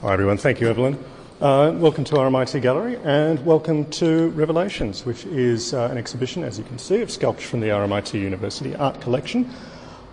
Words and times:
Hi, 0.00 0.12
everyone. 0.12 0.36
Thank 0.36 0.60
you, 0.60 0.68
Evelyn. 0.68 0.96
Uh, 1.40 1.72
welcome 1.74 2.04
to 2.04 2.14
RMIT 2.14 2.62
Gallery 2.62 3.00
and 3.02 3.44
welcome 3.44 3.84
to 3.90 4.28
Revelations, 4.28 5.04
which 5.04 5.24
is 5.26 5.74
uh, 5.74 5.88
an 5.90 5.98
exhibition, 5.98 6.44
as 6.44 6.56
you 6.56 6.62
can 6.62 6.78
see, 6.78 7.00
of 7.02 7.10
sculpture 7.10 7.48
from 7.48 7.58
the 7.58 7.70
RMIT 7.70 8.14
University 8.14 8.76
Art 8.76 9.00
Collection. 9.00 9.50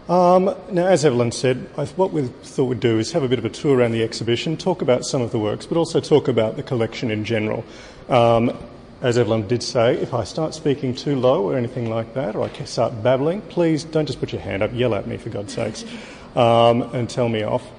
Um, 0.10 0.56
now, 0.72 0.88
as 0.88 1.06
Evelyn 1.06 1.32
said, 1.32 1.70
I, 1.78 1.86
what 1.86 2.12
we 2.12 2.24
thought 2.24 2.66
we'd 2.66 2.80
do 2.80 2.98
is 2.98 3.12
have 3.12 3.22
a 3.22 3.28
bit 3.28 3.38
of 3.38 3.46
a 3.46 3.50
tour 3.50 3.78
around 3.78 3.92
the 3.92 4.02
exhibition, 4.02 4.58
talk 4.58 4.82
about 4.82 5.06
some 5.06 5.22
of 5.22 5.32
the 5.32 5.38
works, 5.38 5.68
but 5.68 5.78
also 5.78 6.00
talk 6.00 6.28
about 6.28 6.56
the 6.56 6.64
collection 6.64 7.12
in 7.12 7.24
general. 7.24 7.64
Um, 8.10 8.58
as 9.04 9.20
Evelyn 9.20 9.48
did 9.48 9.62
say, 9.62 9.98
if 9.98 10.16
I 10.16 10.24
start 10.24 10.56
speaking 10.56 10.96
too 10.96 11.16
low 11.16 11.44
or 11.44 11.56
anything 11.56 11.92
like 11.92 12.16
that, 12.16 12.36
or 12.36 12.50
I 12.50 12.66
start 12.66 13.04
babbling, 13.04 13.42
please 13.42 13.84
don't 13.84 14.08
just 14.08 14.20
put 14.20 14.32
your 14.32 14.42
hand 14.42 14.64
up, 14.64 14.72
yell 14.74 14.96
at 14.96 15.06
me 15.06 15.18
for 15.18 15.30
God's 15.30 15.54
sakes, 15.54 15.86
um, 16.36 16.82
and 16.96 17.08
tell 17.08 17.30
me 17.30 17.44
off. 17.44 17.70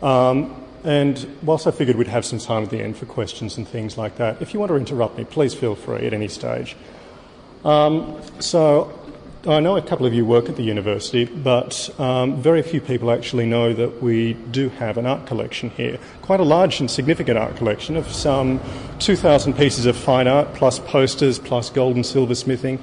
Um, 0.00 0.62
and 0.86 1.36
whilst 1.42 1.66
I 1.66 1.72
figured 1.72 1.96
we'd 1.96 2.06
have 2.06 2.24
some 2.24 2.38
time 2.38 2.62
at 2.62 2.70
the 2.70 2.80
end 2.80 2.96
for 2.96 3.06
questions 3.06 3.56
and 3.56 3.66
things 3.66 3.98
like 3.98 4.16
that, 4.18 4.40
if 4.40 4.54
you 4.54 4.60
want 4.60 4.70
to 4.70 4.76
interrupt 4.76 5.18
me, 5.18 5.24
please 5.24 5.52
feel 5.52 5.74
free 5.74 6.06
at 6.06 6.14
any 6.14 6.28
stage. 6.28 6.76
Um, 7.64 8.22
so 8.38 8.96
I 9.48 9.58
know 9.58 9.76
a 9.76 9.82
couple 9.82 10.06
of 10.06 10.14
you 10.14 10.24
work 10.24 10.48
at 10.48 10.54
the 10.54 10.62
university, 10.62 11.24
but 11.24 11.90
um, 11.98 12.40
very 12.40 12.62
few 12.62 12.80
people 12.80 13.10
actually 13.10 13.46
know 13.46 13.72
that 13.72 14.00
we 14.00 14.34
do 14.52 14.68
have 14.70 14.96
an 14.96 15.06
art 15.06 15.26
collection 15.26 15.70
here. 15.70 15.98
Quite 16.22 16.38
a 16.38 16.44
large 16.44 16.78
and 16.78 16.88
significant 16.88 17.36
art 17.36 17.56
collection 17.56 17.96
of 17.96 18.06
some 18.06 18.60
2,000 19.00 19.54
pieces 19.54 19.86
of 19.86 19.96
fine 19.96 20.28
art, 20.28 20.54
plus 20.54 20.78
posters, 20.78 21.40
plus 21.40 21.68
gold 21.68 21.96
and 21.96 22.06
silver 22.06 22.36
smithing. 22.36 22.78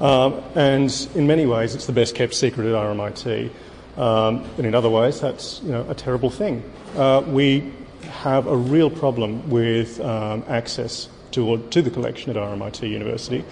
Um, 0.00 0.42
and 0.54 1.08
in 1.16 1.26
many 1.26 1.44
ways, 1.44 1.74
it's 1.74 1.86
the 1.86 1.92
best 1.92 2.14
kept 2.14 2.34
secret 2.34 2.68
at 2.68 2.74
RMIT. 2.74 3.50
Um, 3.98 4.48
and 4.56 4.66
in 4.66 4.74
other 4.74 4.88
ways, 4.88 5.20
that's 5.20 5.60
you 5.62 5.72
know, 5.72 5.84
a 5.90 5.94
terrible 5.94 6.30
thing. 6.30 6.62
Uh, 6.96 7.22
we 7.26 7.72
have 8.02 8.46
a 8.46 8.56
real 8.56 8.90
problem 8.90 9.50
with 9.50 10.00
um, 10.00 10.44
access 10.48 11.08
to, 11.32 11.58
to 11.70 11.82
the 11.82 11.90
collection 11.90 12.30
at 12.30 12.36
RMIT 12.36 12.88
University. 12.88 13.44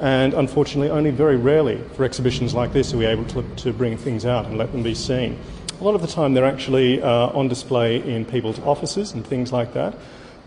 And 0.00 0.34
unfortunately, 0.34 0.90
only 0.90 1.10
very 1.10 1.36
rarely 1.36 1.78
for 1.94 2.04
exhibitions 2.04 2.54
like 2.54 2.72
this 2.72 2.92
are 2.92 2.98
we 2.98 3.06
able 3.06 3.24
to, 3.26 3.42
to 3.42 3.72
bring 3.72 3.96
things 3.96 4.26
out 4.26 4.44
and 4.44 4.58
let 4.58 4.70
them 4.72 4.82
be 4.82 4.94
seen. 4.94 5.38
A 5.80 5.84
lot 5.84 5.94
of 5.94 6.02
the 6.02 6.06
time, 6.06 6.34
they're 6.34 6.44
actually 6.44 7.02
uh, 7.02 7.28
on 7.28 7.48
display 7.48 7.96
in 7.96 8.24
people's 8.24 8.58
offices 8.60 9.12
and 9.12 9.26
things 9.26 9.52
like 9.52 9.72
that. 9.72 9.96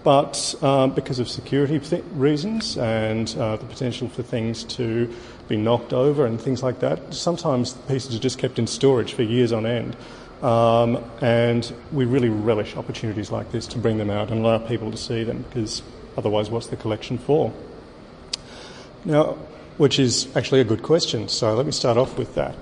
But 0.04 0.56
um, 0.64 0.92
because 0.92 1.20
of 1.20 1.30
security 1.30 1.78
reasons 2.14 2.78
and 2.78 3.36
uh, 3.38 3.58
the 3.58 3.66
potential 3.66 4.08
for 4.08 4.24
things 4.24 4.64
to 4.66 5.14
be 5.48 5.58
knocked 5.58 5.92
over 5.92 6.26
and 6.26 6.40
things 6.40 6.64
like 6.64 6.80
that, 6.80 7.14
sometimes 7.14 7.74
pieces 7.74 8.16
are 8.16 8.20
just 8.20 8.40
kept 8.40 8.60
in 8.60 8.68
storage 8.68 9.14
for 9.14 9.24
years 9.24 9.52
on 9.52 9.66
end. 9.66 9.98
Um, 10.42 11.04
and 11.20 11.72
we 11.92 12.06
really 12.06 12.30
relish 12.30 12.78
opportunities 12.78 13.30
like 13.30 13.52
this 13.52 13.68
to 13.68 13.78
bring 13.78 13.98
them 13.98 14.10
out 14.10 14.32
and 14.32 14.40
allow 14.40 14.58
people 14.58 14.90
to 14.90 14.98
see 14.98 15.26
them 15.26 15.44
because 15.50 15.82
otherwise, 16.18 16.50
what's 16.50 16.68
the 16.68 16.78
collection 16.78 17.18
for? 17.18 17.54
Now, 19.04 19.38
which 19.78 20.00
is 20.00 20.34
actually 20.36 20.62
a 20.62 20.66
good 20.66 20.84
question, 20.84 21.28
so 21.28 21.56
let 21.56 21.66
me 21.66 21.72
start 21.74 21.98
off 21.98 22.18
with 22.18 22.36
that. 22.36 22.56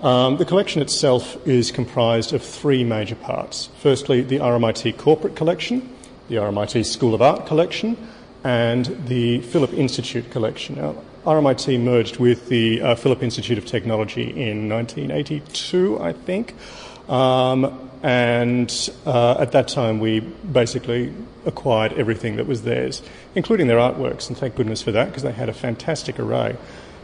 Um, 0.00 0.36
the 0.36 0.44
collection 0.44 0.80
itself 0.80 1.36
is 1.46 1.70
comprised 1.70 2.32
of 2.32 2.42
three 2.42 2.84
major 2.84 3.16
parts. 3.16 3.68
Firstly, 3.80 4.22
the 4.22 4.38
RMIT 4.38 4.96
corporate 4.96 5.34
collection, 5.34 5.94
the 6.28 6.36
RMIT 6.36 6.84
School 6.84 7.14
of 7.14 7.22
Art 7.22 7.46
collection, 7.46 7.96
and 8.44 8.86
the 9.06 9.40
Phillip 9.40 9.72
Institute 9.72 10.30
collection. 10.30 10.76
Now, 10.76 10.94
RMIT 11.24 11.80
merged 11.80 12.18
with 12.18 12.48
the 12.48 12.80
uh, 12.80 12.94
Phillip 12.94 13.22
Institute 13.22 13.58
of 13.58 13.66
Technology 13.66 14.30
in 14.30 14.68
1982, 14.68 16.00
I 16.00 16.12
think. 16.12 16.54
Um, 17.08 17.90
and 18.02 18.90
uh, 19.06 19.36
at 19.40 19.52
that 19.52 19.68
time, 19.68 19.98
we 19.98 20.20
basically 20.20 21.12
acquired 21.46 21.92
everything 21.94 22.36
that 22.36 22.46
was 22.46 22.62
theirs, 22.62 23.02
including 23.34 23.66
their 23.66 23.78
artworks, 23.78 24.28
and 24.28 24.36
thank 24.36 24.54
goodness 24.54 24.82
for 24.82 24.92
that 24.92 25.06
because 25.06 25.22
they 25.22 25.32
had 25.32 25.48
a 25.48 25.54
fantastic 25.54 26.18
array. 26.18 26.56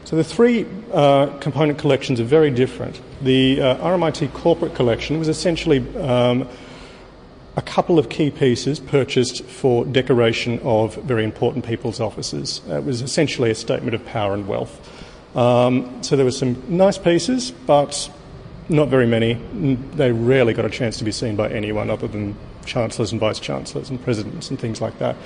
So 0.04 0.16
the 0.16 0.24
three 0.24 0.66
uh, 0.92 1.38
component 1.38 1.78
collections 1.78 2.20
are 2.20 2.24
very 2.24 2.50
different. 2.50 3.00
The 3.22 3.60
uh, 3.60 3.76
RMIT 3.78 4.32
corporate 4.34 4.74
collection 4.74 5.18
was 5.18 5.28
essentially 5.28 5.80
um, 5.96 6.46
a 7.56 7.62
couple 7.62 7.98
of 7.98 8.08
key 8.08 8.30
pieces 8.30 8.80
purchased 8.80 9.44
for 9.44 9.84
decoration 9.84 10.58
of 10.60 10.96
very 10.96 11.24
important 11.24 11.64
people's 11.64 12.00
offices. 12.00 12.60
It 12.68 12.84
was 12.84 13.00
essentially 13.00 13.50
a 13.50 13.54
statement 13.54 13.94
of 13.94 14.04
power 14.04 14.34
and 14.34 14.48
wealth. 14.48 14.80
Um, 15.36 16.02
so 16.02 16.16
there 16.16 16.24
were 16.24 16.32
some 16.32 16.62
nice 16.68 16.98
pieces, 16.98 17.50
but 17.50 18.10
not 18.68 18.88
very 18.88 19.06
many. 19.06 19.34
They 19.94 20.12
rarely 20.12 20.54
got 20.54 20.64
a 20.64 20.70
chance 20.70 20.96
to 20.98 21.04
be 21.04 21.12
seen 21.12 21.36
by 21.36 21.50
anyone 21.50 21.90
other 21.90 22.08
than 22.08 22.36
chancellors 22.64 23.12
and 23.12 23.20
vice 23.20 23.38
chancellors 23.38 23.90
and 23.90 24.02
presidents 24.02 24.50
and 24.50 24.58
things 24.58 24.80
like 24.80 24.98
that. 24.98 25.16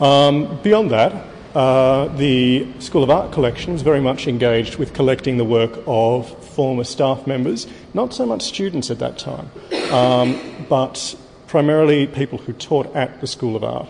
Um, 0.00 0.60
beyond 0.62 0.90
that, 0.90 1.26
uh, 1.54 2.08
the 2.16 2.66
School 2.80 3.02
of 3.02 3.08
Art 3.08 3.32
collection 3.32 3.72
was 3.72 3.80
very 3.80 4.00
much 4.00 4.26
engaged 4.28 4.76
with 4.76 4.92
collecting 4.92 5.38
the 5.38 5.44
work 5.44 5.78
of 5.86 6.28
former 6.48 6.84
staff 6.84 7.26
members, 7.26 7.66
not 7.94 8.12
so 8.12 8.26
much 8.26 8.42
students 8.42 8.90
at 8.90 8.98
that 8.98 9.16
time, 9.16 9.50
um, 9.90 10.38
but 10.68 11.16
primarily 11.46 12.06
people 12.06 12.38
who 12.38 12.52
taught 12.52 12.94
at 12.94 13.20
the 13.20 13.26
School 13.26 13.56
of 13.56 13.64
Art. 13.64 13.88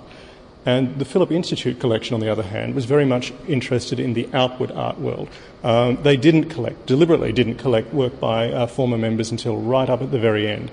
And 0.65 0.99
the 0.99 1.05
Phillip 1.05 1.31
Institute 1.31 1.78
collection, 1.78 2.15
on 2.15 2.21
the 2.21 2.28
other 2.28 2.43
hand, 2.43 2.75
was 2.75 2.87
very 2.87 3.05
much 3.05 3.33
interested 3.47 4.00
in 4.00 4.15
the 4.15 4.28
outward 4.33 4.72
art 4.72 4.99
world. 4.99 5.28
Um, 5.62 6.03
they 6.03 6.16
didn't 6.16 6.47
collect, 6.47 6.87
deliberately 6.87 7.33
didn't 7.33 7.55
collect 7.55 7.95
work 7.95 8.19
by 8.19 8.50
uh, 8.50 8.66
former 8.66 8.99
members 8.99 9.31
until 9.31 9.56
right 9.59 9.89
up 9.89 10.03
at 10.03 10.11
the 10.11 10.19
very 10.19 10.49
end. 10.49 10.72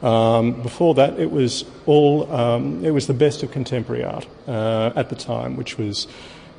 Um, 0.00 0.62
before 0.62 0.94
that, 0.94 1.18
it 1.18 1.30
was 1.30 1.64
all 1.86 2.32
um, 2.32 2.84
it 2.84 2.90
was 2.90 3.06
the 3.06 3.14
best 3.14 3.42
of 3.42 3.50
contemporary 3.50 4.04
art 4.04 4.26
uh, 4.46 4.92
at 4.94 5.10
the 5.10 5.16
time, 5.16 5.56
which 5.56 5.78
was 5.78 6.06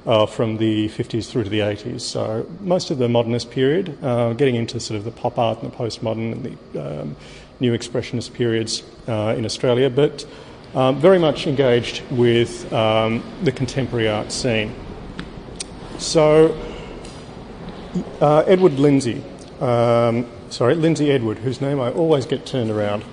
uh, 0.06 0.26
from 0.26 0.58
the 0.58 0.90
50s 0.90 1.30
through 1.30 1.44
to 1.44 1.50
the 1.50 1.60
80s. 1.60 2.02
So 2.02 2.48
most 2.62 2.92
of 2.92 2.98
the 2.98 3.08
modernist 3.08 3.52
period, 3.52 3.98
uh, 4.04 4.34
getting 4.34 4.56
into 4.56 4.80
sort 4.80 4.98
of 4.98 5.06
the 5.06 5.12
pop 5.12 5.38
art 5.38 5.62
and 5.62 5.72
the 5.72 5.76
postmodern 5.76 6.32
and 6.34 6.58
the 6.74 7.02
um, 7.02 7.16
new 7.60 7.78
expressionist 7.78 8.34
periods 8.34 8.84
uh, 9.08 9.36
in 9.38 9.46
Australia, 9.46 9.90
but 9.90 10.26
um, 10.76 11.00
very 11.00 11.20
much 11.20 11.48
engaged 11.48 12.02
with 12.12 12.72
um, 12.74 13.24
the 13.44 13.52
contemporary 13.52 14.10
art 14.10 14.32
scene. 14.32 14.74
So, 16.00 16.58
uh, 18.20 18.44
Edward 18.48 18.74
Lindsay, 18.80 19.24
um, 19.62 20.28
sorry, 20.50 20.76
Lindsay 20.76 21.12
Edward, 21.12 21.38
whose 21.38 21.62
name 21.62 21.80
I 21.80 21.92
always 21.92 22.26
get 22.26 22.46
turned 22.46 22.72
around, 22.72 23.04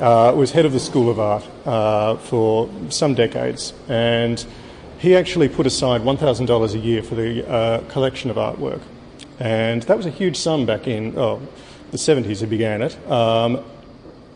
uh, 0.00 0.32
was 0.36 0.52
head 0.52 0.66
of 0.66 0.72
the 0.72 0.80
School 0.80 1.08
of 1.08 1.18
Art 1.18 1.44
uh, 1.64 2.16
for 2.16 2.68
some 2.90 3.14
decades, 3.14 3.72
and 3.88 4.44
he 4.98 5.16
actually 5.16 5.48
put 5.48 5.66
aside 5.66 6.02
$1,000 6.02 6.74
a 6.74 6.78
year 6.78 7.02
for 7.02 7.14
the 7.14 7.48
uh, 7.48 7.80
collection 7.88 8.30
of 8.30 8.36
artwork. 8.36 8.80
And 9.38 9.82
that 9.82 9.96
was 9.96 10.06
a 10.06 10.10
huge 10.10 10.36
sum 10.36 10.66
back 10.66 10.86
in 10.86 11.18
oh, 11.18 11.40
the 11.90 11.98
70s, 11.98 12.40
he 12.40 12.46
began 12.46 12.82
it. 12.82 13.10
Um, 13.10 13.64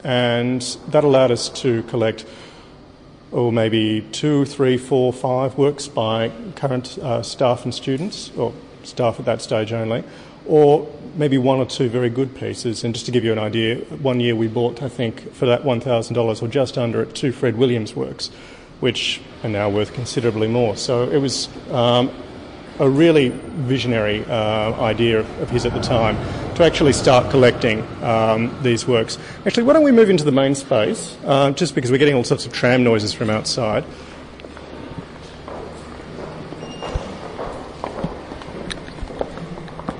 and 0.04 0.62
that 0.88 1.04
allowed 1.04 1.30
us 1.30 1.48
to 1.48 1.82
collect 1.84 2.24
or 3.32 3.52
maybe 3.52 4.00
two, 4.12 4.44
three, 4.44 4.76
four, 4.76 5.12
five 5.12 5.56
works 5.56 5.86
by 5.86 6.32
current 6.56 6.98
uh, 6.98 7.22
staff 7.22 7.64
and 7.64 7.74
students, 7.74 8.30
or 8.36 8.52
staff 8.82 9.20
at 9.20 9.26
that 9.26 9.40
stage 9.40 9.72
only, 9.72 10.02
or 10.46 10.88
maybe 11.14 11.38
one 11.38 11.58
or 11.58 11.66
two 11.66 11.88
very 11.88 12.10
good 12.10 12.34
pieces. 12.34 12.82
And 12.82 12.94
just 12.94 13.06
to 13.06 13.12
give 13.12 13.24
you 13.24 13.32
an 13.32 13.38
idea, 13.38 13.76
one 14.02 14.20
year 14.20 14.34
we 14.34 14.48
bought, 14.48 14.82
I 14.82 14.88
think, 14.88 15.32
for 15.32 15.46
that 15.46 15.62
$1,000 15.62 16.42
or 16.42 16.48
just 16.48 16.76
under 16.76 17.02
it, 17.02 17.14
two 17.14 17.32
Fred 17.32 17.56
Williams 17.56 17.94
works, 17.94 18.28
which 18.80 19.20
are 19.44 19.50
now 19.50 19.68
worth 19.68 19.92
considerably 19.92 20.48
more. 20.48 20.76
So 20.76 21.08
it 21.08 21.18
was 21.18 21.48
um, 21.70 22.10
a 22.80 22.88
really 22.88 23.28
visionary 23.28 24.24
uh, 24.24 24.72
idea 24.80 25.20
of 25.20 25.50
his 25.50 25.66
at 25.66 25.74
the 25.74 25.80
time 25.80 26.16
to 26.54 26.64
actually 26.64 26.94
start 26.94 27.30
collecting 27.30 27.82
um, 28.02 28.56
these 28.62 28.88
works. 28.88 29.18
Actually, 29.46 29.64
why 29.64 29.74
don't 29.74 29.84
we 29.84 29.92
move 29.92 30.08
into 30.08 30.24
the 30.24 30.32
main 30.32 30.54
space, 30.54 31.16
uh, 31.26 31.50
just 31.52 31.74
because 31.74 31.90
we're 31.90 31.98
getting 31.98 32.14
all 32.14 32.24
sorts 32.24 32.46
of 32.46 32.52
tram 32.52 32.82
noises 32.82 33.12
from 33.12 33.28
outside. 33.28 33.84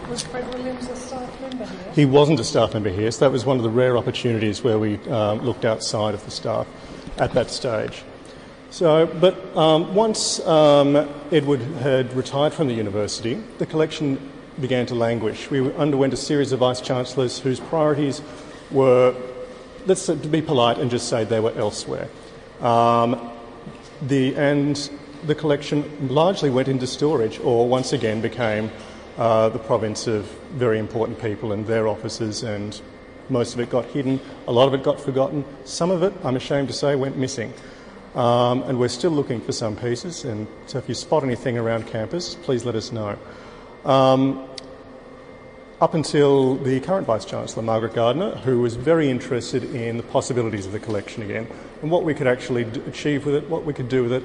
Was 0.08 0.22
Fred 0.22 0.52
Williams 0.54 0.88
a 0.88 0.96
staff 0.96 1.40
member 1.42 1.66
here? 1.66 1.92
He 1.94 2.04
wasn't 2.06 2.40
a 2.40 2.44
staff 2.44 2.72
member 2.72 2.90
here, 2.90 3.10
so 3.10 3.26
that 3.26 3.30
was 3.30 3.44
one 3.44 3.58
of 3.58 3.62
the 3.62 3.70
rare 3.70 3.98
opportunities 3.98 4.64
where 4.64 4.78
we 4.78 4.96
um, 5.08 5.40
looked 5.42 5.66
outside 5.66 6.14
of 6.14 6.24
the 6.24 6.30
staff 6.30 6.66
at 7.18 7.32
that 7.34 7.50
stage. 7.50 8.02
So, 8.70 9.06
but 9.06 9.56
um, 9.56 9.96
once 9.96 10.38
um, 10.46 10.94
Edward 11.32 11.60
had 11.82 12.12
retired 12.14 12.52
from 12.52 12.68
the 12.68 12.74
university, 12.74 13.34
the 13.58 13.66
collection 13.66 14.30
began 14.60 14.86
to 14.86 14.94
languish. 14.94 15.50
We 15.50 15.72
underwent 15.74 16.14
a 16.14 16.16
series 16.16 16.52
of 16.52 16.60
vice 16.60 16.80
chancellors 16.80 17.40
whose 17.40 17.58
priorities 17.58 18.22
were, 18.70 19.16
let's 19.86 20.06
to 20.06 20.14
be 20.14 20.40
polite 20.40 20.78
and 20.78 20.88
just 20.88 21.08
say 21.08 21.24
they 21.24 21.40
were 21.40 21.52
elsewhere. 21.58 22.08
Um, 22.60 23.32
the, 24.02 24.36
and 24.36 24.76
the 25.26 25.34
collection 25.34 26.08
largely 26.08 26.48
went 26.48 26.68
into 26.68 26.86
storage, 26.86 27.40
or 27.40 27.68
once 27.68 27.92
again 27.92 28.20
became 28.20 28.70
uh, 29.18 29.48
the 29.48 29.58
province 29.58 30.06
of 30.06 30.26
very 30.52 30.78
important 30.78 31.20
people 31.20 31.50
and 31.50 31.66
their 31.66 31.88
offices, 31.88 32.44
and 32.44 32.80
most 33.30 33.52
of 33.52 33.58
it 33.58 33.68
got 33.68 33.86
hidden. 33.86 34.20
A 34.46 34.52
lot 34.52 34.68
of 34.68 34.74
it 34.74 34.84
got 34.84 35.00
forgotten. 35.00 35.44
Some 35.64 35.90
of 35.90 36.04
it, 36.04 36.12
I'm 36.22 36.36
ashamed 36.36 36.68
to 36.68 36.74
say, 36.74 36.94
went 36.94 37.16
missing. 37.16 37.52
Um, 38.14 38.62
and 38.64 38.78
we're 38.78 38.88
still 38.88 39.12
looking 39.12 39.40
for 39.40 39.52
some 39.52 39.76
pieces, 39.76 40.24
and 40.24 40.48
so 40.66 40.78
if 40.78 40.88
you 40.88 40.94
spot 40.94 41.22
anything 41.22 41.56
around 41.56 41.86
campus, 41.86 42.34
please 42.34 42.64
let 42.64 42.74
us 42.74 42.90
know. 42.90 43.16
Um, 43.84 44.48
up 45.80 45.94
until 45.94 46.56
the 46.56 46.80
current 46.80 47.06
Vice 47.06 47.24
Chancellor, 47.24 47.62
Margaret 47.62 47.94
Gardner, 47.94 48.32
who 48.36 48.60
was 48.60 48.74
very 48.76 49.08
interested 49.08 49.64
in 49.74 49.96
the 49.96 50.02
possibilities 50.02 50.66
of 50.66 50.72
the 50.72 50.80
collection 50.80 51.22
again 51.22 51.46
and 51.80 51.90
what 51.90 52.04
we 52.04 52.12
could 52.12 52.26
actually 52.26 52.62
achieve 52.62 53.24
with 53.24 53.34
it, 53.34 53.48
what 53.48 53.64
we 53.64 53.72
could 53.72 53.88
do 53.88 54.02
with 54.02 54.12
it. 54.12 54.22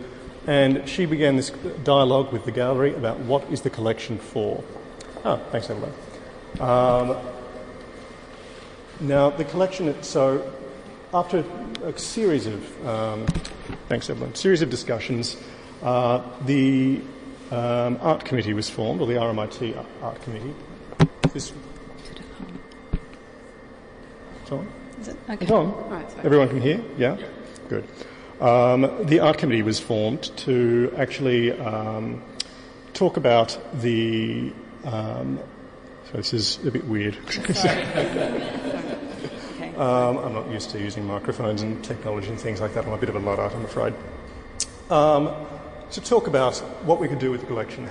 And 0.47 0.87
she 0.87 1.05
began 1.05 1.37
this 1.37 1.51
dialogue 1.83 2.33
with 2.33 2.43
the 2.43 2.51
gallery 2.51 2.93
about 2.93 3.19
what 3.19 3.49
is 3.49 3.61
the 3.61 3.69
collection 3.69 4.17
for. 4.17 4.63
Oh, 5.23 5.37
thanks, 5.51 5.69
Evelyn. 5.69 5.93
Um, 6.59 7.17
now, 8.99 9.29
the 9.29 9.45
collection, 9.45 10.03
so 10.03 10.51
after 11.15 11.45
a 11.85 11.97
series 11.97 12.45
of, 12.45 12.85
um, 12.85 13.25
thanks, 13.88 14.09
Evelyn, 14.09 14.35
series 14.35 14.62
of 14.62 14.69
discussions, 14.69 15.38
uh, 15.81 16.21
the 16.45 17.00
um, 17.51 17.97
art 18.01 18.25
committee 18.25 18.53
was 18.53 18.69
formed, 18.69 19.00
or 19.00 19.07
the 19.07 19.13
RMIT 19.13 19.85
art 20.01 20.21
committee, 20.23 20.53
this. 21.31 21.53
It's 24.41 24.51
on? 24.51 24.67
Is 25.00 25.07
it? 25.07 25.17
Okay. 25.29 25.44
It's 25.44 25.51
on? 25.51 25.89
Right. 25.89 26.06
Everyone 26.25 26.50
can 26.50 26.62
hear? 26.62 26.83
Yeah? 26.97 27.18
Good. 27.69 27.88
Um, 28.41 29.06
the 29.06 29.21
art 29.21 29.38
committee 29.38 29.63
was 29.63 29.79
formed 29.79 30.23
to 30.39 30.94
actually 30.97 31.53
um, 31.53 32.21
talk 32.94 33.15
about 33.15 33.57
the. 33.75 34.51
Um, 34.83 35.39
so 36.11 36.18
this 36.18 36.33
is 36.33 36.65
a 36.68 36.71
bit 36.71 36.85
weird. 36.85 37.18
Um, 39.77 40.19
I'm 40.19 40.33
not 40.33 40.50
used 40.50 40.69
to 40.69 40.80
using 40.80 41.06
microphones 41.06 41.62
and 41.62 41.83
technology 41.83 42.30
and 42.30 42.39
things 42.39 42.62
like 42.62 42.74
that. 42.75 42.86
I'm 42.86 42.94
a 42.94 42.98
bit 42.98 43.10
of 43.10 43.16
a 43.16 43.19
luddite, 43.19 43.54
I'm 43.54 43.66
afraid. 43.66 43.94
Um, 44.89 45.33
to 45.92 46.01
talk 46.01 46.27
about 46.27 46.57
what 46.86 47.00
we 47.00 47.10
could 47.10 47.19
do 47.19 47.30
with 47.30 47.42
the 47.42 47.48
collection, 47.48 47.86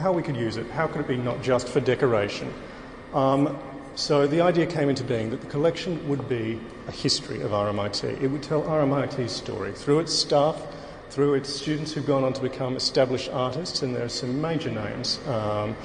how 0.00 0.12
we 0.12 0.22
could 0.22 0.36
use 0.36 0.56
it, 0.56 0.68
how 0.70 0.86
could 0.86 1.02
it 1.02 1.08
be 1.08 1.16
not 1.16 1.42
just 1.42 1.68
for 1.68 1.80
decoration. 1.80 2.52
Um, 3.12 3.58
so 3.96 4.26
the 4.26 4.40
idea 4.40 4.66
came 4.66 4.88
into 4.88 5.04
being 5.04 5.30
that 5.30 5.40
the 5.42 5.46
collection 5.46 6.06
would 6.08 6.28
be 6.28 6.58
a 6.88 6.90
history 6.90 7.42
of 7.42 7.50
RMIT. 7.50 8.20
It 8.22 8.28
would 8.28 8.42
tell 8.42 8.62
RMIT's 8.62 9.32
story 9.32 9.72
through 9.72 10.00
its 10.00 10.14
staff, 10.14 10.60
through 11.10 11.34
its 11.34 11.48
students 11.54 11.92
who've 11.92 12.06
gone 12.06 12.24
on 12.24 12.32
to 12.32 12.42
become 12.42 12.76
established 12.76 13.30
artists, 13.30 13.82
and 13.82 13.94
there 13.94 14.04
are 14.04 14.08
some 14.08 14.40
major 14.40 14.70
names. 14.70 15.18
Um, 15.26 15.76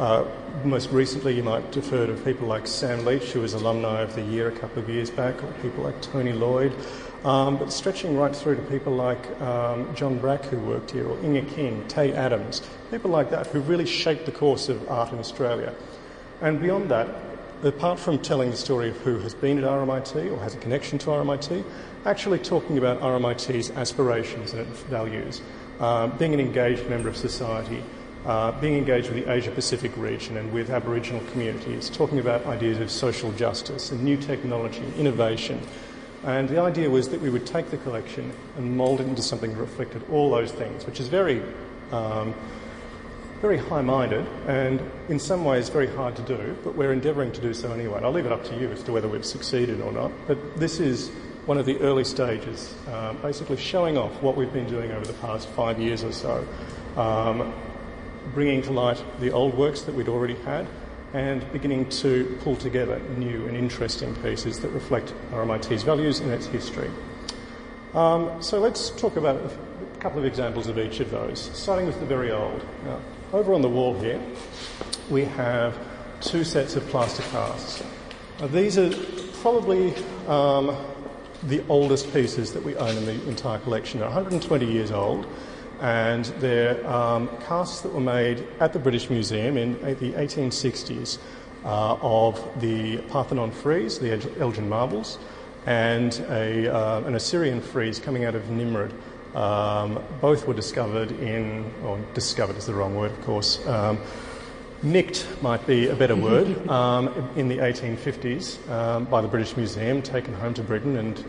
uh, 0.00 0.24
most 0.64 0.90
recently, 0.90 1.36
you 1.36 1.42
might 1.42 1.74
heard 1.74 2.08
of 2.08 2.24
people 2.24 2.48
like 2.48 2.66
Sam 2.66 3.04
Leach, 3.04 3.32
who 3.32 3.42
was 3.42 3.52
alumni 3.52 4.00
of 4.00 4.14
the 4.14 4.22
year 4.22 4.48
a 4.48 4.58
couple 4.58 4.82
of 4.82 4.88
years 4.88 5.10
back, 5.10 5.44
or 5.44 5.52
people 5.60 5.84
like 5.84 6.00
Tony 6.00 6.32
Lloyd, 6.32 6.74
um, 7.22 7.58
but 7.58 7.70
stretching 7.70 8.16
right 8.16 8.34
through 8.34 8.56
to 8.56 8.62
people 8.62 8.94
like 8.94 9.38
um, 9.42 9.94
John 9.94 10.18
Brack, 10.18 10.42
who 10.46 10.58
worked 10.58 10.92
here, 10.92 11.06
or 11.06 11.18
Inge 11.22 11.46
King, 11.50 11.86
Tate 11.86 12.14
Adams, 12.14 12.62
people 12.90 13.10
like 13.10 13.28
that, 13.28 13.48
who 13.48 13.60
really 13.60 13.84
shaped 13.84 14.24
the 14.24 14.32
course 14.32 14.70
of 14.70 14.88
art 14.88 15.12
in 15.12 15.18
Australia. 15.18 15.74
And 16.40 16.58
beyond 16.58 16.90
that, 16.90 17.06
apart 17.62 17.98
from 17.98 18.20
telling 18.20 18.50
the 18.50 18.56
story 18.56 18.88
of 18.88 18.96
who 19.02 19.18
has 19.18 19.34
been 19.34 19.58
at 19.58 19.64
RMIT 19.64 20.32
or 20.32 20.42
has 20.42 20.54
a 20.54 20.58
connection 20.58 20.98
to 21.00 21.10
RMIT, 21.10 21.62
actually 22.06 22.38
talking 22.38 22.78
about 22.78 23.00
RMIT's 23.00 23.70
aspirations 23.72 24.54
and 24.54 24.66
its 24.66 24.80
values, 24.84 25.42
uh, 25.78 26.06
being 26.06 26.32
an 26.32 26.40
engaged 26.40 26.88
member 26.88 27.10
of 27.10 27.18
society, 27.18 27.82
uh, 28.26 28.52
being 28.60 28.76
engaged 28.76 29.10
with 29.10 29.24
the 29.24 29.32
Asia 29.32 29.50
Pacific 29.50 29.92
region 29.96 30.36
and 30.36 30.52
with 30.52 30.70
Aboriginal 30.70 31.22
communities, 31.32 31.88
talking 31.90 32.18
about 32.18 32.44
ideas 32.46 32.78
of 32.78 32.90
social 32.90 33.32
justice 33.32 33.90
and 33.90 34.02
new 34.02 34.16
technology, 34.16 34.84
innovation. 34.98 35.60
And 36.24 36.48
the 36.48 36.60
idea 36.60 36.90
was 36.90 37.08
that 37.08 37.20
we 37.20 37.30
would 37.30 37.46
take 37.46 37.70
the 37.70 37.78
collection 37.78 38.32
and 38.56 38.76
mould 38.76 39.00
it 39.00 39.06
into 39.06 39.22
something 39.22 39.52
that 39.52 39.58
reflected 39.58 40.02
all 40.10 40.30
those 40.30 40.52
things, 40.52 40.84
which 40.84 41.00
is 41.00 41.08
very 41.08 41.42
um, 41.92 42.34
very 43.40 43.56
high 43.56 43.80
minded 43.80 44.26
and 44.46 44.80
in 45.08 45.18
some 45.18 45.44
ways 45.44 45.70
very 45.70 45.86
hard 45.86 46.14
to 46.14 46.22
do, 46.22 46.56
but 46.62 46.74
we're 46.74 46.92
endeavouring 46.92 47.32
to 47.32 47.40
do 47.40 47.54
so 47.54 47.72
anyway. 47.72 47.96
And 47.96 48.04
I'll 48.04 48.12
leave 48.12 48.26
it 48.26 48.32
up 48.32 48.44
to 48.44 48.56
you 48.56 48.70
as 48.70 48.82
to 48.82 48.92
whether 48.92 49.08
we've 49.08 49.24
succeeded 49.24 49.80
or 49.80 49.92
not. 49.92 50.12
But 50.26 50.58
this 50.58 50.78
is 50.78 51.08
one 51.46 51.56
of 51.56 51.64
the 51.64 51.78
early 51.80 52.04
stages, 52.04 52.74
uh, 52.88 53.14
basically 53.14 53.56
showing 53.56 53.96
off 53.96 54.12
what 54.22 54.36
we've 54.36 54.52
been 54.52 54.68
doing 54.68 54.92
over 54.92 55.06
the 55.06 55.14
past 55.14 55.48
five 55.48 55.80
years 55.80 56.04
or 56.04 56.12
so, 56.12 56.46
um, 56.98 57.52
bringing 58.34 58.62
to 58.62 58.72
light 58.72 59.02
the 59.20 59.30
old 59.30 59.56
works 59.56 59.82
that 59.82 59.94
we'd 59.94 60.08
already 60.08 60.36
had. 60.36 60.66
And 61.12 61.44
beginning 61.52 61.88
to 61.88 62.38
pull 62.44 62.54
together 62.54 63.00
new 63.16 63.46
and 63.46 63.56
interesting 63.56 64.14
pieces 64.16 64.60
that 64.60 64.68
reflect 64.68 65.12
RMIT's 65.32 65.82
values 65.82 66.20
and 66.20 66.30
its 66.30 66.46
history. 66.46 66.88
Um, 67.94 68.40
so 68.40 68.60
let's 68.60 68.90
talk 68.90 69.16
about 69.16 69.36
a 69.36 69.98
couple 69.98 70.20
of 70.20 70.24
examples 70.24 70.68
of 70.68 70.78
each 70.78 71.00
of 71.00 71.10
those, 71.10 71.50
starting 71.52 71.86
with 71.86 71.98
the 71.98 72.06
very 72.06 72.30
old. 72.30 72.64
Now, 72.84 73.00
over 73.32 73.52
on 73.52 73.62
the 73.62 73.68
wall 73.68 73.98
here, 73.98 74.20
we 75.10 75.24
have 75.24 75.76
two 76.20 76.44
sets 76.44 76.76
of 76.76 76.86
plaster 76.88 77.24
casts. 77.30 77.82
Now, 78.40 78.46
these 78.46 78.78
are 78.78 78.90
probably 79.42 79.94
um, 80.28 80.76
the 81.44 81.64
oldest 81.68 82.12
pieces 82.12 82.52
that 82.52 82.62
we 82.62 82.76
own 82.76 82.96
in 82.96 83.06
the 83.06 83.28
entire 83.28 83.58
collection. 83.58 84.00
They're 84.00 84.08
120 84.08 84.70
years 84.70 84.90
old, 84.90 85.26
and 85.80 86.26
they're 86.40 86.86
um, 86.86 87.28
casts 87.46 87.80
that 87.80 87.92
were 87.92 88.00
made 88.00 88.46
at 88.60 88.72
the 88.72 88.78
British 88.78 89.08
Museum 89.08 89.56
in 89.56 89.80
the 89.80 90.12
1860s 90.12 91.18
uh, 91.64 91.96
of 92.00 92.60
the 92.60 92.98
Parthenon 93.08 93.50
frieze, 93.50 93.98
the 93.98 94.12
Elgin 94.38 94.68
marbles, 94.68 95.18
and 95.66 96.14
a, 96.28 96.74
uh, 96.74 97.00
an 97.02 97.14
Assyrian 97.14 97.60
frieze 97.60 97.98
coming 97.98 98.24
out 98.24 98.34
of 98.34 98.42
Nimrud. 98.50 98.92
Um, 99.34 100.02
both 100.20 100.46
were 100.46 100.54
discovered 100.54 101.12
in, 101.12 101.70
or 101.84 101.98
discovered 102.14 102.56
is 102.56 102.66
the 102.66 102.74
wrong 102.74 102.96
word, 102.96 103.12
of 103.12 103.20
course. 103.22 103.64
Um, 103.66 103.98
nicked 104.82 105.26
might 105.42 105.66
be 105.66 105.88
a 105.88 105.94
better 105.94 106.16
word, 106.16 106.68
um, 106.68 107.08
in 107.36 107.48
the 107.48 107.58
1850s 107.58 108.68
um, 108.70 109.04
by 109.04 109.20
the 109.20 109.28
British 109.28 109.56
Museum, 109.56 110.02
taken 110.02 110.34
home 110.34 110.54
to 110.54 110.62
Britain 110.62 110.96
and 110.96 111.24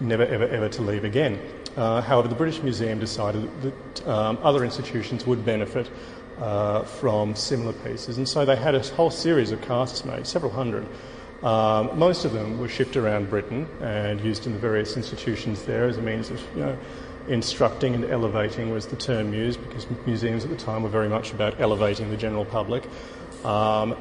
never, 0.00 0.24
ever, 0.24 0.46
ever 0.48 0.68
to 0.68 0.82
leave 0.82 1.04
again. 1.04 1.40
Uh, 1.76 2.00
however, 2.00 2.28
the 2.28 2.34
British 2.34 2.62
Museum 2.62 2.98
decided 3.00 3.48
that 3.62 4.08
um, 4.08 4.38
other 4.42 4.64
institutions 4.64 5.26
would 5.26 5.44
benefit 5.44 5.90
uh, 6.38 6.82
from 6.82 7.34
similar 7.34 7.72
pieces, 7.72 8.18
and 8.18 8.28
so 8.28 8.44
they 8.44 8.56
had 8.56 8.74
a 8.74 8.80
whole 8.94 9.10
series 9.10 9.50
of 9.50 9.60
casts 9.62 10.04
made, 10.04 10.26
several 10.26 10.52
hundred. 10.52 10.86
Um, 11.42 11.98
most 11.98 12.24
of 12.24 12.32
them 12.32 12.58
were 12.58 12.68
shipped 12.68 12.96
around 12.96 13.28
Britain 13.28 13.68
and 13.82 14.18
used 14.20 14.46
in 14.46 14.52
the 14.52 14.58
various 14.58 14.96
institutions 14.96 15.62
there 15.64 15.84
as 15.84 15.98
a 15.98 16.02
means 16.02 16.30
of, 16.30 16.40
you 16.54 16.62
know, 16.62 16.78
instructing 17.28 17.94
and 17.94 18.04
elevating 18.06 18.70
was 18.70 18.86
the 18.86 18.96
term 18.96 19.34
used 19.34 19.62
because 19.62 19.86
museums 20.06 20.44
at 20.44 20.50
the 20.50 20.56
time 20.56 20.82
were 20.82 20.88
very 20.88 21.08
much 21.08 21.32
about 21.32 21.60
elevating 21.60 22.10
the 22.10 22.16
general 22.16 22.44
public 22.46 22.84
um, 23.44 23.96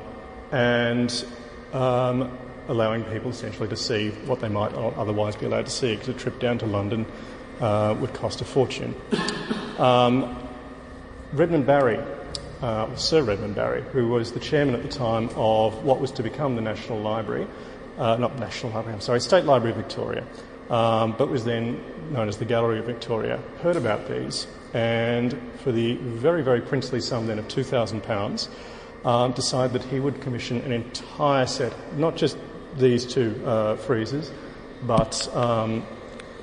and 0.52 1.26
um, 1.74 2.38
allowing 2.68 3.04
people 3.06 3.30
essentially 3.30 3.68
to 3.68 3.76
see 3.76 4.10
what 4.26 4.40
they 4.40 4.50
might 4.50 4.74
otherwise 4.74 5.36
be 5.36 5.46
allowed 5.46 5.66
to 5.66 5.72
see 5.72 5.94
because 5.96 6.10
a 6.10 6.14
trip 6.14 6.40
down 6.40 6.58
to 6.58 6.66
London 6.66 7.06
uh, 7.60 7.96
would 8.00 8.14
cost 8.14 8.42
a 8.42 8.46
fortune. 8.46 8.96
Um, 9.78 10.38
Redmond 11.34 11.66
Barry, 11.66 12.00
uh, 12.62 12.96
Sir 12.96 13.24
Redmond 13.24 13.56
Barry, 13.56 13.82
who 13.92 14.08
was 14.08 14.32
the 14.32 14.40
chairman 14.40 14.76
at 14.76 14.84
the 14.84 14.90
time 14.90 15.30
of 15.36 15.84
what 15.84 16.00
was 16.00 16.12
to 16.12 16.24
become 16.24 16.56
the 16.56 16.62
National 16.62 17.00
Library, 17.00 17.48
uh, 17.98 18.18
not 18.18 18.38
National 18.40 18.72
Library, 18.72 18.96
I'm 18.96 19.02
sorry, 19.02 19.20
State 19.20 19.46
Library 19.46 19.72
of 19.72 19.78
Victoria, 19.78 20.26
um, 20.70 21.16
but 21.18 21.30
was 21.30 21.44
then 21.44 21.84
known 22.12 22.28
as 22.28 22.38
the 22.38 22.46
Gallery 22.46 22.80
of 22.80 22.86
Victoria, 22.86 23.40
heard 23.62 23.76
about 23.76 24.08
these 24.08 24.48
and 24.74 25.40
for 25.64 25.72
the 25.72 25.96
very, 25.98 26.42
very 26.42 26.62
princely 26.62 27.00
sum 27.00 27.28
then 27.28 27.40
of 27.40 27.48
£2,000, 27.48 28.48
um, 29.06 29.32
decided 29.34 29.74
that 29.74 29.88
he 29.90 30.00
would 30.00 30.20
commission 30.22 30.62
an 30.62 30.72
entire 30.72 31.46
set, 31.46 31.74
not 31.98 32.16
just 32.16 32.38
these 32.78 33.06
two 33.06 33.40
uh, 33.46 33.76
friezes, 33.76 34.32
but 34.84 35.30
um, 35.36 35.86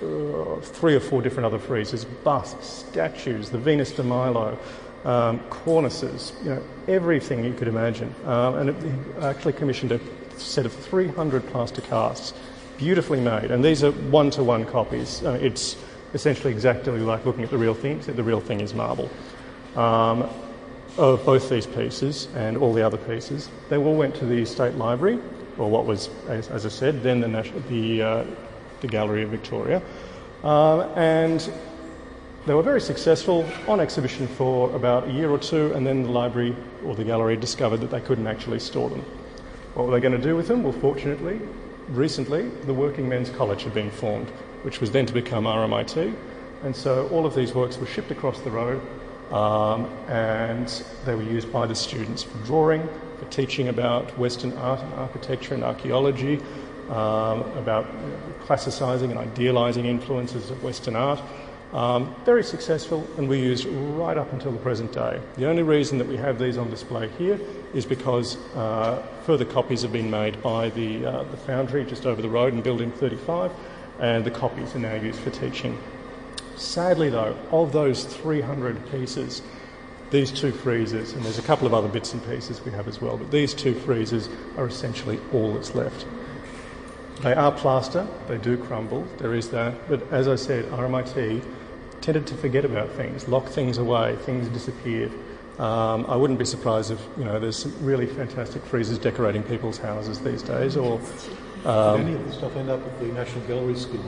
uh, 0.02 0.60
three 0.60 0.94
or 0.94 1.00
four 1.00 1.22
different 1.22 1.46
other 1.46 1.58
friezes, 1.58 2.06
busts, 2.24 2.86
statues, 2.88 3.50
the 3.50 3.58
Venus 3.58 3.92
de 3.92 4.02
Milo, 4.02 4.58
um, 5.04 5.40
cornices, 5.50 6.32
you 6.42 6.50
know, 6.50 6.62
everything 6.88 7.44
you 7.44 7.54
could 7.54 7.68
imagine. 7.68 8.14
Um, 8.26 8.54
and 8.56 8.70
it, 8.70 8.82
he 8.82 9.22
actually 9.22 9.54
commissioned 9.54 9.92
a 9.92 10.00
set 10.36 10.66
of 10.66 10.72
300 10.72 11.46
plaster 11.48 11.80
casts, 11.82 12.34
beautifully 12.76 13.20
made. 13.20 13.50
And 13.50 13.64
these 13.64 13.84
are 13.84 13.92
one-to-one 13.92 14.66
copies. 14.66 15.22
Uh, 15.22 15.38
it's 15.40 15.76
essentially 16.14 16.52
exactly 16.52 16.98
like 16.98 17.24
looking 17.24 17.44
at 17.44 17.50
the 17.50 17.58
real 17.58 17.74
thing, 17.74 17.98
except 17.98 18.16
the 18.16 18.22
real 18.22 18.40
thing 18.40 18.60
is 18.60 18.74
marble. 18.74 19.10
Um, 19.76 20.28
of 20.98 21.24
both 21.24 21.48
these 21.48 21.66
pieces 21.66 22.28
and 22.34 22.56
all 22.56 22.72
the 22.72 22.82
other 22.82 22.98
pieces, 22.98 23.48
they 23.68 23.76
all 23.76 23.94
went 23.94 24.14
to 24.16 24.26
the 24.26 24.44
State 24.44 24.74
Library, 24.74 25.18
or 25.56 25.70
what 25.70 25.86
was, 25.86 26.08
as, 26.28 26.48
as 26.48 26.66
I 26.66 26.68
said, 26.68 27.02
then 27.02 27.20
the, 27.20 27.28
National, 27.28 27.60
the, 27.60 28.02
uh, 28.02 28.24
the 28.80 28.88
Gallery 28.88 29.22
of 29.22 29.30
Victoria. 29.30 29.82
Um, 30.42 30.80
and 30.96 31.52
they 32.46 32.54
were 32.54 32.62
very 32.62 32.80
successful 32.80 33.46
on 33.68 33.80
exhibition 33.80 34.26
for 34.26 34.74
about 34.74 35.08
a 35.08 35.12
year 35.12 35.30
or 35.30 35.38
two, 35.38 35.72
and 35.74 35.86
then 35.86 36.02
the 36.02 36.10
library 36.10 36.56
or 36.84 36.94
the 36.94 37.04
gallery 37.04 37.36
discovered 37.36 37.78
that 37.78 37.90
they 37.90 38.00
couldn't 38.00 38.26
actually 38.26 38.60
store 38.60 38.88
them. 38.88 39.04
What 39.74 39.86
were 39.86 39.92
they 39.92 40.00
going 40.00 40.16
to 40.16 40.22
do 40.22 40.36
with 40.36 40.48
them? 40.48 40.62
Well, 40.62 40.72
fortunately, 40.72 41.40
recently, 41.88 42.48
the 42.48 42.74
Working 42.74 43.08
Men's 43.08 43.30
College 43.30 43.64
had 43.64 43.74
been 43.74 43.90
formed, 43.90 44.28
which 44.62 44.80
was 44.80 44.90
then 44.90 45.06
to 45.06 45.12
become 45.12 45.44
RMIT, 45.44 46.14
And 46.64 46.74
so 46.74 47.08
all 47.08 47.26
of 47.26 47.34
these 47.34 47.54
works 47.54 47.78
were 47.78 47.86
shipped 47.86 48.10
across 48.10 48.40
the 48.40 48.50
road 48.50 48.80
um, 49.30 49.86
and 50.08 50.68
they 51.04 51.14
were 51.14 51.22
used 51.22 51.52
by 51.52 51.66
the 51.66 51.74
students 51.74 52.22
for 52.22 52.36
drawing, 52.38 52.88
for 53.18 53.26
teaching 53.26 53.68
about 53.68 54.16
Western 54.18 54.52
art 54.54 54.80
and 54.80 54.92
architecture 54.94 55.54
and 55.54 55.62
archaeology, 55.62 56.40
um, 56.90 57.42
about 57.56 57.86
classicising 58.40 59.10
and 59.10 59.18
idealising 59.18 59.86
influences 59.86 60.50
of 60.50 60.62
Western 60.62 60.96
art. 60.96 61.20
Um, 61.72 62.16
very 62.24 62.42
successful, 62.42 63.06
and 63.16 63.28
we 63.28 63.38
used 63.38 63.64
right 63.66 64.16
up 64.16 64.32
until 64.32 64.50
the 64.50 64.58
present 64.58 64.92
day. 64.92 65.20
The 65.36 65.48
only 65.48 65.62
reason 65.62 65.98
that 65.98 66.08
we 66.08 66.16
have 66.16 66.36
these 66.36 66.58
on 66.58 66.68
display 66.68 67.08
here 67.10 67.38
is 67.72 67.86
because 67.86 68.36
uh, 68.56 69.06
further 69.22 69.44
copies 69.44 69.82
have 69.82 69.92
been 69.92 70.10
made 70.10 70.42
by 70.42 70.70
the, 70.70 71.06
uh, 71.06 71.22
the 71.24 71.36
foundry 71.36 71.84
just 71.84 72.06
over 72.06 72.20
the 72.20 72.28
road 72.28 72.54
in 72.54 72.60
Building 72.60 72.90
35, 72.90 73.52
and 74.00 74.24
the 74.24 74.32
copies 74.32 74.74
are 74.74 74.80
now 74.80 74.94
used 74.94 75.20
for 75.20 75.30
teaching. 75.30 75.78
Sadly, 76.56 77.08
though, 77.08 77.36
of 77.52 77.72
those 77.72 78.04
300 78.04 78.90
pieces, 78.90 79.40
these 80.10 80.32
two 80.32 80.50
friezes, 80.50 81.14
and 81.14 81.24
there's 81.24 81.38
a 81.38 81.42
couple 81.42 81.68
of 81.68 81.74
other 81.74 81.88
bits 81.88 82.12
and 82.12 82.26
pieces 82.26 82.64
we 82.64 82.72
have 82.72 82.88
as 82.88 83.00
well, 83.00 83.16
but 83.16 83.30
these 83.30 83.54
two 83.54 83.74
friezes 83.74 84.28
are 84.58 84.66
essentially 84.66 85.20
all 85.32 85.54
that's 85.54 85.76
left. 85.76 86.04
They 87.22 87.34
are 87.34 87.52
plaster, 87.52 88.06
they 88.28 88.38
do 88.38 88.56
crumble, 88.56 89.06
there 89.18 89.34
is 89.34 89.50
that, 89.50 89.74
but 89.90 90.10
as 90.10 90.26
I 90.26 90.36
said, 90.36 90.64
RMIT 90.66 91.44
tended 92.00 92.26
to 92.28 92.34
forget 92.34 92.64
about 92.64 92.90
things, 92.92 93.28
lock 93.28 93.46
things 93.46 93.76
away, 93.76 94.16
things 94.24 94.48
disappeared. 94.48 95.12
Um, 95.58 96.06
I 96.06 96.16
wouldn't 96.16 96.38
be 96.38 96.46
surprised 96.46 96.90
if 96.90 97.06
you 97.18 97.24
know 97.24 97.38
there's 97.38 97.58
some 97.58 97.74
really 97.84 98.06
fantastic 98.06 98.62
friezes 98.64 98.98
decorating 98.98 99.42
people's 99.42 99.76
houses 99.76 100.18
these 100.20 100.42
days, 100.42 100.78
or 100.78 100.98
um, 101.66 101.98
Did 101.98 102.06
any 102.06 102.14
of 102.14 102.26
the 102.26 102.32
stuff 102.32 102.56
end 102.56 102.70
up 102.70 102.80
at 102.80 102.98
the 103.00 103.08
National 103.08 103.46
Gallery 103.46 103.76
School? 103.76 104.04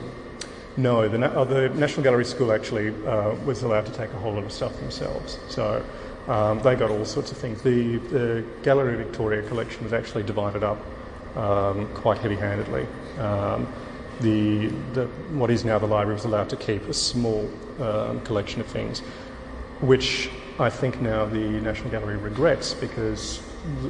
No, 0.75 1.07
the, 1.07 1.23
uh, 1.23 1.43
the 1.43 1.69
National 1.69 2.01
Gallery 2.01 2.25
School 2.25 2.51
actually 2.51 2.89
uh, 3.05 3.35
was 3.45 3.61
allowed 3.61 3.85
to 3.85 3.91
take 3.91 4.11
a 4.13 4.17
whole 4.17 4.33
lot 4.33 4.43
of 4.43 4.51
stuff 4.51 4.75
themselves. 4.79 5.37
So 5.49 5.85
um, 6.27 6.59
they 6.63 6.73
got 6.73 6.89
all 6.89 7.05
sorts 7.05 7.31
of 7.31 7.37
things. 7.37 7.61
The, 7.61 7.97
the 7.97 8.43
Gallery 8.63 8.95
Victoria 8.95 9.47
collection 9.47 9.83
was 9.83 9.93
actually 9.93 10.23
divided 10.23 10.63
up 10.63 10.79
um, 11.35 11.87
quite 11.93 12.17
heavy-handedly. 12.17 12.87
Um, 13.19 13.67
the, 14.21 14.67
the, 14.93 15.05
what 15.33 15.49
is 15.49 15.65
now 15.65 15.79
the 15.79 15.87
library 15.87 16.13
was 16.13 16.25
allowed 16.25 16.49
to 16.49 16.55
keep 16.55 16.83
a 16.83 16.93
small 16.93 17.49
um, 17.79 18.21
collection 18.21 18.61
of 18.61 18.67
things, 18.67 18.99
which 19.81 20.29
I 20.59 20.69
think 20.69 21.01
now 21.01 21.25
the 21.25 21.39
National 21.61 21.89
Gallery 21.89 22.17
regrets 22.17 22.73
because 22.73 23.39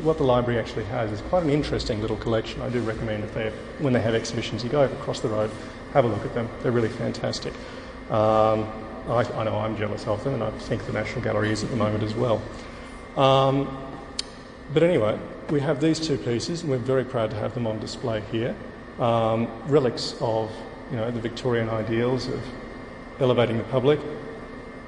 what 0.03 0.17
the 0.17 0.23
library 0.23 0.59
actually 0.59 0.85
has 0.85 1.11
is 1.11 1.21
quite 1.21 1.43
an 1.43 1.49
interesting 1.49 2.01
little 2.01 2.17
collection. 2.17 2.61
I 2.61 2.69
do 2.69 2.79
recommend 2.81 3.23
if 3.23 3.33
they, 3.33 3.49
when 3.79 3.91
they 3.91 4.01
have 4.01 4.15
exhibitions, 4.15 4.63
you 4.63 4.69
go 4.69 4.83
across 4.83 5.19
the 5.19 5.29
road, 5.29 5.51
have 5.93 6.05
a 6.05 6.07
look 6.07 6.23
at 6.25 6.33
them. 6.33 6.47
They're 6.61 6.71
really 6.71 6.89
fantastic. 6.89 7.53
Um, 8.09 8.67
I, 9.07 9.25
I, 9.35 9.43
know 9.43 9.57
I'm 9.57 9.75
jealous 9.75 10.07
of 10.07 10.23
them, 10.23 10.35
and 10.35 10.43
I 10.43 10.51
think 10.51 10.85
the 10.85 10.93
National 10.93 11.21
Gallery 11.21 11.51
is 11.51 11.63
at 11.63 11.69
the 11.69 11.75
moment 11.75 12.03
as 12.03 12.13
well. 12.13 12.41
Um, 13.17 13.77
but 14.73 14.83
anyway, 14.83 15.19
we 15.49 15.59
have 15.59 15.81
these 15.81 15.99
two 15.99 16.17
pieces, 16.17 16.61
and 16.61 16.69
we're 16.69 16.77
very 16.77 17.05
proud 17.05 17.31
to 17.31 17.37
have 17.37 17.53
them 17.53 17.67
on 17.67 17.79
display 17.79 18.21
here. 18.31 18.55
Um, 18.99 19.47
relics 19.67 20.15
of 20.21 20.51
you 20.91 20.97
know 20.97 21.09
the 21.11 21.19
Victorian 21.19 21.69
ideals 21.69 22.27
of 22.27 22.41
elevating 23.19 23.57
the 23.57 23.63
public. 23.65 23.99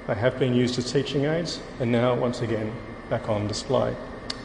They 0.07 0.15
have 0.15 0.37
been 0.37 0.53
used 0.53 0.77
as 0.77 0.91
teaching 0.91 1.25
aids, 1.25 1.59
and 1.79 1.91
now 1.91 2.13
once 2.15 2.41
again 2.41 2.71
back 3.09 3.27
on 3.29 3.47
display. 3.47 3.95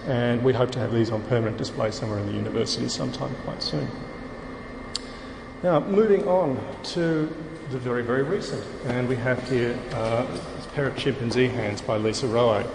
And 0.06 0.42
we 0.42 0.54
hope 0.54 0.70
to 0.72 0.78
have 0.78 0.92
these 0.92 1.10
on 1.10 1.22
permanent 1.24 1.58
display 1.58 1.90
somewhere 1.90 2.18
in 2.18 2.26
the 2.26 2.32
university 2.32 2.88
sometime 2.88 3.34
quite 3.44 3.62
soon. 3.62 3.88
Now, 5.62 5.80
moving 5.80 6.26
on 6.26 6.58
to 6.94 7.28
the 7.70 7.78
very, 7.78 8.02
very 8.02 8.22
recent, 8.22 8.64
and 8.86 9.06
we 9.06 9.16
have 9.16 9.46
here 9.50 9.78
uh, 9.92 10.24
this 10.56 10.66
pair 10.74 10.86
of 10.86 10.96
chimpanzee 10.96 11.48
hands 11.48 11.82
by 11.82 11.98
Lisa 11.98 12.26
Roet. 12.26 12.66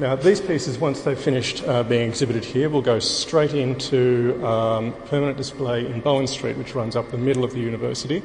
Now, 0.00 0.16
these 0.16 0.40
pieces, 0.40 0.76
once 0.76 1.02
they've 1.02 1.16
finished 1.16 1.62
uh, 1.62 1.84
being 1.84 2.08
exhibited 2.08 2.44
here, 2.44 2.68
will 2.68 2.82
go 2.82 2.98
straight 2.98 3.54
into 3.54 4.44
um, 4.44 4.92
permanent 5.06 5.36
display 5.36 5.86
in 5.86 6.00
Bowen 6.00 6.26
Street, 6.26 6.56
which 6.56 6.74
runs 6.74 6.96
up 6.96 7.12
the 7.12 7.18
middle 7.18 7.44
of 7.44 7.52
the 7.52 7.60
university. 7.60 8.20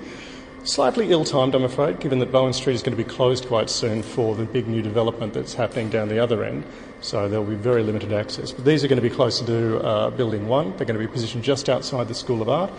Slightly 0.63 1.11
ill 1.11 1.23
timed, 1.23 1.53
I'm 1.53 1.63
afraid, 1.63 1.99
given 1.99 2.17
that 2.19 2.31
Bowen 2.31 2.53
Street 2.53 2.73
is 2.73 2.81
going 2.81 2.97
to 2.97 3.03
be 3.03 3.07
closed 3.07 3.45
quite 3.45 3.69
soon 3.69 4.01
for 4.01 4.35
the 4.35 4.45
big 4.45 4.67
new 4.67 4.81
development 4.81 5.35
that's 5.35 5.53
happening 5.53 5.91
down 5.91 6.09
the 6.09 6.17
other 6.17 6.43
end, 6.43 6.63
so 7.01 7.29
there'll 7.29 7.45
be 7.45 7.53
very 7.53 7.83
limited 7.83 8.13
access. 8.13 8.51
But 8.51 8.65
these 8.65 8.83
are 8.83 8.87
going 8.87 9.01
to 9.01 9.07
be 9.07 9.15
closer 9.15 9.45
to 9.45 9.79
uh, 9.79 10.09
Building 10.09 10.47
1, 10.47 10.77
they're 10.77 10.87
going 10.87 10.99
to 10.99 11.05
be 11.05 11.11
positioned 11.11 11.43
just 11.43 11.69
outside 11.69 12.07
the 12.07 12.15
School 12.15 12.41
of 12.41 12.49
Art, 12.49 12.71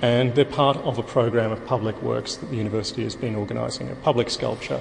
and 0.00 0.34
they're 0.34 0.46
part 0.46 0.78
of 0.78 0.98
a 0.98 1.02
program 1.02 1.52
of 1.52 1.62
public 1.66 2.00
works 2.00 2.36
that 2.36 2.46
the 2.46 2.56
university 2.56 3.04
has 3.04 3.14
been 3.14 3.36
organising, 3.36 3.90
a 3.90 3.96
public 3.96 4.30
sculpture. 4.30 4.80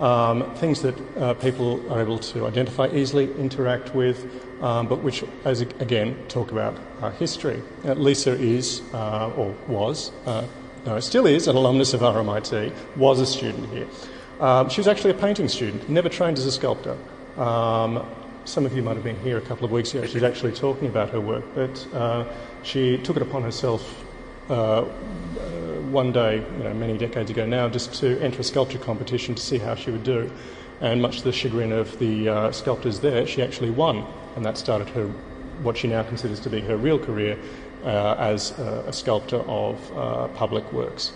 Um, 0.00 0.54
things 0.56 0.82
that 0.82 0.98
uh, 1.16 1.34
people 1.34 1.80
are 1.92 2.00
able 2.00 2.18
to 2.18 2.46
identify 2.46 2.88
easily, 2.88 3.32
interact 3.34 3.94
with, 3.94 4.26
um, 4.60 4.88
but 4.88 5.02
which, 5.02 5.22
as 5.44 5.60
again, 5.60 6.16
talk 6.28 6.50
about 6.50 6.76
our 7.02 7.12
history. 7.12 7.62
Uh, 7.84 7.92
Lisa 7.94 8.32
is, 8.32 8.82
uh, 8.94 9.30
or 9.36 9.54
was, 9.68 10.10
uh, 10.26 10.44
no, 10.86 10.98
still 10.98 11.26
is 11.26 11.46
an 11.46 11.54
alumnus 11.54 11.94
of 11.94 12.00
RMIT, 12.00 12.72
was 12.96 13.20
a 13.20 13.26
student 13.26 13.68
here. 13.70 13.86
Um, 14.40 14.68
she 14.68 14.80
was 14.80 14.88
actually 14.88 15.10
a 15.10 15.14
painting 15.14 15.48
student, 15.48 15.88
never 15.88 16.08
trained 16.08 16.36
as 16.38 16.46
a 16.46 16.52
sculptor. 16.52 16.96
Um, 17.36 18.04
some 18.44 18.66
of 18.66 18.74
you 18.74 18.82
might 18.82 18.94
have 18.94 19.04
been 19.04 19.20
here 19.20 19.38
a 19.38 19.42
couple 19.42 19.64
of 19.64 19.70
weeks 19.70 19.94
ago. 19.94 20.04
She's 20.06 20.24
actually 20.24 20.52
talking 20.52 20.88
about 20.88 21.10
her 21.10 21.20
work, 21.20 21.44
but 21.54 21.86
uh, 21.94 22.24
she 22.64 22.98
took 22.98 23.16
it 23.16 23.22
upon 23.22 23.42
herself 23.42 24.04
uh, 24.52 24.84
one 25.90 26.12
day, 26.12 26.36
you 26.36 26.64
know, 26.64 26.74
many 26.74 26.98
decades 26.98 27.30
ago 27.30 27.46
now, 27.46 27.68
just 27.68 27.94
to 27.94 28.20
enter 28.20 28.40
a 28.40 28.44
sculpture 28.44 28.78
competition 28.78 29.34
to 29.34 29.42
see 29.42 29.58
how 29.58 29.74
she 29.74 29.90
would 29.90 30.04
do. 30.04 30.30
And 30.80 31.00
much 31.00 31.18
to 31.18 31.24
the 31.24 31.32
chagrin 31.32 31.72
of 31.72 31.98
the 31.98 32.28
uh, 32.28 32.52
sculptors 32.52 33.00
there, 33.00 33.26
she 33.26 33.42
actually 33.42 33.70
won, 33.70 34.04
and 34.36 34.44
that 34.44 34.58
started 34.58 34.88
her 34.90 35.06
what 35.62 35.76
she 35.76 35.86
now 35.86 36.02
considers 36.02 36.40
to 36.40 36.50
be 36.50 36.60
her 36.60 36.76
real 36.76 36.98
career 36.98 37.38
uh, 37.84 38.16
as 38.18 38.58
a, 38.58 38.84
a, 38.88 38.92
sculptor 38.92 39.40
of 39.48 39.96
uh, 39.96 40.28
public 40.28 40.72
works. 40.72 41.12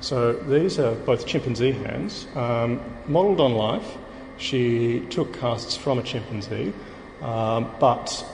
So 0.00 0.32
these 0.32 0.78
are 0.78 0.94
both 0.94 1.26
chimpanzee 1.26 1.72
hands, 1.72 2.26
um, 2.34 2.80
modelled 3.06 3.40
on 3.40 3.54
life. 3.54 3.98
She 4.38 5.00
took 5.10 5.38
casts 5.38 5.76
from 5.76 5.98
a 5.98 6.02
chimpanzee, 6.02 6.72
um, 7.20 7.70
but 7.78 8.24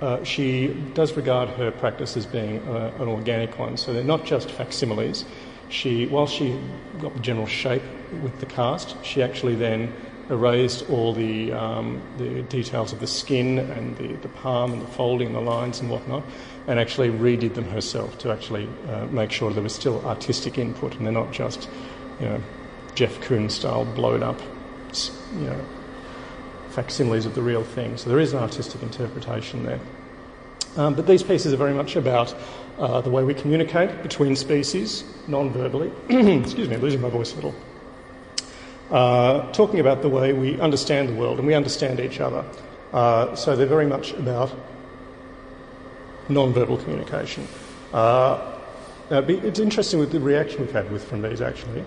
uh, 0.00 0.22
she 0.24 0.68
does 0.94 1.16
regard 1.16 1.48
her 1.50 1.70
practice 1.70 2.16
as 2.16 2.26
being 2.26 2.58
uh, 2.68 2.92
an 2.98 3.08
organic 3.08 3.58
one. 3.58 3.76
So 3.76 3.92
they're 3.92 4.02
not 4.02 4.24
just 4.24 4.50
facsimiles. 4.50 5.24
She, 5.68 6.06
while 6.06 6.26
she 6.26 6.58
got 7.00 7.14
the 7.14 7.20
general 7.20 7.46
shape 7.46 7.82
with 8.22 8.40
the 8.40 8.46
cast, 8.46 9.02
she 9.04 9.22
actually 9.22 9.54
then 9.54 9.92
erased 10.30 10.88
all 10.88 11.12
the, 11.12 11.52
um, 11.52 12.00
the 12.18 12.42
details 12.42 12.92
of 12.92 13.00
the 13.00 13.06
skin 13.06 13.58
and 13.58 13.96
the, 13.96 14.14
the 14.14 14.28
palm 14.28 14.72
and 14.72 14.80
the 14.80 14.86
folding 14.86 15.28
and 15.28 15.36
the 15.36 15.40
lines 15.40 15.80
and 15.80 15.90
whatnot, 15.90 16.22
and 16.66 16.78
actually 16.78 17.10
redid 17.10 17.54
them 17.54 17.64
herself 17.64 18.16
to 18.18 18.30
actually 18.30 18.68
uh, 18.88 19.06
make 19.06 19.30
sure 19.32 19.52
there 19.52 19.62
was 19.62 19.74
still 19.74 20.04
artistic 20.06 20.56
input 20.56 20.94
and 20.96 21.04
they're 21.04 21.12
not 21.12 21.32
just, 21.32 21.68
you 22.20 22.26
know, 22.26 22.40
Jeff 22.94 23.20
Koons 23.20 23.52
style 23.52 23.84
blown 23.84 24.22
up, 24.22 24.40
you 25.34 25.46
know, 25.46 25.64
facsimiles 26.70 27.26
of 27.26 27.34
the 27.34 27.42
real 27.42 27.64
thing. 27.64 27.96
So 27.96 28.08
there 28.08 28.20
is 28.20 28.32
an 28.32 28.38
artistic 28.38 28.82
interpretation 28.82 29.64
there. 29.64 29.80
Um, 30.76 30.94
but 30.94 31.06
these 31.06 31.22
pieces 31.22 31.52
are 31.52 31.56
very 31.56 31.74
much 31.74 31.96
about 31.96 32.34
uh, 32.78 33.00
the 33.00 33.10
way 33.10 33.24
we 33.24 33.34
communicate 33.34 34.02
between 34.02 34.36
species 34.36 35.04
non-verbally. 35.26 35.90
Excuse 36.08 36.68
me, 36.68 36.76
losing 36.76 37.00
my 37.00 37.10
voice 37.10 37.32
a 37.32 37.36
little 37.36 37.54
uh, 38.90 39.50
talking 39.52 39.80
about 39.80 40.02
the 40.02 40.08
way 40.08 40.32
we 40.32 40.60
understand 40.60 41.08
the 41.08 41.14
world 41.14 41.38
and 41.38 41.46
we 41.46 41.54
understand 41.54 42.00
each 42.00 42.20
other. 42.20 42.44
Uh, 42.92 43.34
so 43.36 43.54
they're 43.54 43.66
very 43.66 43.86
much 43.86 44.12
about 44.14 44.52
non-verbal 46.28 46.76
communication. 46.78 47.46
Uh, 47.92 48.56
it's 49.10 49.58
interesting 49.58 49.98
with 49.98 50.12
the 50.12 50.20
reaction 50.20 50.60
we've 50.60 50.72
had 50.72 50.90
with 50.90 51.04
from 51.04 51.22
these 51.22 51.40
actually. 51.40 51.84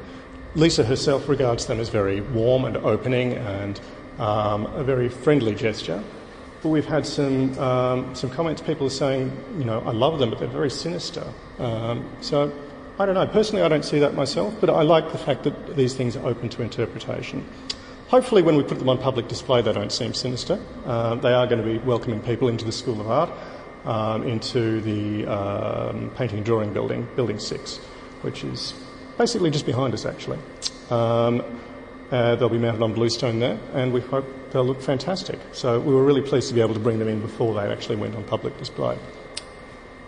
Lisa 0.56 0.84
herself 0.84 1.28
regards 1.28 1.66
them 1.66 1.80
as 1.80 1.90
very 1.90 2.22
warm 2.22 2.66
and 2.66 2.78
opening 2.78 3.34
and 3.34 3.80
um, 4.20 4.66
a 4.68 4.84
very 4.84 5.10
friendly 5.10 5.56
gesture. 5.56 6.04
But 6.62 6.70
we've 6.70 6.86
had 6.86 7.06
some 7.06 7.58
um, 7.60 8.16
some 8.16 8.30
comments. 8.30 8.62
People 8.62 8.88
are 8.88 8.92
saying, 8.92 9.32
you 9.58 9.66
know, 9.66 9.82
I 9.82 9.92
love 9.92 10.20
them, 10.20 10.30
but 10.30 10.40
they're 10.40 10.48
very 10.48 10.70
sinister. 10.70 11.26
Um, 11.60 12.10
so 12.22 12.52
I 13.00 13.06
don't 13.06 13.16
know. 13.16 13.28
Personally, 13.28 13.64
I 13.64 13.68
don't 13.68 13.84
see 13.84 14.00
that 14.00 14.14
myself, 14.14 14.54
but 14.62 14.70
I 14.70 14.84
like 14.84 15.12
the 15.12 15.18
fact 15.18 15.44
that 15.44 15.76
these 15.76 15.96
things 15.96 16.16
are 16.16 16.26
open 16.26 16.48
to 16.50 16.62
interpretation. 16.62 17.44
Hopefully, 18.08 18.44
when 18.44 18.56
we 18.56 18.64
put 18.64 18.78
them 18.78 18.88
on 18.90 19.00
public 19.00 19.28
display, 19.28 19.64
they 19.64 19.74
don't 19.74 19.92
seem 19.92 20.14
sinister. 20.14 20.60
Uh, 20.86 21.16
they 21.16 21.34
are 21.34 21.48
going 21.48 21.58
to 21.58 21.66
be 21.68 21.80
welcoming 21.80 22.22
people 22.22 22.48
into 22.48 22.64
the 22.64 22.72
School 22.72 23.02
of 23.02 23.10
Art, 23.10 23.32
um, 23.86 24.28
into 24.28 24.80
the 24.82 25.26
um, 25.26 26.12
painting 26.12 26.38
and 26.38 26.46
drawing 26.46 26.72
building, 26.72 27.08
Building 27.16 27.40
6, 27.40 27.78
which 28.22 28.44
is 28.44 28.76
basically 29.18 29.50
just 29.50 29.66
behind 29.66 29.96
us, 29.96 30.06
actually. 30.06 30.38
Um, 30.92 31.44
uh, 32.12 32.36
they'll 32.36 32.50
be 32.50 32.58
mounted 32.58 32.82
on 32.82 32.94
bluestone 32.94 33.40
there, 33.40 33.60
and 33.74 33.92
we 33.94 34.02
hope 34.02 34.26
they'll 34.52 34.66
look 34.66 34.82
fantastic. 34.82 35.40
So 35.52 35.80
we 35.80 35.94
were 35.94 36.04
really 36.04 36.22
pleased 36.22 36.48
to 36.50 36.54
be 36.54 36.62
able 36.62 36.74
to 36.74 36.80
bring 36.80 37.00
them 37.00 37.08
in 37.08 37.22
before 37.22 37.54
they 37.54 37.72
actually 37.72 37.96
went 37.96 38.16
on 38.16 38.24
public 38.24 38.58
display. 38.58 38.98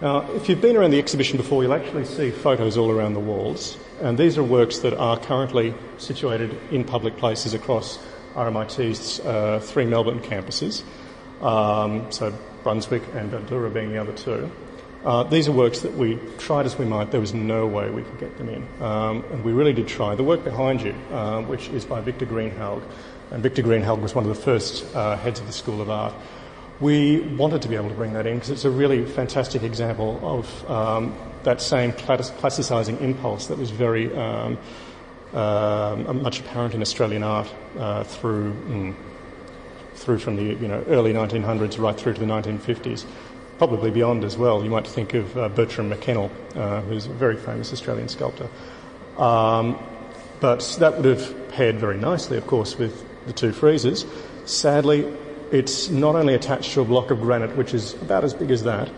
Now, 0.01 0.29
if 0.33 0.49
you've 0.49 0.61
been 0.61 0.75
around 0.75 0.91
the 0.91 0.99
exhibition 0.99 1.37
before, 1.37 1.63
you'll 1.63 1.73
actually 1.73 2.05
see 2.05 2.29
photos 2.29 2.77
all 2.77 2.91
around 2.91 3.13
the 3.13 3.19
walls, 3.21 3.77
and 4.01 4.17
these 4.17 4.37
are 4.37 4.43
works 4.43 4.79
that 4.79 4.93
are 4.93 5.17
currently 5.17 5.73
situated 5.97 6.55
in 6.69 6.83
public 6.83 7.15
places 7.17 7.53
across 7.53 7.97
RMIT's 8.35 9.21
uh, 9.21 9.61
three 9.63 9.85
Melbourne 9.85 10.19
campuses, 10.19 10.83
um, 11.41 12.11
so 12.11 12.33
Brunswick 12.63 13.03
and 13.13 13.31
Bundoora 13.31 13.73
being 13.73 13.89
the 13.89 13.97
other 13.97 14.11
two. 14.11 14.51
Uh, 15.05 15.21
these 15.21 15.47
are 15.47 15.51
works 15.51 15.81
that 15.81 15.93
we 15.93 16.17
tried 16.39 16.65
as 16.65 16.79
we 16.79 16.85
might, 16.85 17.11
there 17.11 17.21
was 17.21 17.33
no 17.33 17.67
way 17.67 17.91
we 17.91 18.01
could 18.01 18.19
get 18.19 18.35
them 18.39 18.49
in. 18.49 18.67
Um, 18.81 19.23
and 19.31 19.43
we 19.43 19.51
really 19.51 19.71
did 19.71 19.87
try. 19.87 20.15
The 20.15 20.23
work 20.23 20.43
behind 20.43 20.81
you, 20.81 20.95
uh, 21.11 21.43
which 21.43 21.69
is 21.69 21.85
by 21.85 22.01
Victor 22.01 22.25
Greenhalgh, 22.25 22.81
and 23.29 23.43
Victor 23.43 23.61
Greenhalgh 23.61 24.01
was 24.01 24.15
one 24.15 24.25
of 24.25 24.35
the 24.35 24.41
first 24.41 24.83
uh, 24.95 25.15
heads 25.15 25.39
of 25.39 25.45
the 25.45 25.53
School 25.53 25.79
of 25.79 25.91
Art. 25.91 26.13
We 26.79 27.19
wanted 27.19 27.61
to 27.61 27.67
be 27.67 27.75
able 27.75 27.89
to 27.89 27.95
bring 27.95 28.13
that 28.13 28.25
in 28.25 28.37
because 28.37 28.49
it's 28.49 28.65
a 28.65 28.69
really 28.71 29.05
fantastic 29.05 29.61
example 29.61 30.19
of 30.23 30.71
um, 30.71 31.15
that 31.43 31.61
same 31.61 31.93
classicising 31.93 32.97
impulse 32.97 33.47
that 33.47 33.59
was 33.59 33.69
very 33.69 34.13
um, 34.17 34.57
um, 35.33 36.23
much 36.23 36.39
apparent 36.39 36.73
in 36.73 36.81
Australian 36.81 37.21
art 37.21 37.53
uh, 37.77 38.03
through. 38.03 38.53
Mm, 38.53 38.95
through 39.95 40.19
from 40.19 40.35
the 40.35 40.43
you 40.43 40.67
know, 40.67 40.83
early 40.89 41.13
1900s 41.13 41.79
right 41.79 41.97
through 41.97 42.13
to 42.13 42.19
the 42.19 42.25
1950s 42.25 43.05
probably 43.57 43.91
beyond 43.91 44.23
as 44.23 44.37
well. 44.37 44.63
You 44.63 44.69
might 44.69 44.87
think 44.87 45.13
of 45.13 45.37
uh, 45.37 45.49
Bertram 45.49 45.89
Mackennal, 45.89 46.29
uh, 46.55 46.81
who's 46.81 47.05
a 47.05 47.13
very 47.13 47.37
famous 47.37 47.71
Australian 47.71 48.09
sculptor. 48.09 48.49
Um, 49.17 49.79
but 50.39 50.75
that 50.79 50.97
would 50.97 51.05
have 51.05 51.49
paired 51.49 51.77
very 51.77 51.97
nicely, 51.97 52.37
of 52.37 52.45
course, 52.47 52.77
with 52.77 53.05
the 53.25 53.33
two 53.33 53.51
friezes. 53.51 54.05
Sadly, 54.47 55.11
it's 55.51 55.89
not 55.89 56.15
only 56.15 56.33
attached 56.33 56.73
to 56.73 56.81
a 56.81 56.85
block 56.85 57.11
of 57.11 57.21
granite, 57.21 57.55
which 57.55 57.73
is 57.73 57.93
about 58.01 58.23
as 58.23 58.33
big 58.33 58.51
as 58.51 58.63
that, 58.63 58.89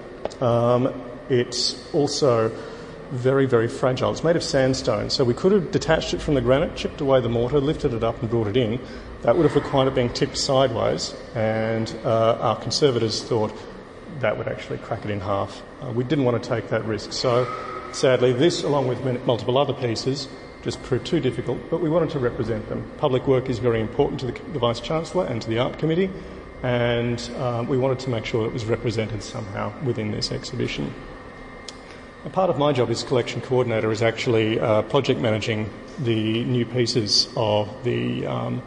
um, 0.42 0.94
it's 1.30 1.94
also 1.94 2.50
very, 3.12 3.46
very 3.46 3.68
fragile. 3.68 4.12
It's 4.12 4.24
made 4.24 4.36
of 4.36 4.44
sandstone, 4.44 5.10
so 5.10 5.24
we 5.24 5.34
could 5.34 5.52
have 5.52 5.72
detached 5.72 6.14
it 6.14 6.22
from 6.22 6.34
the 6.34 6.42
granite, 6.42 6.76
chipped 6.76 7.00
away 7.00 7.22
the 7.22 7.30
mortar, 7.30 7.60
lifted 7.60 7.94
it 7.94 8.04
up, 8.04 8.20
and 8.22 8.30
brought 8.30 8.48
it 8.48 8.58
in. 8.58 8.80
That 9.22 9.38
would 9.38 9.46
have 9.46 9.56
required 9.56 9.88
it 9.88 9.96
being 9.96 10.12
tipped 10.12 10.38
sideways, 10.38 11.16
and 11.36 11.94
uh, 12.04 12.38
our 12.40 12.60
conservators 12.60 13.24
thought 13.24 13.54
that 14.20 14.38
would 14.38 14.48
actually 14.48 14.78
crack 14.80 15.06
it 15.06 15.12
in 15.12 15.20
half. 15.20 15.62
Uh, 15.82 15.92
we 15.92 16.04
didn't 16.04 16.26
want 16.26 16.42
to 16.42 16.50
take 16.50 16.70
that 16.70 16.84
risk. 16.86 17.14
So, 17.14 17.48
sadly, 17.92 18.34
this, 18.34 18.64
along 18.64 18.88
with 18.88 19.04
multiple 19.26 19.58
other 19.58 19.74
pieces, 19.74 20.28
just 20.64 20.82
proved 20.84 21.06
too 21.06 21.20
difficult, 21.20 21.60
but 21.70 21.80
we 21.80 21.90
wanted 21.90 22.10
to 22.12 22.20
represent 22.20 22.68
them. 22.70 22.90
Public 22.98 23.28
work 23.28 23.50
is 23.50 23.60
very 23.60 23.80
important 23.80 24.20
to 24.22 24.26
the, 24.28 24.40
the 24.52 24.60
Vice 24.60 24.80
Chancellor 24.80 25.26
and 25.26 25.42
to 25.42 25.50
the 25.50 25.60
Art 25.60 25.78
Committee, 25.78 26.10
and 26.64 27.30
um, 27.38 27.68
we 27.68 27.78
wanted 27.78 28.00
to 28.00 28.10
make 28.10 28.26
sure 28.26 28.46
it 28.46 28.54
was 28.54 28.66
represented 28.66 29.22
somehow 29.24 29.72
within 29.84 30.12
this 30.12 30.32
exhibition. 30.32 30.94
A 32.26 32.30
part 32.30 32.50
of 32.50 32.58
my 32.58 32.74
job 32.74 32.90
as 32.90 33.04
collection 33.04 33.40
coordinator 33.42 33.92
is 33.92 34.02
actually 34.02 34.60
uh, 34.60 34.82
project 34.82 35.22
managing 35.22 35.70
the 36.00 36.44
new 36.46 36.66
pieces 36.66 37.30
of 37.38 37.84
the 37.84 38.26
um, 38.26 38.62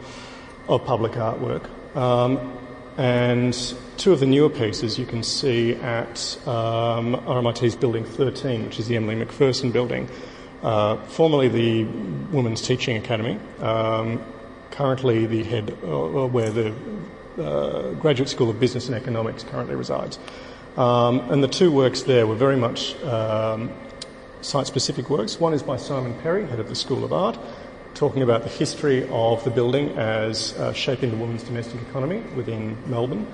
of 0.67 0.83
public 0.85 1.11
artwork. 1.13 1.69
Um, 1.95 2.57
and 3.01 3.73
two 3.97 4.13
of 4.13 4.19
the 4.19 4.27
newer 4.27 4.47
pieces 4.47 4.99
you 4.99 5.07
can 5.07 5.23
see 5.23 5.73
at 5.73 6.37
um, 6.47 7.15
RMIT's 7.25 7.75
Building 7.75 8.05
13, 8.05 8.63
which 8.65 8.79
is 8.79 8.87
the 8.87 8.95
Emily 8.95 9.15
McPherson 9.15 9.73
building, 9.73 10.07
uh, 10.61 10.97
formerly 11.05 11.47
the 11.47 11.85
Women's 12.31 12.61
Teaching 12.61 12.97
Academy, 12.97 13.39
um, 13.59 14.23
currently 14.69 15.25
the 15.25 15.43
head 15.43 15.75
uh, 15.83 16.27
where 16.27 16.51
the 16.51 16.75
uh, 17.39 17.93
Graduate 17.93 18.29
School 18.29 18.51
of 18.51 18.59
Business 18.59 18.85
and 18.85 18.95
Economics 18.95 19.43
currently 19.45 19.73
resides. 19.73 20.19
Um, 20.77 21.21
and 21.31 21.43
the 21.43 21.47
two 21.47 21.71
works 21.71 22.03
there 22.03 22.27
were 22.27 22.35
very 22.35 22.55
much 22.55 22.95
um, 23.01 23.71
site 24.41 24.67
specific 24.67 25.09
works. 25.09 25.39
One 25.39 25.55
is 25.55 25.63
by 25.63 25.77
Simon 25.77 26.13
Perry, 26.21 26.45
head 26.45 26.59
of 26.59 26.69
the 26.69 26.75
School 26.75 27.03
of 27.03 27.11
Art, 27.11 27.39
talking 27.93 28.23
about 28.23 28.43
the 28.43 28.49
history 28.49 29.07
of 29.09 29.43
the 29.43 29.49
building 29.49 29.89
as 29.97 30.57
uh, 30.57 30.73
shaping 30.73 31.11
the 31.11 31.17
women's 31.17 31.43
domestic 31.43 31.81
economy 31.81 32.21
within 32.35 32.77
Melbourne. 32.89 33.27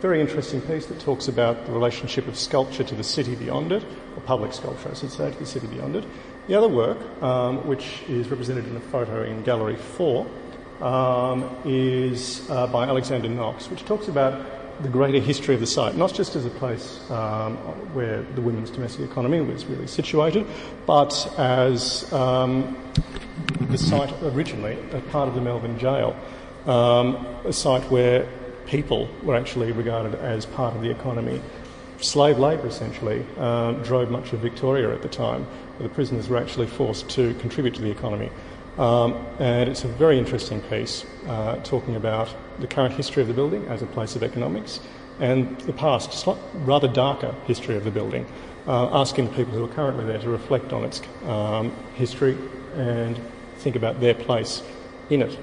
Very 0.00 0.20
interesting 0.20 0.60
piece 0.60 0.86
that 0.86 0.98
talks 1.00 1.28
about 1.28 1.64
the 1.66 1.72
relationship 1.72 2.26
of 2.26 2.36
sculpture 2.36 2.82
to 2.82 2.94
the 2.94 3.04
city 3.04 3.36
beyond 3.36 3.70
it, 3.70 3.84
or 4.16 4.22
public 4.22 4.52
sculpture, 4.52 4.90
I 4.90 4.94
should 4.94 5.12
say, 5.12 5.30
to 5.30 5.38
the 5.38 5.46
city 5.46 5.68
beyond 5.68 5.96
it. 5.96 6.04
The 6.48 6.56
other 6.56 6.68
work, 6.68 6.98
um, 7.22 7.66
which 7.68 8.02
is 8.08 8.28
represented 8.28 8.66
in 8.66 8.76
a 8.76 8.80
photo 8.80 9.22
in 9.22 9.42
Gallery 9.44 9.76
4, 9.76 10.26
um, 10.80 11.56
is 11.64 12.48
uh, 12.50 12.66
by 12.66 12.86
Alexander 12.88 13.28
Knox, 13.28 13.70
which 13.70 13.84
talks 13.84 14.08
about 14.08 14.82
the 14.82 14.88
greater 14.88 15.20
history 15.20 15.54
of 15.54 15.60
the 15.60 15.66
site, 15.66 15.96
not 15.96 16.12
just 16.12 16.34
as 16.34 16.44
a 16.44 16.50
place 16.50 17.08
um, 17.10 17.56
where 17.94 18.22
the 18.34 18.40
women's 18.40 18.70
domestic 18.70 19.08
economy 19.08 19.40
was 19.40 19.64
really 19.66 19.86
situated, 19.86 20.46
but 20.86 21.32
as 21.38 22.12
um, 22.12 22.76
the 23.72 23.78
site 23.78 24.12
originally 24.22 24.76
a 24.92 25.00
part 25.00 25.28
of 25.28 25.34
the 25.34 25.40
Melbourne 25.40 25.78
jail, 25.78 26.14
um, 26.66 27.26
a 27.46 27.52
site 27.54 27.82
where 27.90 28.28
people 28.66 29.08
were 29.22 29.34
actually 29.34 29.72
regarded 29.72 30.14
as 30.16 30.44
part 30.44 30.76
of 30.76 30.82
the 30.82 30.90
economy. 30.90 31.40
Slave 31.98 32.38
labour 32.38 32.66
essentially 32.66 33.24
uh, 33.38 33.72
drove 33.84 34.10
much 34.10 34.34
of 34.34 34.40
Victoria 34.40 34.92
at 34.92 35.00
the 35.00 35.08
time, 35.08 35.44
where 35.76 35.88
the 35.88 35.94
prisoners 35.94 36.28
were 36.28 36.36
actually 36.36 36.66
forced 36.66 37.08
to 37.10 37.32
contribute 37.34 37.74
to 37.74 37.80
the 37.80 37.90
economy. 37.90 38.30
Um, 38.76 39.14
and 39.38 39.70
it's 39.70 39.84
a 39.84 39.88
very 39.88 40.18
interesting 40.18 40.60
piece 40.62 41.06
uh, 41.26 41.56
talking 41.62 41.96
about 41.96 42.34
the 42.58 42.66
current 42.66 42.94
history 42.94 43.22
of 43.22 43.28
the 43.28 43.34
building 43.34 43.64
as 43.68 43.80
a 43.80 43.86
place 43.86 44.16
of 44.16 44.22
economics 44.22 44.80
and 45.18 45.58
the 45.62 45.72
past, 45.72 46.26
rather 46.54 46.88
darker 46.88 47.34
history 47.46 47.76
of 47.76 47.84
the 47.84 47.90
building, 47.90 48.26
uh, 48.66 49.00
asking 49.00 49.26
the 49.26 49.32
people 49.32 49.54
who 49.54 49.64
are 49.64 49.74
currently 49.74 50.04
there 50.04 50.18
to 50.18 50.28
reflect 50.28 50.72
on 50.72 50.84
its 50.84 51.00
um, 51.26 51.70
history 51.94 52.36
and 52.74 53.20
think 53.62 53.76
about 53.76 54.00
their 54.00 54.14
place 54.14 54.62
in 55.08 55.22
it. 55.22 55.38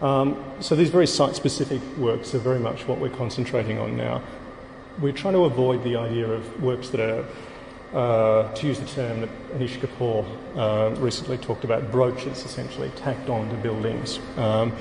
Um, 0.00 0.42
so 0.60 0.76
these 0.76 0.90
very 0.90 1.06
site-specific 1.06 1.80
works 1.98 2.34
are 2.34 2.38
very 2.38 2.58
much 2.58 2.88
what 2.88 2.98
we're 2.98 3.16
concentrating 3.16 3.78
on 3.78 3.96
now. 3.96 4.22
We're 4.98 5.12
trying 5.12 5.34
to 5.34 5.44
avoid 5.44 5.84
the 5.84 5.96
idea 5.96 6.26
of 6.26 6.62
works 6.62 6.88
that 6.90 7.00
are, 7.00 7.24
uh, 7.92 8.54
to 8.54 8.66
use 8.66 8.78
the 8.80 8.86
term 8.86 9.20
that 9.20 9.30
Anish 9.52 9.78
Kapoor 9.78 10.24
uh, 10.56 10.94
recently 11.00 11.38
talked 11.38 11.64
about, 11.64 11.90
brooches 11.90 12.44
essentially 12.44 12.90
tacked 12.96 13.28
onto 13.28 13.56
buildings. 13.56 14.18
Um, 14.36 14.72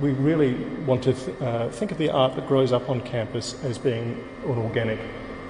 we 0.00 0.10
really 0.12 0.54
want 0.84 1.04
to 1.04 1.12
th- 1.12 1.40
uh, 1.40 1.68
think 1.70 1.92
of 1.92 1.98
the 1.98 2.10
art 2.10 2.34
that 2.34 2.48
grows 2.48 2.72
up 2.72 2.90
on 2.90 3.00
campus 3.02 3.62
as 3.62 3.78
being 3.78 4.24
an 4.44 4.58
organic 4.58 4.98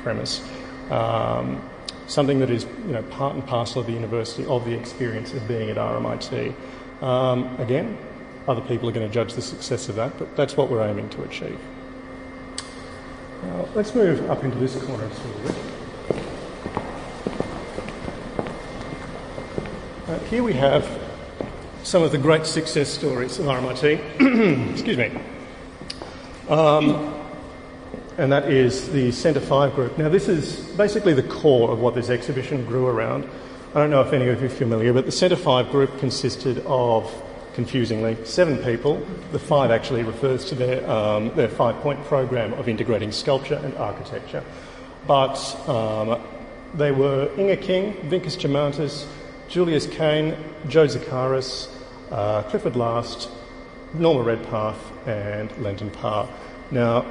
premise. 0.02 0.42
Um, 0.90 1.62
something 2.06 2.38
that 2.40 2.50
is 2.50 2.64
you 2.86 2.92
know, 2.92 3.02
part 3.02 3.34
and 3.34 3.46
parcel 3.46 3.80
of 3.80 3.86
the 3.86 3.92
university, 3.92 4.44
of 4.46 4.64
the 4.64 4.72
experience 4.72 5.32
of 5.32 5.46
being 5.48 5.70
at 5.70 5.76
RMIT. 5.76 6.54
Um, 7.02 7.58
again, 7.60 7.98
other 8.48 8.60
people 8.60 8.88
are 8.88 8.92
going 8.92 9.06
to 9.06 9.12
judge 9.12 9.34
the 9.34 9.42
success 9.42 9.88
of 9.88 9.96
that, 9.96 10.16
but 10.18 10.36
that's 10.36 10.56
what 10.56 10.70
we're 10.70 10.86
aiming 10.86 11.08
to 11.10 11.22
achieve. 11.22 11.58
Now, 13.42 13.68
let's 13.74 13.94
move 13.94 14.30
up 14.30 14.44
into 14.44 14.58
this 14.58 14.76
corner 14.82 15.04
a 15.04 15.08
little 15.08 15.42
bit. 15.42 15.54
Uh, 20.08 20.18
here 20.30 20.42
we 20.42 20.52
have 20.52 20.88
some 21.82 22.02
of 22.02 22.12
the 22.12 22.18
great 22.18 22.46
success 22.46 22.88
stories 22.88 23.38
of 23.38 23.46
RMIT. 23.46 24.70
Excuse 24.72 24.96
me. 24.96 25.12
Um, 26.48 27.15
and 28.18 28.32
that 28.32 28.50
is 28.50 28.90
the 28.90 29.12
Centre 29.12 29.40
5 29.40 29.74
group. 29.74 29.98
Now, 29.98 30.08
this 30.08 30.28
is 30.28 30.60
basically 30.76 31.12
the 31.12 31.22
core 31.22 31.70
of 31.70 31.80
what 31.80 31.94
this 31.94 32.08
exhibition 32.08 32.64
grew 32.64 32.86
around. 32.86 33.28
I 33.74 33.80
don't 33.80 33.90
know 33.90 34.00
if 34.00 34.12
any 34.12 34.28
of 34.28 34.40
you 34.40 34.46
are 34.46 34.50
familiar, 34.50 34.92
but 34.92 35.04
the 35.04 35.12
Centre 35.12 35.36
5 35.36 35.70
group 35.70 35.98
consisted 35.98 36.58
of, 36.66 37.12
confusingly, 37.54 38.16
seven 38.24 38.56
people. 38.58 39.06
The 39.32 39.38
five 39.38 39.70
actually 39.70 40.02
refers 40.02 40.46
to 40.46 40.54
their, 40.54 40.88
um, 40.88 41.34
their 41.34 41.48
five 41.48 41.76
point 41.82 42.02
program 42.04 42.54
of 42.54 42.68
integrating 42.68 43.12
sculpture 43.12 43.60
and 43.62 43.74
architecture. 43.76 44.42
But 45.06 45.36
um, 45.68 46.20
they 46.74 46.92
were 46.92 47.30
Inge 47.36 47.60
King, 47.60 47.92
Vincas 48.08 48.36
Jomantas, 48.36 49.06
Julius 49.48 49.86
Kane, 49.86 50.36
Joe 50.68 50.86
Zikaras, 50.86 51.68
uh, 52.10 52.42
Clifford 52.44 52.76
Last, 52.76 53.28
Norma 53.94 54.22
Redpath, 54.22 55.06
and 55.06 55.56
Lenton 55.58 55.90
Parr. 55.90 56.28
Now, 56.70 57.04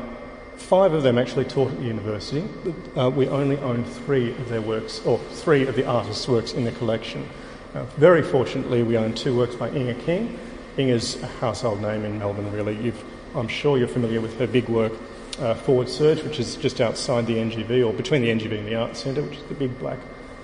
Five 0.57 0.93
of 0.93 1.03
them 1.03 1.17
actually 1.17 1.45
taught 1.45 1.71
at 1.71 1.77
the 1.77 1.85
university. 1.85 2.47
Uh, 2.95 3.09
we 3.09 3.27
only 3.27 3.57
own 3.57 3.83
three 3.83 4.31
of 4.31 4.49
their 4.49 4.61
works, 4.61 5.05
or 5.05 5.19
three 5.19 5.67
of 5.67 5.75
the 5.75 5.85
artists' 5.85 6.27
works 6.27 6.53
in 6.53 6.63
the 6.63 6.71
collection. 6.71 7.27
Uh, 7.73 7.83
very 7.97 8.23
fortunately, 8.23 8.81
we 8.81 8.97
own 8.97 9.13
two 9.13 9.35
works 9.35 9.55
by 9.55 9.69
Inge 9.69 10.01
King. 10.05 10.39
Inge's 10.77 11.21
a 11.21 11.27
household 11.27 11.81
name 11.81 12.03
in 12.05 12.17
Melbourne, 12.17 12.51
really. 12.51 12.75
You've, 12.77 13.03
I'm 13.35 13.47
sure 13.47 13.77
you're 13.77 13.87
familiar 13.87 14.21
with 14.21 14.39
her 14.39 14.47
big 14.47 14.67
work, 14.69 14.93
uh, 15.39 15.53
Forward 15.53 15.89
Surge, 15.89 16.23
which 16.23 16.39
is 16.39 16.55
just 16.55 16.81
outside 16.81 17.27
the 17.27 17.35
NGV, 17.35 17.85
or 17.85 17.93
between 17.93 18.21
the 18.21 18.29
NGV 18.29 18.57
and 18.57 18.67
the 18.67 18.75
Art 18.75 18.95
Centre, 18.95 19.21
which 19.21 19.37
is 19.37 19.43
the 19.43 19.55
big 19.55 19.77
black 19.77 19.99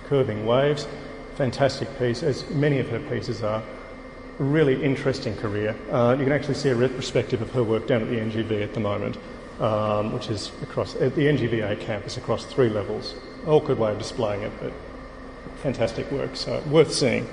curving 0.06 0.46
waves. 0.46 0.88
Fantastic 1.36 1.98
piece, 1.98 2.22
as 2.22 2.50
many 2.50 2.80
of 2.80 2.90
her 2.90 3.00
pieces 3.00 3.44
are. 3.44 3.64
Really 4.38 4.84
interesting 4.84 5.36
career. 5.38 5.76
Uh, 5.90 6.16
you 6.18 6.26
can 6.26 6.34
actually 6.34 6.56
see 6.56 6.70
a 6.70 6.76
retrospective 6.76 7.42
of 7.42 7.52
her 7.52 7.64
work 7.64 7.88
down 7.88 8.02
at 8.02 8.10
the 8.10 8.18
NGV 8.18 8.62
at 8.62 8.74
the 8.74 8.80
moment. 8.80 9.18
Um, 9.62 10.12
which 10.12 10.30
is 10.30 10.52
across 10.64 10.96
at 10.96 11.16
the 11.16 11.28
NGVA 11.28 11.80
campus 11.80 12.18
across 12.18 12.44
three 12.44 12.70
levels. 12.70 13.16
Awkward 13.46 13.78
way 13.78 13.92
of 13.92 14.00
displaying 14.00 14.42
it, 14.42 14.52
but 14.60 14.74
fantastic 15.62 16.12
work, 16.12 16.36
so 16.36 16.60
worth 16.70 16.92
seeing. 16.92 17.28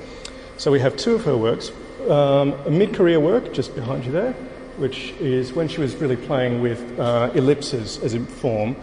So 0.59 0.71
we 0.71 0.81
have 0.81 0.97
two 0.97 1.15
of 1.15 1.25
her 1.25 1.37
works. 1.37 1.73
Um, 2.09 2.53
a 2.67 2.71
mid-career 2.71 3.19
work 3.19 3.53
just 3.53 3.75
behind 3.75 4.05
you 4.05 4.13
there, 4.13 4.33
which 4.77 5.13
is 5.21 5.53
when 5.53 5.69
she 5.69 5.81
was 5.81 5.97
really 5.97 6.17
playing 6.17 6.61
with 6.61 6.99
uh, 6.99 7.31
ellipses 7.35 7.99
as 7.99 8.15
a 8.15 8.21
form, 8.21 8.77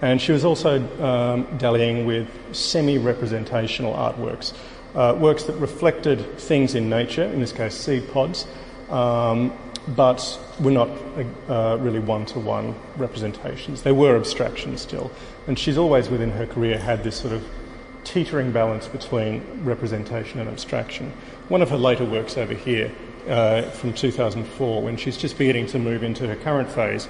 and 0.00 0.20
she 0.20 0.32
was 0.32 0.44
also 0.44 0.80
um, 1.02 1.58
dallying 1.58 2.06
with 2.06 2.28
semi-representational 2.54 3.94
artworks, 3.94 4.54
uh, 4.94 5.16
works 5.18 5.44
that 5.44 5.54
reflected 5.54 6.38
things 6.38 6.74
in 6.74 6.88
nature, 6.88 7.24
in 7.24 7.40
this 7.40 7.52
case 7.52 7.74
seed 7.74 8.10
pods, 8.12 8.46
um, 8.90 9.52
but 9.88 10.38
were 10.60 10.70
not 10.70 10.88
uh, 11.48 11.76
really 11.80 11.98
one-to-one 11.98 12.74
representations. 12.96 13.82
They 13.82 13.92
were 13.92 14.16
abstractions 14.16 14.80
still, 14.80 15.10
and 15.46 15.58
she's 15.58 15.78
always 15.78 16.08
within 16.08 16.30
her 16.30 16.46
career 16.46 16.78
had 16.78 17.02
this 17.04 17.16
sort 17.16 17.32
of 17.32 17.44
teetering 18.04 18.52
balance 18.52 18.88
between 18.88 19.42
representation 19.64 20.40
and 20.40 20.48
abstraction. 20.48 21.12
One 21.48 21.62
of 21.62 21.70
her 21.70 21.76
later 21.76 22.04
works 22.04 22.36
over 22.36 22.54
here 22.54 22.90
uh, 23.28 23.62
from 23.62 23.92
2004, 23.92 24.82
when 24.82 24.96
she's 24.96 25.16
just 25.16 25.38
beginning 25.38 25.66
to 25.66 25.78
move 25.78 26.02
into 26.02 26.26
her 26.26 26.36
current 26.36 26.70
phase, 26.70 27.08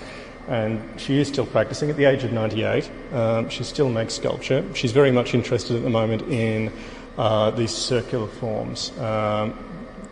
and 0.49 1.01
she 1.01 1.19
is 1.19 1.29
still 1.29 1.47
practicing 1.47 1.89
at 1.91 1.97
the 1.97 2.05
age 2.05 2.25
of 2.25 2.33
98. 2.33 2.91
Um, 3.13 3.49
she 3.49 3.65
still 3.65 3.89
makes 3.89 4.15
sculpture. 4.15 4.65
She's 4.75 4.93
very 4.93 5.13
much 5.13 5.35
interested 5.35 5.77
at 5.77 5.83
the 5.83 5.91
moment 5.91 6.23
in 6.23 6.73
uh, 7.17 7.51
these 7.51 7.71
circular 7.71 8.27
forms. 8.27 8.97
Um, 8.99 9.57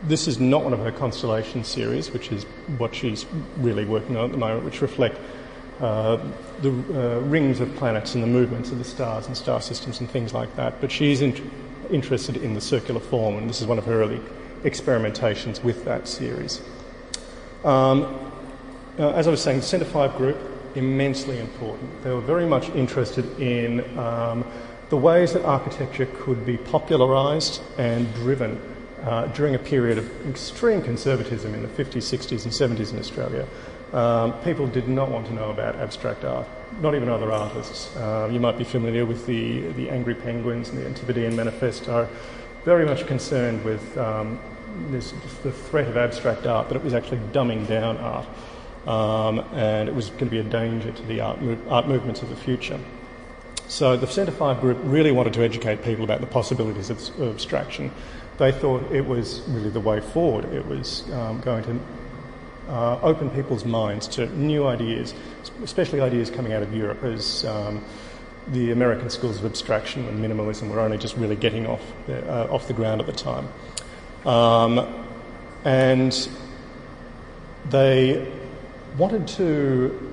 this 0.03 0.27
is 0.27 0.41
not 0.41 0.65
one 0.65 0.73
of 0.73 0.81
her 0.81 0.93
constellation 0.93 1.65
series, 1.65 2.11
which 2.11 2.33
is 2.33 2.45
what 2.79 2.95
she's 2.95 3.27
really 3.59 3.85
working 3.85 4.17
on 4.17 4.27
at 4.27 4.31
the 4.33 4.39
moment, 4.39 4.65
which 4.65 4.81
reflect 4.81 5.19
uh, 5.81 6.19
the 6.63 6.71
uh, 6.71 7.21
rings 7.21 7.61
of 7.61 7.75
planets 7.77 8.15
and 8.15 8.23
the 8.23 8.29
movements 8.29 8.71
of 8.71 8.79
the 8.79 8.85
stars 8.85 9.27
and 9.27 9.37
star 9.37 9.61
systems 9.61 10.01
and 10.01 10.11
things 10.11 10.33
like 10.33 10.55
that. 10.57 10.81
But 10.81 10.91
she's 10.91 11.21
in- 11.21 11.51
interested 11.91 12.37
in 12.37 12.55
the 12.55 12.61
circular 12.61 13.01
form, 13.01 13.37
and 13.37 13.49
this 13.49 13.61
is 13.61 13.67
one 13.67 13.79
of 13.79 13.85
her 13.87 14.03
early 14.03 14.21
experimentations 14.63 15.63
with 15.63 15.85
that 15.85 16.07
series. 16.07 16.61
Um, 17.65 18.31
uh, 18.99 19.11
as 19.13 19.27
I 19.27 19.31
was 19.31 19.43
saying, 19.43 19.61
the 19.61 19.67
Centre 19.67 19.87
5 19.87 20.17
group, 20.17 20.39
immensely 20.75 21.39
important. 21.39 22.03
They 22.03 22.11
were 22.11 22.21
very 22.21 22.47
much 22.47 22.69
interested 22.71 23.39
in 23.41 23.99
um, 23.99 24.45
the 24.89 24.97
ways 24.97 25.33
that 25.33 25.45
architecture 25.45 26.07
could 26.07 26.45
be 26.45 26.57
popularised 26.57 27.63
and 27.79 28.13
driven 28.15 28.61
uh, 29.05 29.27
during 29.29 29.55
a 29.55 29.59
period 29.59 29.99
of 29.99 30.29
extreme 30.29 30.83
conservatism 30.83 31.55
in 31.55 31.63
the 31.63 31.69
50s, 31.69 32.03
60s, 32.03 32.45
and 32.45 32.79
70s 32.79 32.93
in 32.93 32.99
Australia. 32.99 33.47
Um, 33.93 34.41
people 34.43 34.67
did 34.69 34.89
not 34.89 35.11
want 35.11 35.27
to 35.27 35.33
know 35.33 35.51
about 35.51 35.77
abstract 35.77 36.25
art, 36.25 36.47
not 36.81 36.95
even 36.95 37.09
other 37.09 37.33
artists. 37.33 37.95
Uh, 37.97 38.29
you 38.31 38.39
might 38.39 38.57
be 38.57 38.65
familiar 38.65 39.05
with 39.05 39.27
the, 39.27 39.63
the 39.73 39.91
Angry 39.91 40.15
Penguins 40.15 40.69
and 40.69 40.79
the 40.79 40.87
Antipodean 40.87 41.35
Manifesto, 41.35 42.09
very 42.65 42.87
much 42.87 43.07
concerned 43.07 43.65
with 43.65 43.99
um, 43.99 44.39
this, 44.91 45.13
the 45.43 45.51
threat 45.51 45.89
of 45.89 45.97
abstract 45.97 46.47
art, 46.47 46.69
that 46.69 46.77
it 46.77 46.85
was 46.85 46.95
actually 46.95 47.21
dumbing 47.33 47.67
down 47.67 47.97
art. 47.99 48.27
Um, 48.87 49.41
and 49.55 49.89
it 49.89 49.95
was 49.95 50.11
going 50.11 50.27
to 50.27 50.31
be 50.31 50.39
a 50.39 50.45
danger 50.45 50.91
to 50.91 51.03
the 51.03 51.21
art, 51.21 51.39
art 51.69 51.89
movements 51.89 52.23
of 52.23 52.29
the 52.29 52.37
future. 52.37 52.79
So 53.67 53.97
the 53.97 54.07
Centre 54.07 54.33
5 54.33 54.61
group 54.61 54.79
really 54.83 55.13
wanted 55.13 55.33
to 55.35 55.43
educate 55.43 55.85
people 55.85 56.05
about 56.05 56.21
the 56.21 56.27
possibilities 56.27 56.91
of, 56.91 56.99
of 57.21 57.35
abstraction. 57.35 57.93
They 58.41 58.53
thought 58.53 58.91
it 58.91 59.05
was 59.05 59.43
really 59.49 59.69
the 59.69 59.81
way 59.81 60.01
forward. 60.01 60.47
It 60.47 60.65
was 60.67 61.05
um, 61.13 61.43
going 61.43 61.63
to 61.65 61.79
uh, 62.71 62.99
open 63.03 63.29
people's 63.29 63.67
minds 63.67 64.09
to 64.09 64.35
new 64.35 64.67
ideas, 64.67 65.13
especially 65.63 66.01
ideas 66.01 66.31
coming 66.31 66.55
out 66.55 66.63
of 66.63 66.75
Europe, 66.75 67.05
as 67.05 67.45
um, 67.45 67.85
the 68.49 68.71
American 68.71 69.11
schools 69.11 69.39
of 69.39 69.45
abstraction 69.45 70.09
and 70.09 70.25
minimalism 70.25 70.71
were 70.71 70.81
only 70.81 70.97
just 70.97 71.19
really 71.19 71.37
getting 71.37 71.67
off 71.67 71.83
the, 72.07 72.27
uh, 72.33 72.47
off 72.51 72.67
the 72.67 72.73
ground 72.73 73.03
at 73.03 73.07
the 73.07 73.13
time. 73.13 73.47
Um, 74.25 75.05
and 75.67 76.27
they 77.69 78.27
wanted 78.97 79.29
to 79.29 80.11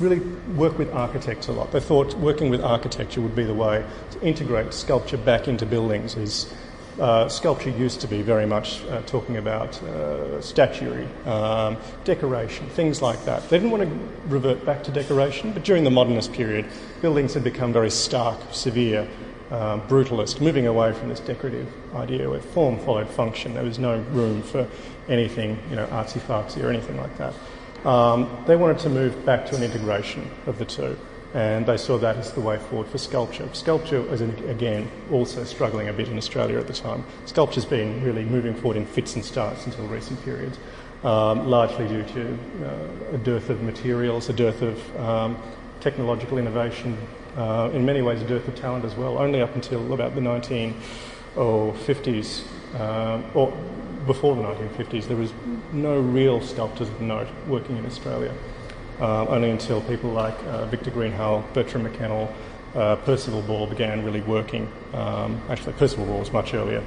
really 0.00 0.20
work 0.56 0.78
with 0.78 0.90
architects 0.94 1.48
a 1.48 1.52
lot. 1.52 1.72
They 1.72 1.80
thought 1.80 2.14
working 2.14 2.48
with 2.48 2.62
architecture 2.62 3.20
would 3.20 3.36
be 3.36 3.44
the 3.44 3.52
way 3.52 3.84
to 4.12 4.20
integrate 4.22 4.72
sculpture 4.72 5.18
back 5.18 5.46
into 5.46 5.66
buildings. 5.66 6.16
As 6.16 6.50
uh, 6.98 7.28
sculpture 7.28 7.70
used 7.70 8.00
to 8.00 8.08
be 8.08 8.22
very 8.22 8.46
much 8.46 8.82
uh, 8.84 9.02
talking 9.02 9.36
about 9.36 9.82
uh, 9.82 10.40
statuary, 10.40 11.06
um, 11.26 11.76
decoration, 12.04 12.68
things 12.70 13.02
like 13.02 13.22
that. 13.24 13.48
They 13.48 13.58
didn't 13.58 13.70
want 13.70 13.84
to 13.84 14.08
revert 14.28 14.64
back 14.64 14.82
to 14.84 14.90
decoration, 14.90 15.52
but 15.52 15.64
during 15.64 15.84
the 15.84 15.90
modernist 15.90 16.32
period, 16.32 16.66
buildings 17.02 17.34
had 17.34 17.44
become 17.44 17.72
very 17.72 17.90
stark, 17.90 18.38
severe, 18.50 19.08
um, 19.50 19.80
brutalist, 19.82 20.40
moving 20.40 20.66
away 20.66 20.92
from 20.92 21.08
this 21.08 21.20
decorative 21.20 21.72
idea 21.94 22.28
where 22.28 22.40
form 22.40 22.78
followed 22.80 23.08
function. 23.08 23.54
There 23.54 23.62
was 23.62 23.78
no 23.78 23.98
room 24.10 24.42
for 24.42 24.66
anything, 25.08 25.58
you 25.70 25.76
know, 25.76 25.86
artsy 25.88 26.20
fartsy 26.20 26.64
or 26.64 26.70
anything 26.70 26.96
like 26.96 27.16
that. 27.18 27.34
Um, 27.86 28.42
they 28.46 28.56
wanted 28.56 28.80
to 28.80 28.88
move 28.88 29.24
back 29.24 29.46
to 29.46 29.56
an 29.56 29.62
integration 29.62 30.28
of 30.46 30.58
the 30.58 30.64
two, 30.64 30.98
and 31.36 31.66
they 31.66 31.76
saw 31.76 31.98
that 31.98 32.16
as 32.16 32.32
the 32.32 32.40
way 32.40 32.56
forward 32.56 32.88
for 32.88 32.96
sculpture. 32.96 33.46
Sculpture 33.52 34.00
was, 34.00 34.22
again, 34.22 34.90
also 35.12 35.44
struggling 35.44 35.88
a 35.88 35.92
bit 35.92 36.08
in 36.08 36.16
Australia 36.16 36.58
at 36.58 36.66
the 36.66 36.72
time. 36.72 37.04
Sculpture's 37.26 37.66
been 37.66 38.02
really 38.02 38.24
moving 38.24 38.54
forward 38.54 38.78
in 38.78 38.86
fits 38.86 39.16
and 39.16 39.22
starts 39.22 39.66
until 39.66 39.86
recent 39.86 40.24
periods, 40.24 40.58
um, 41.04 41.46
largely 41.46 41.86
due 41.88 42.04
to 42.04 42.38
uh, 42.64 43.16
a 43.16 43.18
dearth 43.18 43.50
of 43.50 43.62
materials, 43.62 44.30
a 44.30 44.32
dearth 44.32 44.62
of 44.62 44.96
um, 44.98 45.36
technological 45.80 46.38
innovation, 46.38 46.96
uh, 47.36 47.68
in 47.74 47.84
many 47.84 48.00
ways, 48.00 48.22
a 48.22 48.26
dearth 48.26 48.48
of 48.48 48.54
talent 48.54 48.86
as 48.86 48.94
well. 48.94 49.18
Only 49.18 49.42
up 49.42 49.54
until 49.54 49.92
about 49.92 50.14
the 50.14 50.22
1950s, 50.22 52.44
uh, 52.76 53.20
or 53.34 53.52
before 54.06 54.36
the 54.36 54.42
1950s, 54.42 55.06
there 55.06 55.18
was 55.18 55.34
no 55.70 56.00
real 56.00 56.40
sculptors 56.40 56.88
of 56.88 56.98
note 57.02 57.28
working 57.46 57.76
in 57.76 57.84
Australia. 57.84 58.32
Uh, 59.00 59.26
only 59.26 59.50
until 59.50 59.82
people 59.82 60.10
like 60.10 60.34
uh, 60.44 60.64
Victor 60.66 60.90
Greenhalgh, 60.90 61.44
Bertram 61.52 61.84
Mackennal, 61.84 62.32
uh, 62.74 62.96
Percival 62.96 63.42
Ball 63.42 63.66
began 63.66 64.04
really 64.04 64.22
working. 64.22 64.70
Um, 64.94 65.40
actually, 65.50 65.74
Percival 65.74 66.06
Ball 66.06 66.20
was 66.20 66.32
much 66.32 66.54
earlier. 66.54 66.82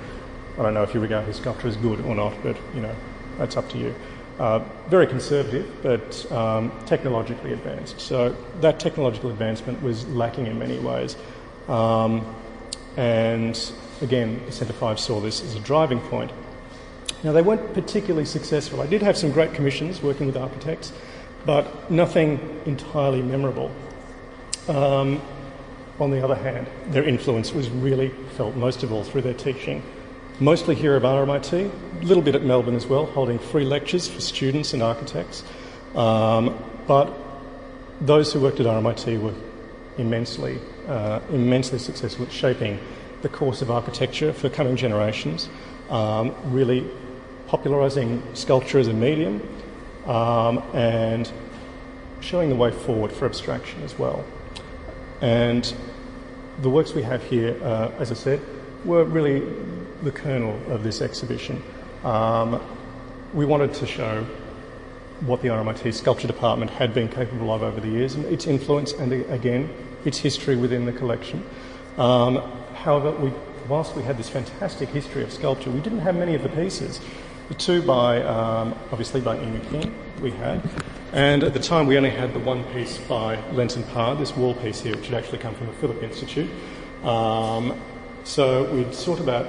I 0.57 0.63
don't 0.63 0.73
know 0.73 0.83
if 0.83 0.93
you 0.93 0.99
regard 0.99 1.25
his 1.25 1.37
sculpture 1.37 1.67
as 1.67 1.77
good 1.77 2.01
or 2.01 2.15
not, 2.15 2.33
but 2.43 2.57
you 2.73 2.81
know, 2.81 2.95
that's 3.37 3.57
up 3.57 3.69
to 3.69 3.77
you. 3.77 3.95
Uh, 4.39 4.63
very 4.87 5.05
conservative, 5.05 5.69
but 5.81 6.31
um, 6.31 6.71
technologically 6.85 7.53
advanced. 7.53 7.99
So 7.99 8.35
that 8.61 8.79
technological 8.79 9.29
advancement 9.29 9.81
was 9.81 10.07
lacking 10.07 10.47
in 10.47 10.57
many 10.57 10.79
ways. 10.79 11.17
Um, 11.67 12.25
and 12.97 13.71
again, 14.01 14.41
the 14.45 14.51
Centre 14.51 14.73
5 14.73 14.99
saw 14.99 15.19
this 15.19 15.43
as 15.43 15.55
a 15.55 15.59
driving 15.59 15.99
point. 15.99 16.31
Now, 17.23 17.33
they 17.33 17.41
weren't 17.41 17.73
particularly 17.73 18.25
successful. 18.25 18.81
I 18.81 18.87
did 18.87 19.01
have 19.01 19.17
some 19.17 19.31
great 19.31 19.53
commissions 19.53 20.01
working 20.01 20.25
with 20.25 20.37
architects, 20.37 20.93
but 21.45 21.89
nothing 21.89 22.61
entirely 22.65 23.21
memorable. 23.21 23.71
Um, 24.67 25.21
on 25.99 26.11
the 26.11 26.23
other 26.23 26.35
hand, 26.35 26.67
their 26.87 27.03
influence 27.03 27.53
was 27.53 27.69
really 27.69 28.09
felt 28.37 28.55
most 28.55 28.83
of 28.83 28.93
all 28.93 29.03
through 29.03 29.21
their 29.21 29.33
teaching. 29.33 29.83
Mostly 30.39 30.75
here 30.75 30.95
at 30.95 31.01
RMIT, 31.01 31.53
a 32.01 32.05
little 32.05 32.23
bit 32.23 32.35
at 32.35 32.43
Melbourne 32.43 32.75
as 32.75 32.87
well, 32.87 33.05
holding 33.05 33.39
free 33.39 33.65
lectures 33.65 34.07
for 34.07 34.21
students 34.21 34.73
and 34.73 34.81
architects. 34.81 35.43
Um, 35.95 36.57
but 36.87 37.13
those 37.99 38.31
who 38.31 38.39
worked 38.39 38.61
at 38.61 38.65
RMIT 38.65 39.21
were 39.21 39.33
immensely, 39.97 40.59
uh, 40.87 41.19
immensely 41.31 41.79
successful 41.79 42.25
at 42.25 42.31
shaping 42.31 42.79
the 43.21 43.29
course 43.29 43.61
of 43.61 43.69
architecture 43.69 44.31
for 44.31 44.49
coming 44.49 44.77
generations, 44.77 45.49
um, 45.89 46.33
really 46.45 46.87
popularising 47.47 48.23
sculpture 48.33 48.79
as 48.79 48.87
a 48.87 48.93
medium, 48.93 49.41
um, 50.09 50.57
and 50.73 51.31
showing 52.19 52.49
the 52.49 52.55
way 52.55 52.71
forward 52.71 53.11
for 53.11 53.25
abstraction 53.25 53.81
as 53.83 53.97
well. 53.97 54.25
And 55.21 55.73
the 56.61 56.69
works 56.69 56.93
we 56.93 57.03
have 57.03 57.23
here, 57.23 57.55
uh, 57.63 57.91
as 57.99 58.11
I 58.11 58.15
said, 58.15 58.41
were 58.83 59.03
really 59.03 59.41
the 60.01 60.11
kernel 60.11 60.59
of 60.71 60.83
this 60.83 61.01
exhibition. 61.01 61.61
Um, 62.03 62.61
we 63.33 63.45
wanted 63.45 63.73
to 63.75 63.85
show 63.85 64.25
what 65.21 65.41
the 65.41 65.49
RMIT 65.49 65.93
Sculpture 65.93 66.27
Department 66.27 66.71
had 66.71 66.93
been 66.93 67.09
capable 67.09 67.53
of 67.53 67.61
over 67.61 67.79
the 67.79 67.89
years 67.89 68.15
and 68.15 68.25
its 68.25 68.47
influence 68.47 68.93
and, 68.93 69.11
again, 69.11 69.69
its 70.05 70.17
history 70.17 70.55
within 70.55 70.85
the 70.85 70.93
collection. 70.93 71.43
Um, 71.97 72.37
however, 72.73 73.11
we, 73.11 73.31
whilst 73.67 73.95
we 73.95 74.03
had 74.03 74.17
this 74.17 74.29
fantastic 74.29 74.89
history 74.89 75.21
of 75.21 75.31
sculpture, 75.31 75.69
we 75.69 75.81
didn't 75.81 75.99
have 75.99 76.15
many 76.15 76.33
of 76.35 76.43
the 76.43 76.49
pieces. 76.49 76.99
The 77.49 77.55
two 77.55 77.81
by, 77.81 78.21
um, 78.21 78.75
obviously, 78.91 79.21
by 79.21 79.35
Amy 79.35 79.59
King, 79.71 79.95
we 80.21 80.29
had. 80.29 80.61
And 81.13 81.43
at 81.43 81.53
the 81.53 81.59
time, 81.59 81.87
we 81.87 81.97
only 81.97 82.11
had 82.11 82.31
the 82.31 82.39
one 82.39 82.63
piece 82.65 82.99
by 82.99 83.41
Lenton 83.53 83.81
Parr, 83.85 84.15
this 84.15 84.37
wall 84.37 84.53
piece 84.53 84.81
here, 84.81 84.95
which 84.95 85.07
had 85.07 85.15
actually 85.15 85.39
come 85.39 85.55
from 85.55 85.65
the 85.65 85.73
Phillip 85.73 86.03
Institute. 86.03 86.47
Um, 87.03 87.75
so 88.23 88.71
we'd 88.71 88.93
sought 88.93 89.19
about 89.19 89.47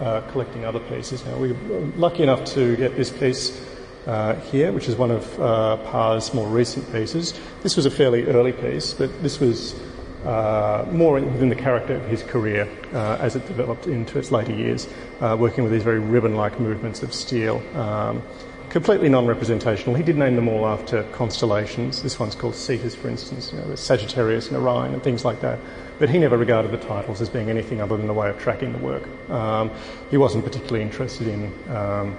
uh, 0.00 0.22
collecting 0.32 0.64
other 0.64 0.80
pieces. 0.80 1.24
Now, 1.24 1.36
we 1.36 1.52
were 1.52 1.78
lucky 1.96 2.24
enough 2.24 2.44
to 2.54 2.76
get 2.76 2.96
this 2.96 3.10
piece 3.10 3.64
uh, 4.08 4.34
here, 4.50 4.72
which 4.72 4.88
is 4.88 4.96
one 4.96 5.12
of 5.12 5.40
uh, 5.40 5.76
Parr's 5.76 6.34
more 6.34 6.48
recent 6.48 6.90
pieces. 6.90 7.38
This 7.62 7.76
was 7.76 7.86
a 7.86 7.90
fairly 7.90 8.24
early 8.26 8.52
piece, 8.52 8.94
but 8.94 9.22
this 9.22 9.38
was 9.38 9.80
uh, 10.24 10.84
more 10.90 11.14
within 11.14 11.48
the 11.48 11.56
character 11.56 11.94
of 11.94 12.04
his 12.06 12.22
career 12.22 12.68
uh, 12.92 13.18
as 13.20 13.36
it 13.36 13.46
developed 13.46 13.86
into 13.86 14.18
its 14.18 14.30
later 14.30 14.52
years, 14.52 14.88
uh, 15.20 15.36
working 15.38 15.64
with 15.64 15.72
these 15.72 15.82
very 15.82 16.00
ribbon-like 16.00 16.58
movements 16.60 17.02
of 17.02 17.14
steel. 17.14 17.62
Um, 17.76 18.22
completely 18.68 19.08
non-representational. 19.08 19.94
He 19.94 20.02
did 20.02 20.16
name 20.16 20.36
them 20.36 20.48
all 20.48 20.66
after 20.66 21.02
constellations. 21.04 22.02
This 22.02 22.18
one's 22.18 22.34
called 22.34 22.54
Cetus, 22.54 22.94
for 22.94 23.08
instance, 23.08 23.52
you 23.52 23.58
know, 23.58 23.74
Sagittarius 23.74 24.48
and 24.48 24.56
Orion 24.56 24.92
and 24.92 25.02
things 25.02 25.24
like 25.24 25.40
that. 25.40 25.58
But 25.98 26.10
he 26.10 26.18
never 26.18 26.36
regarded 26.36 26.70
the 26.70 26.78
titles 26.78 27.20
as 27.20 27.28
being 27.28 27.50
anything 27.50 27.80
other 27.80 27.96
than 27.96 28.08
a 28.08 28.12
way 28.12 28.28
of 28.28 28.38
tracking 28.38 28.72
the 28.72 28.78
work. 28.78 29.08
Um, 29.30 29.70
he 30.10 30.16
wasn't 30.16 30.44
particularly 30.44 30.82
interested 30.82 31.26
in, 31.28 31.52
um, 31.74 32.16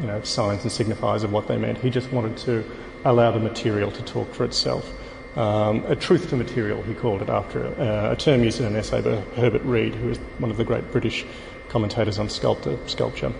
you 0.00 0.06
know, 0.06 0.20
signs 0.22 0.62
and 0.62 0.72
signifiers 0.72 1.22
of 1.22 1.32
what 1.32 1.48
they 1.48 1.56
meant. 1.56 1.78
He 1.78 1.90
just 1.90 2.10
wanted 2.12 2.36
to 2.38 2.64
allow 3.04 3.30
the 3.30 3.40
material 3.40 3.90
to 3.92 4.02
talk 4.04 4.32
for 4.32 4.44
itself. 4.44 4.90
Um, 5.36 5.84
a 5.86 5.96
truth 5.96 6.30
to 6.30 6.36
material, 6.36 6.80
he 6.82 6.94
called 6.94 7.20
it 7.20 7.28
after 7.28 7.66
uh, 7.66 8.12
a 8.12 8.16
term 8.16 8.44
used 8.44 8.60
in 8.60 8.66
an 8.66 8.76
essay 8.76 9.00
by 9.00 9.16
Herbert 9.34 9.62
Read, 9.62 9.94
who 9.94 10.08
was 10.08 10.18
one 10.38 10.50
of 10.50 10.56
the 10.56 10.64
great 10.64 10.92
British 10.92 11.26
commentators 11.68 12.20
on 12.20 12.28
sculptor, 12.28 12.78
sculpture. 12.86 13.32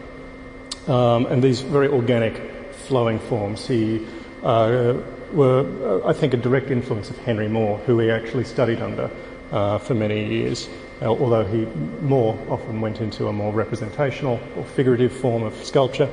Um, 0.89 1.27
and 1.27 1.43
these 1.43 1.61
very 1.61 1.87
organic, 1.87 2.41
flowing 2.73 3.21
forms. 3.21 3.69
He 3.69 4.05
uh, 4.43 4.95
were, 5.33 6.03
uh, 6.05 6.09
I 6.09 6.13
think, 6.13 6.35
a 6.35 6.37
direct 6.37 6.71
influence 6.71 7.11
of 7.11 7.19
Henry 7.19 7.49
Moore, 7.49 7.79
who 7.79 7.99
he 8.01 8.11
actually 8.11 8.45
studied 8.45 8.81
under 8.81 9.09
uh, 9.53 9.79
for 9.79 9.95
many 9.95 10.27
years. 10.27 10.69
Uh, 11.01 11.07
although 11.07 11.45
he 11.45 11.65
more 12.03 12.37
often 12.49 12.81
went 12.81 13.01
into 13.01 13.29
a 13.29 13.33
more 13.33 13.53
representational 13.53 14.41
or 14.57 14.65
figurative 14.65 15.13
form 15.13 15.45
of 15.45 15.55
sculpture, 15.65 16.09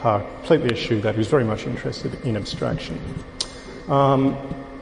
completely 0.00 0.70
eschewed 0.70 1.02
that. 1.02 1.14
He 1.14 1.18
was 1.18 1.28
very 1.28 1.44
much 1.44 1.66
interested 1.66 2.24
in 2.24 2.36
abstraction. 2.36 2.98
Um, 3.88 4.36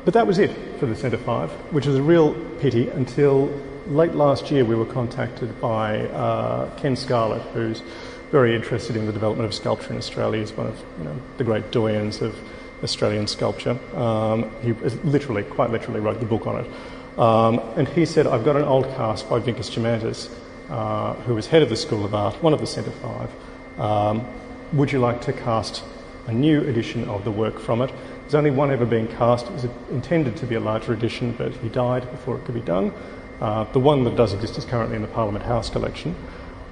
but 0.04 0.14
that 0.14 0.26
was 0.26 0.38
it 0.38 0.50
for 0.78 0.86
the 0.86 0.96
Centre 0.96 1.18
5, 1.18 1.50
which 1.72 1.86
was 1.86 1.96
a 1.96 2.02
real 2.02 2.34
pity 2.58 2.88
until 2.88 3.50
late 3.86 4.14
last 4.14 4.50
year 4.50 4.64
we 4.64 4.74
were 4.74 4.86
contacted 4.86 5.60
by 5.60 6.00
uh, 6.08 6.74
Ken 6.76 6.96
Scarlett, 6.96 7.42
who's 7.52 7.82
very 8.30 8.54
interested 8.54 8.96
in 8.96 9.06
the 9.06 9.12
development 9.12 9.46
of 9.46 9.54
sculpture 9.54 9.92
in 9.92 9.98
Australia. 9.98 10.40
He's 10.40 10.52
one 10.52 10.66
of 10.66 10.84
you 10.98 11.04
know, 11.04 11.16
the 11.38 11.44
great 11.44 11.70
doyens 11.70 12.20
of 12.20 12.36
Australian 12.82 13.26
sculpture. 13.26 13.78
Um, 13.94 14.50
he 14.62 14.72
literally, 14.72 15.42
quite 15.42 15.70
literally, 15.70 16.00
wrote 16.00 16.20
the 16.20 16.26
book 16.26 16.46
on 16.46 16.64
it. 16.64 17.18
Um, 17.18 17.60
and 17.76 17.86
he 17.88 18.04
said, 18.06 18.26
I've 18.26 18.44
got 18.44 18.56
an 18.56 18.64
old 18.64 18.86
cast 18.96 19.28
by 19.28 19.38
Vincas 19.38 19.70
Jomantas, 19.70 20.34
uh, 20.68 21.14
who 21.22 21.34
was 21.34 21.46
head 21.46 21.62
of 21.62 21.68
the 21.68 21.76
School 21.76 22.04
of 22.04 22.14
Art, 22.14 22.42
one 22.42 22.52
of 22.52 22.60
the 22.60 22.66
Centre 22.66 22.90
Five. 22.90 23.30
Um, 23.78 24.26
would 24.72 24.90
you 24.90 24.98
like 24.98 25.20
to 25.22 25.32
cast 25.32 25.84
a 26.26 26.32
new 26.32 26.62
edition 26.62 27.08
of 27.08 27.24
the 27.24 27.30
work 27.30 27.60
from 27.60 27.82
it? 27.82 27.90
There's 28.24 28.34
only 28.34 28.50
one 28.50 28.70
ever 28.70 28.86
been 28.86 29.06
cast. 29.06 29.46
It 29.46 29.52
was 29.52 29.64
intended 29.90 30.34
to 30.38 30.46
be 30.46 30.54
a 30.54 30.60
larger 30.60 30.94
edition, 30.94 31.34
but 31.36 31.52
he 31.52 31.68
died 31.68 32.10
before 32.10 32.38
it 32.38 32.44
could 32.46 32.54
be 32.54 32.62
done. 32.62 32.90
Uh, 33.38 33.64
the 33.72 33.80
one 33.80 34.04
that 34.04 34.16
does 34.16 34.32
exist 34.32 34.56
is 34.56 34.64
currently 34.64 34.96
in 34.96 35.02
the 35.02 35.08
Parliament 35.08 35.44
House 35.44 35.68
collection. 35.68 36.16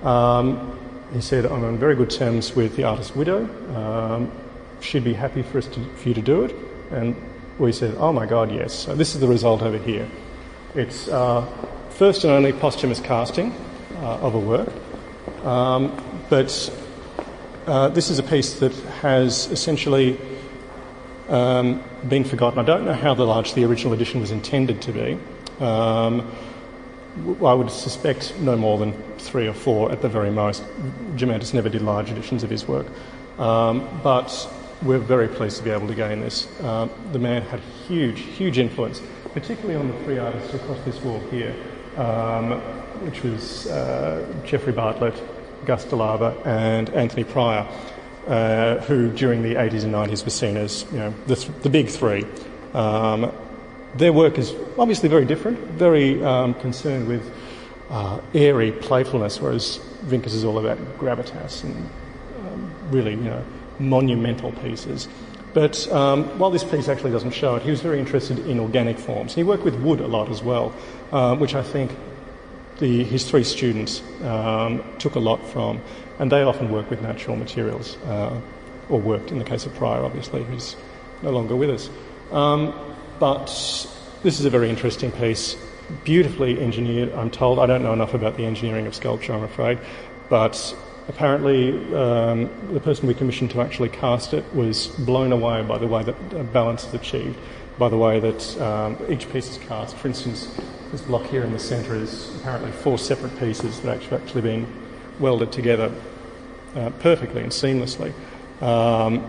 Um, 0.03 0.79
he 1.13 1.21
said, 1.21 1.45
I'm 1.45 1.63
on 1.63 1.77
very 1.77 1.95
good 1.95 2.09
terms 2.09 2.57
with 2.57 2.75
the 2.77 2.85
artist's 2.85 3.15
widow. 3.15 3.45
Um, 3.77 4.33
she'd 4.81 5.05
be 5.05 5.13
happy 5.13 5.43
for, 5.43 5.59
us 5.59 5.67
to, 5.69 5.85
for 5.97 6.09
you 6.09 6.15
to 6.15 6.23
do 6.23 6.45
it. 6.45 6.55
And 6.91 7.15
we 7.59 7.71
said, 7.71 7.97
oh 7.99 8.15
my 8.15 8.25
God, 8.25 8.51
yes. 8.51 8.73
So 8.73 8.95
this 8.95 9.15
is 9.15 9.21
the 9.21 9.29
result 9.29 9.61
over 9.61 9.77
here. 9.77 10.09
It's 10.75 11.09
uh, 11.09 11.47
first 11.91 12.25
and 12.25 12.33
only 12.33 12.55
posthumous 12.55 13.01
casting 13.01 13.53
uh, 13.97 14.21
of 14.21 14.35
a 14.35 14.39
work. 14.39 14.73
Um, 15.45 15.93
but 16.31 16.73
uh, 17.67 17.89
this 17.89 18.09
is 18.09 18.19
a 18.19 18.23
piece 18.23 18.55
that 18.61 18.73
has 19.03 19.51
essentially 19.51 20.19
um, 21.33 21.83
been 22.09 22.25
forgotten. 22.25 22.59
I 22.59 22.63
don't 22.63 22.85
know 22.85 22.93
how 22.93 23.15
large 23.15 23.55
the 23.55 23.65
original 23.65 23.95
edition 23.95 24.21
was 24.21 24.31
intended 24.31 24.83
to 24.83 24.93
be. 24.93 25.19
Um, 25.65 26.31
I 27.45 27.53
would 27.53 27.71
suspect 27.71 28.39
no 28.39 28.57
more 28.57 28.79
than 28.79 28.93
three 29.19 29.47
or 29.47 29.53
four 29.53 29.91
at 29.91 30.03
the 30.03 30.09
very 30.09 30.31
most. 30.31 30.63
Jomantas 31.17 31.53
never 31.55 31.69
did 31.69 31.83
large 31.83 32.11
editions 32.11 32.43
of 32.43 32.51
his 32.51 32.69
work. 32.69 32.87
Um, 33.39 33.89
but 34.03 34.49
we're 34.83 34.99
very 34.99 35.29
pleased 35.29 35.59
to 35.59 35.63
be 35.63 35.71
able 35.71 35.89
to 35.89 35.95
gain 35.95 36.21
this. 36.21 36.49
Um, 36.63 36.91
the 37.13 37.19
man 37.19 37.43
had 37.43 37.61
huge, 37.87 38.21
huge 38.21 38.59
influence, 38.59 39.01
particularly 39.33 39.75
on 39.75 39.89
the 39.89 40.05
three 40.05 40.19
artists 40.19 40.55
across 40.55 40.81
this 40.85 41.01
wall 41.03 41.21
here, 41.31 41.55
um, 41.97 42.61
which 43.05 43.23
was 43.23 43.67
uh, 43.69 44.27
Geoffrey 44.45 44.73
Bartlett, 44.73 45.15
Gus 45.65 45.85
Dall'Ava, 45.85 46.45
and 46.45 46.91
Anthony 46.91 47.25
Pryor, 47.25 47.67
uh, 48.27 48.79
who 48.83 49.11
during 49.11 49.43
the 49.43 49.55
80s 49.55 49.85
and 49.85 49.93
90s 49.93 50.25
were 50.25 50.31
seen 50.31 50.57
as 50.57 50.85
you 50.93 50.99
know, 50.99 51.15
the, 51.27 51.37
th- 51.37 51.63
the 51.63 51.71
big 51.71 51.89
three. 51.89 52.25
Um, 52.75 53.33
their 53.95 54.13
work 54.13 54.39
is 54.39 54.55
obviously 54.79 55.09
very 55.09 55.25
different, 55.25 55.59
very 55.73 56.23
um, 56.25 56.55
concerned 56.55 57.09
with 57.09 57.31
uh, 57.91 58.21
airy 58.35 58.73
playfulness, 58.73 59.41
whereas 59.41 59.79
Vincas 60.05 60.35
is 60.35 60.45
all 60.45 60.59
about 60.59 60.79
gravitas 60.99 61.63
and 61.63 61.77
um, 62.39 62.75
really, 62.91 63.13
you 63.13 63.25
know, 63.25 63.45
monumental 63.79 64.53
pieces. 64.53 65.09
But 65.53 65.91
um, 65.93 66.39
while 66.39 66.51
this 66.51 66.65
piece 66.65 66.89
actually 66.89 67.11
doesn't 67.11 67.33
show 67.33 67.57
it, 67.57 67.63
he 67.63 67.71
was 67.71 67.83
very 67.83 67.99
interested 67.99 68.39
in 68.47 68.59
organic 68.59 68.99
forms. 68.99 69.35
He 69.35 69.43
worked 69.43 69.65
with 69.65 69.75
wood 69.75 70.01
a 70.01 70.07
lot 70.07 70.31
as 70.31 70.43
well, 70.43 70.75
uh, 71.13 71.37
which 71.37 71.55
I 71.55 71.63
think 71.63 71.91
the, 72.79 73.05
his 73.05 73.29
three 73.29 73.45
students 73.45 74.03
um, 74.23 74.83
took 74.99 75.15
a 75.15 75.21
lot 75.21 75.47
from, 75.49 75.81
and 76.19 76.31
they 76.31 76.43
often 76.43 76.71
work 76.71 76.91
with 76.91 77.03
natural 77.03 77.37
materials, 77.37 77.97
uh, 78.07 78.41
or 78.89 79.01
worked 79.01 79.31
in 79.31 79.39
the 79.39 79.45
case 79.45 79.67
of 79.67 79.75
Pryor, 79.75 80.05
obviously, 80.05 80.43
who's 80.45 80.77
no 81.23 81.31
longer 81.31 81.57
with 81.57 81.71
us. 81.71 81.91
Um, 82.31 82.75
but 83.19 83.47
this 84.23 84.41
is 84.41 84.45
a 84.45 84.51
very 84.51 84.69
interesting 84.69 85.13
piece, 85.13 85.57
beautifully 86.05 86.61
engineered, 86.61 87.13
I'm 87.13 87.31
told. 87.31 87.59
I 87.59 87.67
don't 87.67 87.83
know 87.83 87.93
enough 87.93 88.15
about 88.15 88.37
the 88.37 88.45
engineering 88.45 88.87
of 88.87 88.95
sculpture, 88.95 89.33
I'm 89.33 89.45
afraid, 89.45 89.79
but 90.29 90.75
apparently 91.09 91.73
um, 91.95 92.51
the 92.73 92.81
person 92.81 93.07
we 93.07 93.15
commissioned 93.15 93.51
to 93.51 93.61
actually 93.61 93.89
cast 93.89 94.35
it 94.35 94.45
was 94.55 94.87
blown 94.87 95.33
away 95.33 95.63
by 95.63 95.79
the 95.79 95.87
way 95.87 96.03
that 96.03 96.53
balance 96.53 96.87
is 96.87 96.95
achieved, 96.95 97.39
by 97.79 97.89
the 97.89 97.97
way 97.97 98.21
that 98.21 98.61
um, 98.61 98.97
each 99.09 99.31
piece 99.33 99.51
is 99.51 99.59
cast. 99.59 99.97
For 99.97 100.09
instance, 100.09 100.55
this 100.91 101.01
block 101.01 101.25
here 101.27 101.43
in 101.43 101.53
the 101.53 101.59
centre 101.59 101.95
is 101.95 102.35
apparently 102.37 102.71
four 102.71 102.99
separate 102.99 103.39
pieces 103.39 103.81
that 103.81 104.03
have 104.03 104.23
actually 104.23 104.43
been 104.43 104.67
welded 105.19 105.53
together 105.53 105.93
uh, 106.77 106.91
perfectly 107.01 107.43
and 107.43 107.51
seamlessly. 107.51 108.13
Um, 108.61 109.29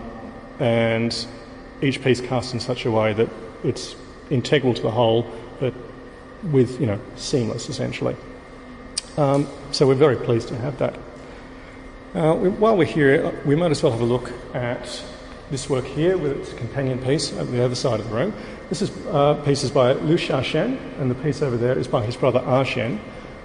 and 0.60 1.26
each 1.82 2.02
piece 2.02 2.20
cast 2.20 2.54
in 2.54 2.60
such 2.60 2.84
a 2.84 2.90
way 2.90 3.12
that 3.12 3.28
it's 3.64 3.96
integral 4.30 4.74
to 4.74 4.82
the 4.82 4.90
whole, 4.90 5.30
but 5.60 5.74
with, 6.44 6.80
you 6.80 6.86
know, 6.86 7.00
seamless 7.16 7.68
essentially. 7.68 8.16
Um, 9.16 9.48
so 9.70 9.86
we're 9.86 9.94
very 9.94 10.16
pleased 10.16 10.48
to 10.48 10.56
have 10.56 10.78
that. 10.78 10.98
Uh, 12.14 12.34
we, 12.34 12.48
while 12.48 12.76
we're 12.76 12.84
here, 12.84 13.32
we 13.44 13.56
might 13.56 13.70
as 13.70 13.82
well 13.82 13.92
have 13.92 14.00
a 14.00 14.04
look 14.04 14.32
at 14.54 15.02
this 15.50 15.68
work 15.68 15.84
here 15.84 16.16
with 16.16 16.32
its 16.38 16.52
companion 16.54 16.98
piece 16.98 17.32
at 17.32 17.50
the 17.50 17.64
other 17.64 17.74
side 17.74 18.00
of 18.00 18.08
the 18.08 18.14
room. 18.14 18.32
This 18.68 18.82
is 18.82 18.90
uh, 19.06 19.34
pieces 19.44 19.70
by 19.70 19.92
Liu 19.92 20.16
Xiaoxian, 20.16 21.00
and 21.00 21.10
the 21.10 21.14
piece 21.14 21.42
over 21.42 21.56
there 21.56 21.78
is 21.78 21.88
by 21.88 22.04
his 22.04 22.16
brother 22.16 22.40
Arshen. 22.40 22.98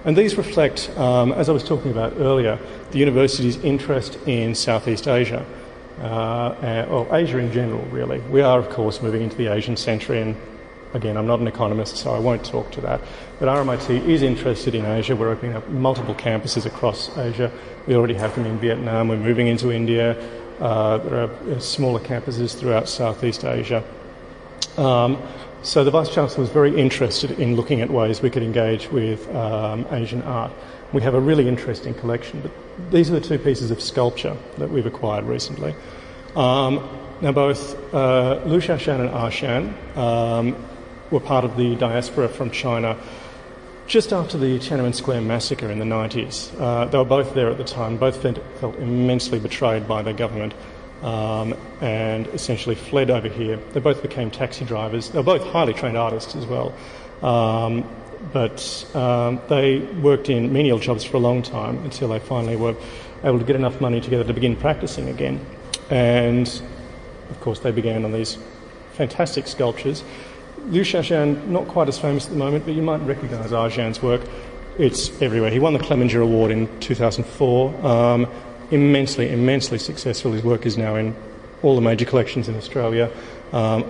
And 0.04 0.16
these 0.16 0.36
reflect, 0.36 0.90
um, 0.96 1.32
as 1.32 1.48
I 1.48 1.52
was 1.52 1.62
talking 1.62 1.90
about 1.90 2.14
earlier, 2.18 2.58
the 2.90 2.98
university's 2.98 3.56
interest 3.58 4.18
in 4.26 4.54
Southeast 4.54 5.06
Asia 5.06 5.44
uh, 6.00 6.86
well, 6.88 7.08
Asia 7.12 7.38
in 7.38 7.52
general, 7.52 7.82
really. 7.86 8.20
We 8.20 8.40
are, 8.40 8.58
of 8.58 8.70
course, 8.70 9.02
moving 9.02 9.22
into 9.22 9.36
the 9.36 9.52
Asian 9.52 9.76
century, 9.76 10.20
and 10.20 10.36
again, 10.94 11.16
I'm 11.16 11.26
not 11.26 11.40
an 11.40 11.46
economist, 11.46 11.96
so 11.96 12.14
I 12.14 12.18
won't 12.18 12.44
talk 12.44 12.70
to 12.72 12.80
that. 12.82 13.00
But 13.38 13.48
RMIT 13.48 14.06
is 14.06 14.22
interested 14.22 14.74
in 14.74 14.84
Asia. 14.84 15.14
We're 15.14 15.30
opening 15.30 15.56
up 15.56 15.68
multiple 15.68 16.14
campuses 16.14 16.66
across 16.66 17.16
Asia. 17.18 17.52
We 17.86 17.94
already 17.94 18.14
have 18.14 18.34
them 18.34 18.46
in 18.46 18.58
Vietnam. 18.58 19.08
We're 19.08 19.16
moving 19.16 19.46
into 19.46 19.70
India. 19.70 20.16
Uh, 20.60 20.98
there 20.98 21.24
are 21.24 21.30
uh, 21.50 21.58
smaller 21.58 22.00
campuses 22.00 22.54
throughout 22.54 22.88
Southeast 22.88 23.44
Asia. 23.44 23.82
Um, 24.76 25.22
so 25.62 25.84
the 25.84 25.90
Vice 25.90 26.08
Chancellor 26.08 26.40
was 26.40 26.50
very 26.50 26.78
interested 26.78 27.32
in 27.32 27.56
looking 27.56 27.80
at 27.80 27.90
ways 27.90 28.22
we 28.22 28.30
could 28.30 28.42
engage 28.42 28.90
with 28.90 29.28
um, 29.34 29.86
Asian 29.90 30.22
art. 30.22 30.52
We 30.92 31.02
have 31.02 31.14
a 31.14 31.20
really 31.20 31.48
interesting 31.48 31.94
collection, 31.94 32.40
but 32.40 32.50
these 32.90 33.10
are 33.10 33.14
the 33.14 33.20
two 33.20 33.38
pieces 33.38 33.70
of 33.70 33.80
sculpture 33.80 34.36
that 34.58 34.70
we've 34.70 34.86
acquired 34.86 35.24
recently. 35.24 35.74
Um, 36.36 36.88
now, 37.20 37.32
both 37.32 37.74
uh, 37.92 38.40
Liu 38.46 38.60
Xiaoxian 38.60 39.00
and 39.00 39.10
Arshen 39.10 39.96
um, 39.96 40.56
were 41.10 41.20
part 41.20 41.44
of 41.44 41.56
the 41.56 41.76
diaspora 41.76 42.28
from 42.28 42.50
China 42.50 42.96
just 43.90 44.12
after 44.12 44.38
the 44.38 44.56
Tiananmen 44.60 44.94
Square 44.94 45.22
massacre 45.22 45.68
in 45.68 45.80
the 45.80 45.84
90s. 45.84 46.54
Uh, 46.60 46.84
they 46.84 46.96
were 46.96 47.04
both 47.04 47.34
there 47.34 47.50
at 47.50 47.58
the 47.58 47.64
time, 47.64 47.96
both 47.96 48.22
felt 48.22 48.76
immensely 48.76 49.40
betrayed 49.40 49.88
by 49.88 50.00
their 50.00 50.14
government. 50.14 50.54
Um, 51.02 51.54
and 51.80 52.26
essentially 52.28 52.74
fled 52.74 53.10
over 53.10 53.26
here. 53.26 53.56
They 53.72 53.80
both 53.80 54.02
became 54.02 54.30
taxi 54.30 54.66
drivers. 54.66 55.08
They 55.08 55.18
were 55.18 55.24
both 55.38 55.42
highly 55.44 55.72
trained 55.72 55.96
artists 55.96 56.36
as 56.36 56.44
well. 56.44 56.74
Um, 57.22 57.88
but 58.34 58.86
um, 58.94 59.40
they 59.48 59.78
worked 59.78 60.28
in 60.28 60.52
menial 60.52 60.78
jobs 60.78 61.02
for 61.02 61.16
a 61.16 61.20
long 61.20 61.40
time 61.40 61.78
until 61.78 62.08
they 62.08 62.18
finally 62.18 62.54
were 62.54 62.76
able 63.24 63.38
to 63.38 63.46
get 63.46 63.56
enough 63.56 63.80
money 63.80 64.02
together 64.02 64.24
to 64.24 64.34
begin 64.34 64.56
practicing 64.56 65.08
again. 65.08 65.44
And 65.88 66.46
of 67.30 67.40
course, 67.40 67.60
they 67.60 67.70
began 67.70 68.04
on 68.04 68.12
these 68.12 68.36
fantastic 68.92 69.46
sculptures. 69.46 70.04
Liu 70.68 70.82
Xiaoxian, 70.82 71.46
not 71.48 71.66
quite 71.68 71.88
as 71.88 71.98
famous 71.98 72.26
at 72.26 72.32
the 72.32 72.38
moment, 72.38 72.64
but 72.64 72.74
you 72.74 72.82
might 72.82 72.98
recognise 72.98 73.50
Arjan's 73.50 74.02
work. 74.02 74.20
It's 74.78 75.10
everywhere. 75.20 75.50
He 75.50 75.58
won 75.58 75.72
the 75.72 75.78
Clemenger 75.78 76.20
Award 76.20 76.50
in 76.50 76.68
2004. 76.80 77.86
Um, 77.86 78.26
immensely, 78.70 79.30
immensely 79.30 79.78
successful. 79.78 80.32
His 80.32 80.42
work 80.42 80.66
is 80.66 80.78
now 80.78 80.94
in 80.96 81.14
all 81.62 81.74
the 81.74 81.80
major 81.80 82.04
collections 82.04 82.48
in 82.48 82.56
Australia. 82.56 83.10
Um, 83.52 83.84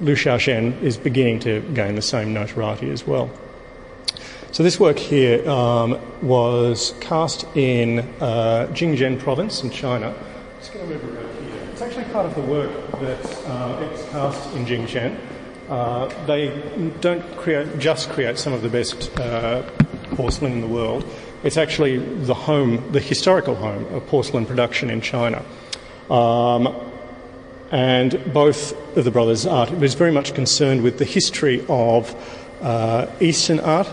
Liu 0.00 0.14
Xiaoxian 0.14 0.82
is 0.82 0.96
beginning 0.96 1.40
to 1.40 1.60
gain 1.72 1.94
the 1.94 2.02
same 2.02 2.34
notoriety 2.34 2.90
as 2.90 3.06
well. 3.06 3.30
So 4.52 4.62
this 4.62 4.80
work 4.80 4.98
here 4.98 5.48
um, 5.48 5.98
was 6.22 6.94
cast 7.00 7.46
in 7.56 8.00
uh, 8.20 8.68
Jingzhen 8.72 9.18
province 9.18 9.62
in 9.62 9.70
China. 9.70 10.14
It's 10.58 11.82
actually 11.82 12.04
part 12.04 12.26
of 12.26 12.34
the 12.34 12.42
work 12.42 12.70
that 12.92 13.46
uh, 13.46 13.88
it's 13.90 14.08
cast 14.08 14.54
in 14.54 14.64
Jingzhen. 14.64 15.18
Uh, 15.68 16.06
they 16.26 16.48
don't 17.00 17.24
create, 17.36 17.78
just 17.78 18.08
create 18.10 18.38
some 18.38 18.52
of 18.52 18.62
the 18.62 18.68
best 18.68 19.18
uh, 19.18 19.62
porcelain 20.14 20.52
in 20.52 20.60
the 20.60 20.68
world. 20.68 21.04
It's 21.42 21.56
actually 21.56 21.98
the 21.98 22.34
home, 22.34 22.92
the 22.92 23.00
historical 23.00 23.54
home 23.54 23.84
of 23.94 24.06
porcelain 24.06 24.46
production 24.46 24.90
in 24.90 25.00
China. 25.00 25.44
Um, 26.08 26.74
and 27.70 28.32
both 28.32 28.72
of 28.96 29.04
the 29.04 29.10
brothers' 29.10 29.44
art 29.44 29.70
was 29.72 29.94
very 29.94 30.12
much 30.12 30.34
concerned 30.34 30.82
with 30.82 30.98
the 30.98 31.04
history 31.04 31.64
of 31.68 32.14
uh, 32.62 33.06
Eastern 33.20 33.58
art, 33.60 33.88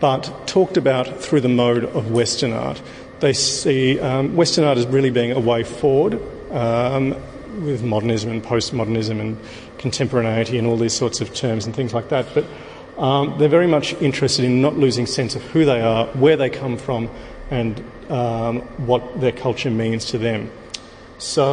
but 0.00 0.46
talked 0.46 0.76
about 0.76 1.20
through 1.20 1.40
the 1.40 1.48
mode 1.48 1.84
of 1.84 2.10
Western 2.10 2.52
art. 2.52 2.82
They 3.20 3.32
see 3.32 3.98
um, 3.98 4.36
Western 4.36 4.64
art 4.64 4.76
as 4.76 4.86
really 4.86 5.10
being 5.10 5.32
a 5.32 5.40
way 5.40 5.64
forward 5.64 6.20
um, 6.52 7.16
with 7.64 7.82
modernism 7.82 8.30
and 8.30 8.42
postmodernism 8.42 9.20
and 9.20 9.38
contemporaneity 9.84 10.56
and 10.56 10.66
all 10.66 10.78
these 10.78 10.94
sorts 10.94 11.20
of 11.20 11.34
terms 11.34 11.66
and 11.66 11.76
things 11.76 11.92
like 11.92 12.08
that. 12.08 12.26
But 12.32 12.46
um, 12.96 13.36
they're 13.38 13.50
very 13.60 13.66
much 13.66 13.92
interested 14.00 14.42
in 14.46 14.62
not 14.62 14.78
losing 14.78 15.04
sense 15.04 15.36
of 15.36 15.42
who 15.52 15.66
they 15.66 15.82
are, 15.82 16.06
where 16.14 16.38
they 16.38 16.48
come 16.48 16.78
from, 16.78 17.10
and 17.50 17.78
um, 18.08 18.62
what 18.86 19.20
their 19.20 19.32
culture 19.32 19.70
means 19.70 20.06
to 20.06 20.16
them. 20.16 20.50
So 21.18 21.44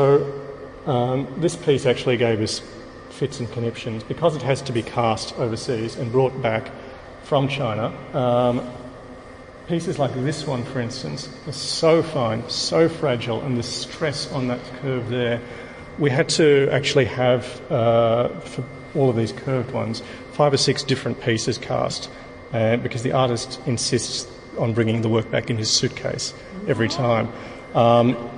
um, 0.86 1.28
this 1.41 1.58
piece 1.58 1.86
actually 1.86 2.15
gave 2.15 2.39
us 2.39 2.62
fits 3.10 3.41
and 3.41 3.52
conniptions 3.52 4.02
because 4.04 4.38
it 4.38 4.41
has 4.44 4.62
to 4.62 4.72
be 4.72 4.82
cast 4.82 5.38
overseas 5.38 5.98
and 5.98 6.10
brought 6.10 6.41
back 6.41 6.72
from 7.24 7.50
China. 7.50 7.91
Um, 8.15 8.72
pieces 9.67 10.00
like 10.00 10.13
this 10.24 10.48
one, 10.48 10.63
for 10.63 10.80
instance, 10.80 11.28
are 11.48 11.52
so 11.52 12.02
fine, 12.02 12.50
so 12.50 12.88
fragile, 12.88 13.41
and 13.41 13.58
the 13.58 13.63
stress 13.63 14.32
on 14.32 14.48
that 14.48 14.62
curve 14.82 15.10
there. 15.10 15.41
We 15.99 16.10
had 16.10 16.30
to 16.30 16.69
actually 16.71 17.06
have, 17.06 17.71
uh, 17.71 18.30
for 18.39 18.63
all 18.95 19.10
of 19.10 19.15
these 19.15 19.32
curved 19.32 19.71
ones, 19.71 20.01
five 20.34 20.54
or 20.54 20.58
six 20.58 20.84
different 20.84 21.21
pieces 21.21 21.58
cast 21.58 22.10
uh, 22.54 22.77
because 22.77 23.04
the 23.04 23.12
artist 23.12 23.60
insists 23.65 24.30
on 24.58 24.73
bringing 24.73 25.01
the 25.01 25.10
work 25.10 25.30
back 25.32 25.49
in 25.49 25.58
his 25.58 25.69
suitcase 25.69 26.34
every 26.67 26.89
time. 26.89 27.32
Um, 27.73 28.30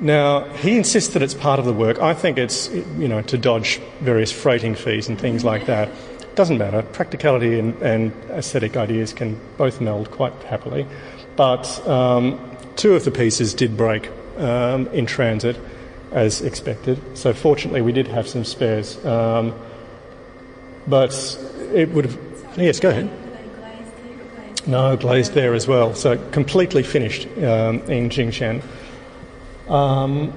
now, 0.00 0.44
he 0.54 0.76
insists 0.76 1.12
that 1.14 1.22
it's 1.22 1.34
part 1.34 1.58
of 1.58 1.64
the 1.64 1.72
work. 1.72 1.98
I 2.00 2.14
think 2.14 2.38
it's, 2.38 2.70
you 2.70 3.08
know, 3.08 3.20
to 3.22 3.36
dodge 3.36 3.78
various 4.00 4.30
freighting 4.30 4.74
fees 4.74 5.08
and 5.08 5.18
things 5.18 5.44
like 5.44 5.66
that. 5.66 5.90
Doesn't 6.36 6.58
matter. 6.58 6.82
Practicality 6.82 7.58
and, 7.58 7.74
and 7.82 8.12
aesthetic 8.30 8.76
ideas 8.76 9.12
can 9.12 9.40
both 9.56 9.80
meld 9.80 10.12
quite 10.12 10.32
happily. 10.44 10.86
But 11.34 11.86
um, 11.86 12.38
two 12.76 12.94
of 12.94 13.04
the 13.04 13.10
pieces 13.10 13.54
did 13.54 13.76
break 13.76 14.08
um, 14.36 14.86
in 14.88 15.04
transit, 15.04 15.58
as 16.12 16.40
expected. 16.40 17.00
So, 17.16 17.32
fortunately, 17.32 17.82
we 17.82 17.92
did 17.92 18.08
have 18.08 18.28
some 18.28 18.44
spares. 18.44 19.04
Um, 19.04 19.54
but 20.86 21.12
it 21.74 21.90
would 21.90 22.06
have. 22.06 22.18
Yes, 22.56 22.80
go 22.80 22.90
ahead. 22.90 23.10
No, 24.66 24.96
glazed 24.96 25.32
there 25.34 25.54
as 25.54 25.66
well. 25.66 25.94
So, 25.94 26.18
completely 26.30 26.82
finished 26.82 27.26
um, 27.38 27.80
in 27.90 28.10
Jingzhen. 28.10 28.62
Um, 29.68 30.32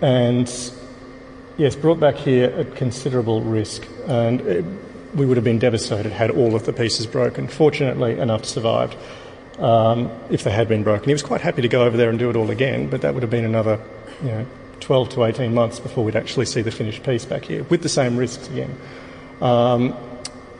and 0.00 0.50
yes, 1.56 1.76
brought 1.76 2.00
back 2.00 2.16
here 2.16 2.50
at 2.50 2.74
considerable 2.76 3.42
risk. 3.42 3.86
And 4.06 4.40
it, 4.42 4.64
we 5.14 5.26
would 5.26 5.36
have 5.36 5.44
been 5.44 5.58
devastated 5.58 6.12
had 6.12 6.30
all 6.30 6.54
of 6.54 6.64
the 6.66 6.72
pieces 6.72 7.06
broken. 7.06 7.48
Fortunately, 7.48 8.18
enough 8.18 8.44
survived. 8.44 8.96
Um, 9.58 10.10
if 10.30 10.44
they 10.44 10.50
had 10.50 10.68
been 10.68 10.82
broken, 10.82 11.08
he 11.08 11.12
was 11.12 11.22
quite 11.22 11.42
happy 11.42 11.62
to 11.62 11.68
go 11.68 11.82
over 11.82 11.96
there 11.96 12.08
and 12.08 12.18
do 12.18 12.30
it 12.30 12.36
all 12.36 12.50
again, 12.50 12.88
but 12.88 13.02
that 13.02 13.12
would 13.12 13.22
have 13.22 13.30
been 13.30 13.44
another, 13.44 13.78
you 14.22 14.28
know, 14.28 14.46
12 14.80 15.10
to 15.10 15.24
18 15.24 15.54
months 15.54 15.78
before 15.78 16.04
we'd 16.04 16.16
actually 16.16 16.46
see 16.46 16.62
the 16.62 16.70
finished 16.70 17.02
piece 17.02 17.24
back 17.24 17.44
here 17.44 17.64
with 17.64 17.82
the 17.82 17.88
same 17.88 18.16
risks 18.16 18.48
again. 18.48 18.76
Um, 19.40 19.96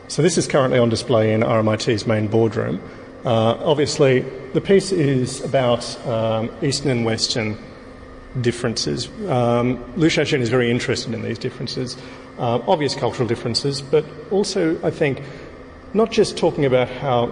so 0.07 0.21
this 0.21 0.37
is 0.37 0.47
currently 0.47 0.79
on 0.79 0.89
display 0.89 1.33
in 1.33 1.41
RMIT's 1.41 2.05
main 2.05 2.27
boardroom. 2.27 2.81
Uh, 3.23 3.55
obviously, 3.63 4.21
the 4.53 4.61
piece 4.61 4.91
is 4.91 5.41
about 5.43 6.07
um, 6.07 6.51
Eastern 6.61 6.91
and 6.91 7.05
Western 7.05 7.57
differences. 8.39 9.07
Um, 9.29 9.83
Liu 9.95 10.09
Xiaoxian 10.09 10.39
is 10.39 10.49
very 10.49 10.71
interested 10.71 11.13
in 11.13 11.21
these 11.21 11.37
differences, 11.37 11.97
uh, 12.39 12.59
obvious 12.67 12.95
cultural 12.95 13.27
differences, 13.27 13.81
but 13.81 14.05
also, 14.31 14.79
I 14.83 14.89
think, 14.89 15.21
not 15.93 16.11
just 16.11 16.37
talking 16.37 16.65
about 16.65 16.89
how 16.89 17.31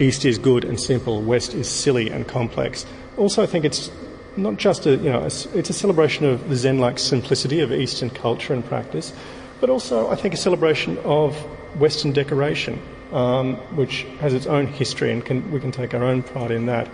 East 0.00 0.24
is 0.24 0.38
good 0.38 0.64
and 0.64 0.80
simple, 0.80 1.22
West 1.22 1.54
is 1.54 1.68
silly 1.68 2.10
and 2.10 2.26
complex. 2.26 2.84
Also, 3.16 3.42
I 3.42 3.46
think 3.46 3.64
it's 3.64 3.90
not 4.36 4.56
just 4.56 4.86
a, 4.86 4.96
you 4.96 5.10
know, 5.10 5.24
it's 5.24 5.70
a 5.70 5.72
celebration 5.72 6.26
of 6.26 6.48
the 6.48 6.56
Zen-like 6.56 6.98
simplicity 6.98 7.60
of 7.60 7.72
Eastern 7.72 8.10
culture 8.10 8.52
and 8.52 8.64
practice, 8.64 9.12
but 9.60 9.70
also, 9.70 10.10
I 10.10 10.16
think, 10.16 10.34
a 10.34 10.36
celebration 10.36 10.98
of 11.04 11.36
Western 11.78 12.12
decoration, 12.12 12.80
um, 13.12 13.56
which 13.76 14.02
has 14.20 14.34
its 14.34 14.46
own 14.46 14.66
history 14.66 15.12
and 15.12 15.24
can, 15.24 15.50
we 15.50 15.60
can 15.60 15.72
take 15.72 15.94
our 15.94 16.04
own 16.04 16.22
pride 16.22 16.50
in 16.50 16.66
that. 16.66 16.88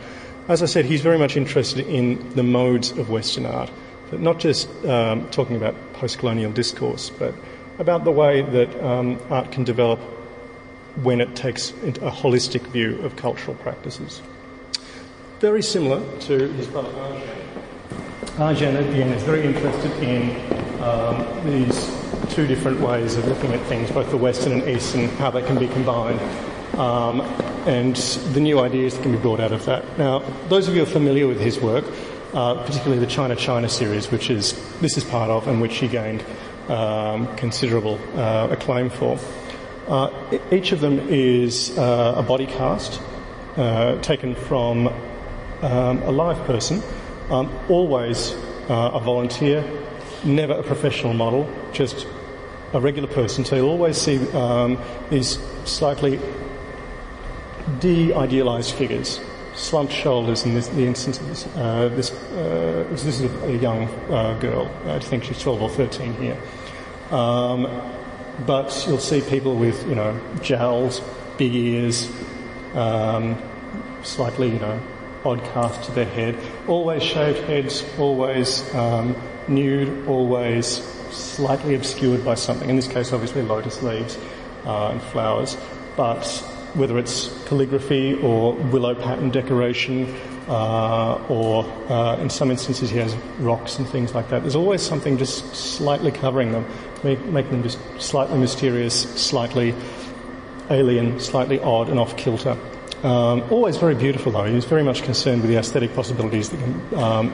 As 0.48 0.62
I 0.62 0.66
said, 0.66 0.84
he's 0.84 1.00
very 1.00 1.18
much 1.18 1.36
interested 1.36 1.86
in 1.86 2.34
the 2.34 2.42
modes 2.42 2.90
of 2.92 3.08
Western 3.10 3.46
art, 3.46 3.70
but 4.10 4.20
not 4.20 4.38
just 4.38 4.68
um, 4.84 5.28
talking 5.30 5.56
about 5.56 5.74
post 5.94 6.18
colonial 6.18 6.52
discourse, 6.52 7.10
but 7.10 7.34
about 7.78 8.04
the 8.04 8.12
way 8.12 8.42
that 8.42 8.84
um, 8.84 9.18
art 9.30 9.52
can 9.52 9.64
develop 9.64 9.98
when 11.02 11.20
it 11.20 11.34
takes 11.36 11.70
a 11.70 12.10
holistic 12.10 12.62
view 12.68 13.00
of 13.02 13.16
cultural 13.16 13.56
practices. 13.56 14.22
Very 15.40 15.62
similar 15.62 16.02
to 16.20 16.48
his 16.52 16.66
brother 16.66 16.90
Arjan. 16.90 17.38
Arjan, 18.36 18.90
again, 18.90 19.08
is 19.08 19.22
very 19.22 19.42
interested 19.42 19.90
in 20.02 20.36
um, 20.82 21.50
these 21.50 21.90
two 22.28 22.46
different 22.46 22.78
ways 22.78 23.16
of 23.16 23.26
looking 23.26 23.50
at 23.54 23.60
things, 23.66 23.90
both 23.90 24.10
the 24.10 24.18
Western 24.18 24.52
and 24.52 24.68
Eastern, 24.68 25.08
how 25.16 25.30
they 25.30 25.40
can 25.40 25.58
be 25.58 25.66
combined, 25.68 26.20
um, 26.78 27.22
and 27.66 27.96
the 28.34 28.40
new 28.40 28.60
ideas 28.60 28.94
that 28.94 29.02
can 29.02 29.12
be 29.12 29.18
brought 29.18 29.40
out 29.40 29.52
of 29.52 29.64
that. 29.64 29.82
Now, 29.96 30.18
those 30.50 30.68
of 30.68 30.74
you 30.74 30.84
who 30.84 30.90
are 30.90 30.92
familiar 30.92 31.26
with 31.26 31.40
his 31.40 31.58
work, 31.58 31.86
uh, 32.34 32.62
particularly 32.62 32.98
the 32.98 33.10
China 33.10 33.34
China 33.34 33.70
series, 33.70 34.10
which 34.10 34.28
is 34.28 34.52
this 34.80 34.98
is 34.98 35.04
part 35.04 35.30
of, 35.30 35.48
and 35.48 35.62
which 35.62 35.78
he 35.78 35.88
gained 35.88 36.22
um, 36.68 37.34
considerable 37.36 37.98
uh, 38.14 38.48
acclaim 38.50 38.90
for. 38.90 39.18
Uh, 39.88 40.10
each 40.52 40.72
of 40.72 40.80
them 40.80 40.98
is 41.08 41.78
uh, 41.78 42.12
a 42.18 42.22
body 42.22 42.44
cast 42.44 43.00
uh, 43.56 43.98
taken 44.02 44.34
from 44.34 44.92
um, 45.62 46.02
a 46.02 46.10
live 46.10 46.38
person, 46.46 46.82
um, 47.30 47.52
always 47.68 48.32
uh, 48.68 48.90
a 48.94 49.00
volunteer, 49.00 49.64
never 50.24 50.54
a 50.54 50.62
professional 50.62 51.14
model, 51.14 51.48
just 51.72 52.06
a 52.72 52.80
regular 52.80 53.08
person. 53.08 53.44
So 53.44 53.56
you'll 53.56 53.70
always 53.70 53.96
see 53.96 54.18
um, 54.32 54.78
these 55.10 55.38
slightly 55.64 56.20
de 57.78 58.12
idealized 58.12 58.74
figures. 58.74 59.20
Slumped 59.54 59.92
shoulders 59.92 60.44
in 60.44 60.54
this, 60.54 60.68
the 60.68 60.86
instance 60.86 61.20
of 61.20 61.28
this. 61.28 61.46
Uh, 61.56 61.88
this, 61.88 62.12
uh, 62.12 62.86
this 62.90 63.04
is 63.04 63.22
a, 63.22 63.56
young 63.56 63.88
uh, 64.10 64.38
girl. 64.38 64.70
I 64.86 65.00
think 65.00 65.24
she's 65.24 65.40
12 65.42 65.62
or 65.62 65.68
13 65.68 66.14
here. 66.14 66.38
Um, 67.10 67.68
but 68.46 68.84
you'll 68.86 68.98
see 68.98 69.20
people 69.20 69.56
with, 69.56 69.86
you 69.88 69.96
know, 69.96 70.18
jowls, 70.40 71.02
big 71.36 71.54
ears, 71.54 72.10
um, 72.74 73.36
slightly, 74.02 74.48
you 74.48 74.58
know, 74.60 74.80
odd 75.24 75.42
cast 75.52 75.84
to 75.84 75.92
their 75.92 76.04
head. 76.04 76.38
Always 76.66 77.02
shaved 77.02 77.38
heads, 77.40 77.84
always 77.98 78.74
um, 78.74 79.14
nude, 79.48 80.06
always 80.06 80.82
slightly 81.10 81.74
obscured 81.74 82.24
by 82.24 82.34
something. 82.34 82.70
In 82.70 82.76
this 82.76 82.88
case, 82.88 83.12
obviously, 83.12 83.42
lotus 83.42 83.82
leaves 83.82 84.18
uh, 84.64 84.88
and 84.88 85.02
flowers. 85.02 85.56
But 85.96 86.26
whether 86.74 86.98
it's 86.98 87.28
calligraphy 87.46 88.14
or 88.22 88.54
willow 88.54 88.94
pattern 88.94 89.30
decoration, 89.30 90.14
uh, 90.48 91.14
or 91.28 91.64
uh, 91.88 92.16
in 92.16 92.28
some 92.28 92.50
instances 92.50 92.90
he 92.90 92.98
has 92.98 93.14
rocks 93.38 93.78
and 93.78 93.88
things 93.88 94.14
like 94.14 94.28
that. 94.30 94.42
There's 94.42 94.56
always 94.56 94.82
something 94.82 95.16
just 95.16 95.54
slightly 95.54 96.10
covering 96.10 96.52
them, 96.52 96.66
make, 97.04 97.24
making 97.26 97.52
them 97.52 97.62
just 97.62 97.78
slightly 98.00 98.38
mysterious, 98.38 99.02
slightly 99.20 99.74
alien, 100.68 101.20
slightly 101.20 101.60
odd 101.60 101.88
and 101.88 101.98
off 101.98 102.16
kilter. 102.16 102.56
Um, 103.02 103.42
always 103.50 103.76
very 103.78 103.94
beautiful 103.94 104.32
though. 104.32 104.44
He's 104.44 104.66
very 104.66 104.82
much 104.82 105.02
concerned 105.02 105.42
with 105.42 105.50
the 105.50 105.56
aesthetic 105.56 105.94
possibilities 105.94 106.50
that 106.50 106.92
um, 106.98 107.30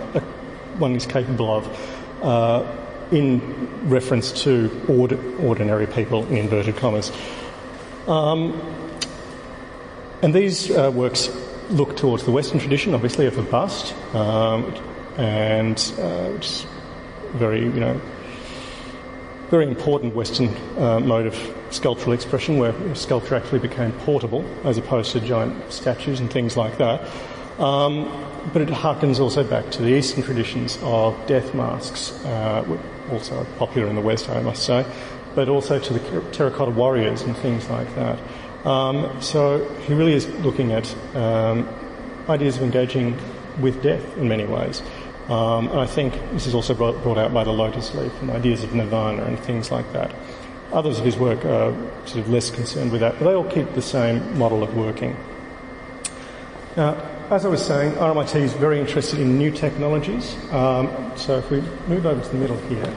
one 0.78 0.94
is 0.94 1.06
capable 1.06 1.50
of. 1.50 2.22
Uh, 2.22 2.82
in 3.10 3.88
reference 3.88 4.32
to 4.42 4.70
ord- 4.88 5.18
ordinary 5.40 5.86
people, 5.86 6.26
in 6.26 6.38
inverted 6.38 6.76
commas. 6.76 7.12
Um, 8.08 8.60
and 10.22 10.34
these 10.34 10.70
uh, 10.70 10.90
works 10.92 11.30
look 11.70 11.96
towards 11.96 12.24
the 12.24 12.30
Western 12.30 12.58
tradition, 12.58 12.94
obviously, 12.94 13.26
of 13.26 13.36
the 13.36 13.42
bust, 13.42 13.94
um, 14.14 14.74
and 15.16 15.78
uh, 15.98 16.32
very, 17.34 17.62
you 17.62 17.80
know, 17.80 18.00
very 19.50 19.66
important 19.66 20.14
Western 20.14 20.48
uh, 20.78 21.00
mode 21.00 21.26
of 21.26 21.54
sculptural 21.70 22.12
expression, 22.12 22.58
where 22.58 22.74
sculpture 22.94 23.34
actually 23.34 23.60
became 23.60 23.92
portable 23.92 24.44
as 24.64 24.78
opposed 24.78 25.12
to 25.12 25.20
giant 25.20 25.72
statues 25.72 26.20
and 26.20 26.30
things 26.30 26.56
like 26.56 26.78
that. 26.78 27.08
Um, 27.58 28.10
but 28.52 28.62
it 28.62 28.68
harkens 28.68 29.18
also 29.18 29.42
back 29.42 29.70
to 29.72 29.82
the 29.82 29.88
Eastern 29.88 30.22
traditions 30.22 30.78
of 30.82 31.14
death 31.26 31.54
masks, 31.54 32.12
uh, 32.24 32.78
also 33.10 33.44
popular 33.58 33.88
in 33.88 33.94
the 33.94 34.00
West, 34.00 34.28
I 34.28 34.40
must 34.40 34.64
say, 34.64 34.84
but 35.34 35.48
also 35.48 35.78
to 35.78 35.92
the 35.92 36.30
terracotta 36.32 36.70
warriors 36.70 37.22
and 37.22 37.36
things 37.36 37.68
like 37.68 37.92
that. 37.94 38.18
Um, 38.66 39.20
so 39.20 39.64
he 39.86 39.94
really 39.94 40.14
is 40.14 40.28
looking 40.40 40.72
at 40.72 40.92
um, 41.14 41.68
ideas 42.28 42.56
of 42.56 42.62
engaging 42.62 43.16
with 43.60 43.82
death 43.82 44.16
in 44.16 44.28
many 44.28 44.44
ways. 44.44 44.82
Um, 45.28 45.68
and 45.68 45.80
I 45.80 45.86
think 45.86 46.14
this 46.32 46.46
is 46.46 46.54
also 46.54 46.72
brought, 46.72 47.02
brought, 47.02 47.18
out 47.18 47.34
by 47.34 47.42
the 47.42 47.50
lotus 47.50 47.94
leaf 47.94 48.12
and 48.20 48.30
ideas 48.30 48.62
of 48.62 48.72
nirvana 48.74 49.24
and 49.24 49.38
things 49.40 49.72
like 49.72 49.92
that. 49.92 50.14
Others 50.72 51.00
of 51.00 51.04
his 51.04 51.16
work 51.16 51.44
are 51.44 51.74
sort 52.06 52.20
of 52.20 52.28
less 52.28 52.50
concerned 52.50 52.92
with 52.92 53.00
that, 53.00 53.18
but 53.18 53.24
they 53.24 53.34
all 53.34 53.50
keep 53.50 53.72
the 53.74 53.82
same 53.82 54.38
model 54.38 54.62
of 54.62 54.76
working. 54.76 55.16
Now, 56.76 56.94
as 57.30 57.44
I 57.44 57.48
was 57.48 57.64
saying, 57.64 57.92
RMIT 57.94 58.36
is 58.36 58.52
very 58.52 58.78
interested 58.78 59.18
in 59.18 59.36
new 59.36 59.50
technologies. 59.50 60.36
Um, 60.52 61.12
so 61.16 61.38
if 61.38 61.50
we 61.50 61.60
move 61.88 62.06
over 62.06 62.22
to 62.22 62.28
the 62.28 62.36
middle 62.36 62.58
here, 62.68 62.94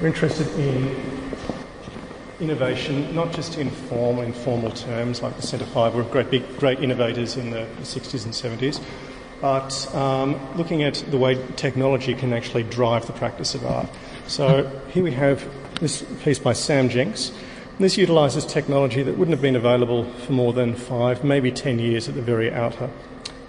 we're 0.00 0.08
interested 0.08 0.48
in 0.58 0.96
innovation, 2.40 3.14
not 3.14 3.32
just 3.32 3.56
in 3.56 3.70
form, 3.70 4.18
in 4.18 4.32
formal 4.32 4.72
terms, 4.72 5.22
like 5.22 5.36
the 5.36 5.42
Centre 5.42 5.66
5 5.66 5.94
were 5.94 6.02
great, 6.04 6.30
big, 6.30 6.58
great 6.58 6.80
innovators 6.80 7.36
in 7.36 7.50
the 7.50 7.66
60s 7.82 8.24
and 8.24 8.34
70s, 8.34 8.82
but 9.44 9.94
um, 9.94 10.40
looking 10.56 10.82
at 10.82 10.94
the 11.10 11.18
way 11.18 11.34
technology 11.56 12.14
can 12.14 12.32
actually 12.32 12.62
drive 12.62 13.06
the 13.06 13.12
practice 13.12 13.54
of 13.54 13.66
art. 13.66 13.86
So 14.26 14.64
here 14.88 15.04
we 15.04 15.12
have 15.12 15.46
this 15.80 16.00
piece 16.22 16.38
by 16.38 16.54
Sam 16.54 16.88
Jinks. 16.88 17.30
This 17.78 17.98
utilises 17.98 18.46
technology 18.46 19.02
that 19.02 19.18
wouldn't 19.18 19.34
have 19.34 19.42
been 19.42 19.54
available 19.54 20.10
for 20.24 20.32
more 20.32 20.54
than 20.54 20.74
five, 20.74 21.24
maybe 21.24 21.52
ten 21.52 21.78
years 21.78 22.08
at 22.08 22.14
the 22.14 22.22
very 22.22 22.50
outer. 22.50 22.88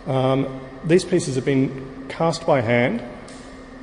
Um, 0.06 0.60
these 0.84 1.06
pieces 1.06 1.36
have 1.36 1.46
been 1.46 2.06
cast 2.10 2.46
by 2.46 2.60
hand 2.60 3.02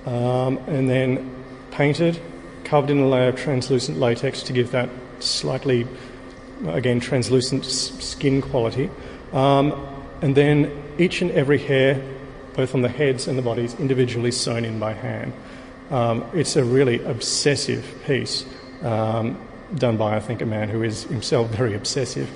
um, 0.05 0.59
and 0.67 0.91
then 0.91 1.43
painted, 1.71 2.21
covered 2.65 2.91
in 2.91 2.99
a 2.99 3.09
layer 3.09 3.29
of 3.29 3.37
translucent 3.37 3.99
latex 3.99 4.43
to 4.43 4.53
give 4.53 4.71
that 4.73 4.91
slightly, 5.21 5.87
again, 6.67 7.01
translucent 7.01 7.65
skin 7.65 8.43
quality. 8.43 8.91
Um, 9.33 9.73
and 10.21 10.35
then 10.35 10.82
each 10.99 11.23
and 11.23 11.31
every 11.33 11.59
hair, 11.59 12.03
both 12.55 12.75
on 12.75 12.83
the 12.83 12.89
heads 12.89 13.29
and 13.29 13.39
the 13.39 13.43
bodies, 13.43 13.75
individually 13.79 14.31
sewn 14.31 14.65
in 14.65 14.79
by 14.79 14.93
hand. 14.93 15.33
Um, 15.91 16.25
it's 16.33 16.57
a 16.57 16.65
really 16.65 17.03
obsessive 17.05 17.87
piece. 18.07 18.45
Um, 18.83 19.41
done 19.75 19.97
by, 19.97 20.17
I 20.17 20.21
think, 20.21 20.43
a 20.43 20.47
man 20.47 20.69
who 20.69 20.83
is 20.83 21.05
himself 21.05 21.51
very 21.51 21.75
obsessive. 21.75 22.31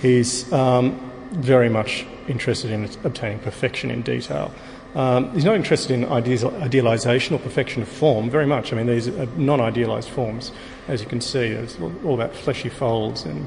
He's 0.00 0.50
um, 0.52 1.10
very 1.30 1.68
much 1.68 2.06
interested 2.28 2.70
in 2.70 2.84
obtaining 3.04 3.38
perfection 3.40 3.90
in 3.90 4.02
detail. 4.02 4.52
Um, 4.94 5.32
he's 5.34 5.44
not 5.44 5.54
interested 5.54 5.92
in 5.92 6.04
idealisation 6.04 7.36
or 7.36 7.38
perfection 7.38 7.82
of 7.82 7.88
form 7.88 8.28
very 8.28 8.46
much. 8.46 8.72
I 8.72 8.76
mean, 8.76 8.86
these 8.86 9.08
are 9.08 9.26
non 9.36 9.60
idealised 9.60 10.08
forms, 10.08 10.50
as 10.88 11.00
you 11.00 11.06
can 11.06 11.20
see. 11.20 11.46
It's 11.46 11.78
all 11.80 12.14
about 12.14 12.34
fleshy 12.34 12.68
folds 12.68 13.24
and 13.24 13.46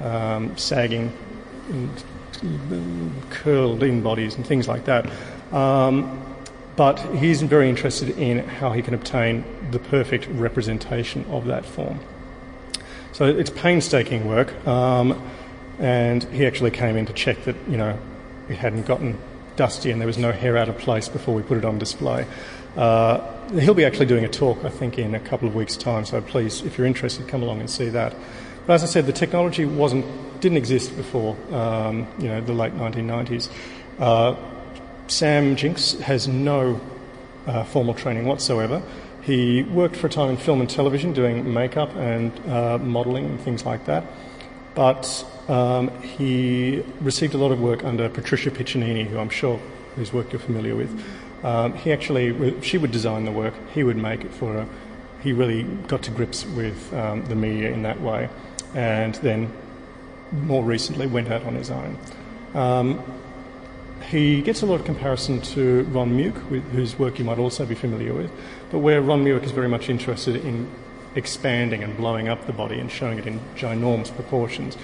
um, 0.00 0.56
sagging 0.58 1.12
and 1.70 2.04
curled 3.30 3.82
in 3.82 4.02
bodies 4.02 4.34
and 4.34 4.46
things 4.46 4.68
like 4.68 4.84
that. 4.84 5.10
Um, 5.52 6.20
but 6.76 6.98
he's 7.16 7.40
very 7.42 7.68
interested 7.68 8.10
in 8.18 8.40
how 8.40 8.72
he 8.72 8.82
can 8.82 8.94
obtain 8.94 9.44
the 9.70 9.78
perfect 9.78 10.26
representation 10.28 11.24
of 11.26 11.46
that 11.46 11.64
form. 11.64 12.00
So 13.12 13.26
it's 13.26 13.50
painstaking 13.50 14.26
work, 14.26 14.66
um, 14.66 15.22
and 15.78 16.24
he 16.24 16.46
actually 16.46 16.72
came 16.72 16.96
in 16.96 17.06
to 17.06 17.12
check 17.12 17.44
that 17.44 17.54
you 17.68 17.76
know 17.76 17.96
it 18.48 18.56
hadn't 18.56 18.86
gotten 18.86 19.18
dusty 19.56 19.90
and 19.90 20.00
there 20.00 20.06
was 20.06 20.18
no 20.18 20.32
hair 20.32 20.56
out 20.56 20.68
of 20.68 20.76
place 20.78 21.08
before 21.08 21.34
we 21.34 21.42
put 21.42 21.56
it 21.56 21.64
on 21.64 21.78
display. 21.78 22.26
Uh, 22.76 23.20
he'll 23.52 23.74
be 23.74 23.84
actually 23.84 24.06
doing 24.06 24.24
a 24.24 24.28
talk, 24.28 24.64
I 24.64 24.68
think, 24.68 24.98
in 24.98 25.14
a 25.14 25.20
couple 25.20 25.46
of 25.46 25.54
weeks' 25.54 25.76
time. 25.76 26.04
So 26.04 26.20
please, 26.20 26.62
if 26.62 26.76
you're 26.76 26.86
interested, 26.86 27.28
come 27.28 27.42
along 27.42 27.60
and 27.60 27.70
see 27.70 27.88
that. 27.90 28.14
But 28.66 28.74
as 28.74 28.82
I 28.82 28.86
said, 28.86 29.06
the 29.06 29.12
technology 29.12 29.64
wasn't 29.64 30.04
didn't 30.40 30.58
exist 30.58 30.94
before 30.96 31.36
um, 31.52 32.06
you 32.18 32.28
know 32.28 32.40
the 32.40 32.52
late 32.52 32.74
1990s. 32.74 33.50
Uh, 33.98 34.36
Sam 35.06 35.56
Jinks 35.56 35.92
has 36.00 36.28
no 36.28 36.80
uh, 37.46 37.64
formal 37.64 37.94
training 37.94 38.26
whatsoever. 38.26 38.82
He 39.22 39.62
worked 39.62 39.96
for 39.96 40.06
a 40.06 40.10
time 40.10 40.30
in 40.30 40.36
film 40.36 40.60
and 40.60 40.68
television 40.68 41.12
doing 41.12 41.52
makeup 41.52 41.94
and 41.96 42.30
uh, 42.48 42.78
modelling 42.78 43.24
and 43.26 43.40
things 43.40 43.64
like 43.64 43.86
that. 43.86 44.04
But 44.74 45.24
um, 45.48 45.90
he 46.02 46.82
received 47.00 47.34
a 47.34 47.38
lot 47.38 47.52
of 47.52 47.60
work 47.60 47.84
under 47.84 48.08
Patricia 48.08 48.50
Piccinini, 48.50 49.06
who 49.06 49.18
I'm 49.18 49.30
sure 49.30 49.58
whose 49.94 50.12
work 50.12 50.32
you're 50.32 50.40
familiar 50.40 50.74
with. 50.74 50.90
Um, 51.44 51.74
he 51.74 51.92
actually, 51.92 52.60
she 52.62 52.78
would 52.78 52.90
design 52.90 53.24
the 53.24 53.32
work, 53.32 53.54
he 53.72 53.84
would 53.84 53.96
make 53.96 54.24
it 54.24 54.32
for 54.32 54.52
her. 54.52 54.68
He 55.22 55.32
really 55.32 55.62
got 55.86 56.02
to 56.02 56.10
grips 56.10 56.44
with 56.44 56.92
um, 56.92 57.24
the 57.26 57.34
media 57.34 57.70
in 57.70 57.82
that 57.82 58.00
way, 58.00 58.28
and 58.74 59.14
then 59.16 59.52
more 60.32 60.64
recently 60.64 61.06
went 61.06 61.30
out 61.30 61.44
on 61.44 61.54
his 61.54 61.70
own. 61.70 61.98
Um, 62.54 63.02
he 64.10 64.42
gets 64.42 64.62
a 64.62 64.66
lot 64.66 64.80
of 64.80 64.84
comparison 64.84 65.40
to 65.40 65.84
Ron 65.84 66.16
Mueck, 66.16 66.36
whose 66.72 66.98
work 66.98 67.18
you 67.18 67.24
might 67.24 67.38
also 67.38 67.64
be 67.64 67.74
familiar 67.74 68.12
with, 68.12 68.30
but 68.70 68.78
where 68.78 69.00
Ron 69.00 69.24
Mueck 69.24 69.44
is 69.44 69.50
very 69.50 69.68
much 69.68 69.88
interested 69.88 70.36
in 70.44 70.70
expanding 71.14 71.82
and 71.82 71.96
blowing 71.96 72.28
up 72.28 72.46
the 72.46 72.52
body 72.52 72.78
and 72.78 72.90
showing 72.90 73.18
it 73.18 73.26
in 73.26 73.40
ginormous 73.56 74.14
proportions. 74.14 74.76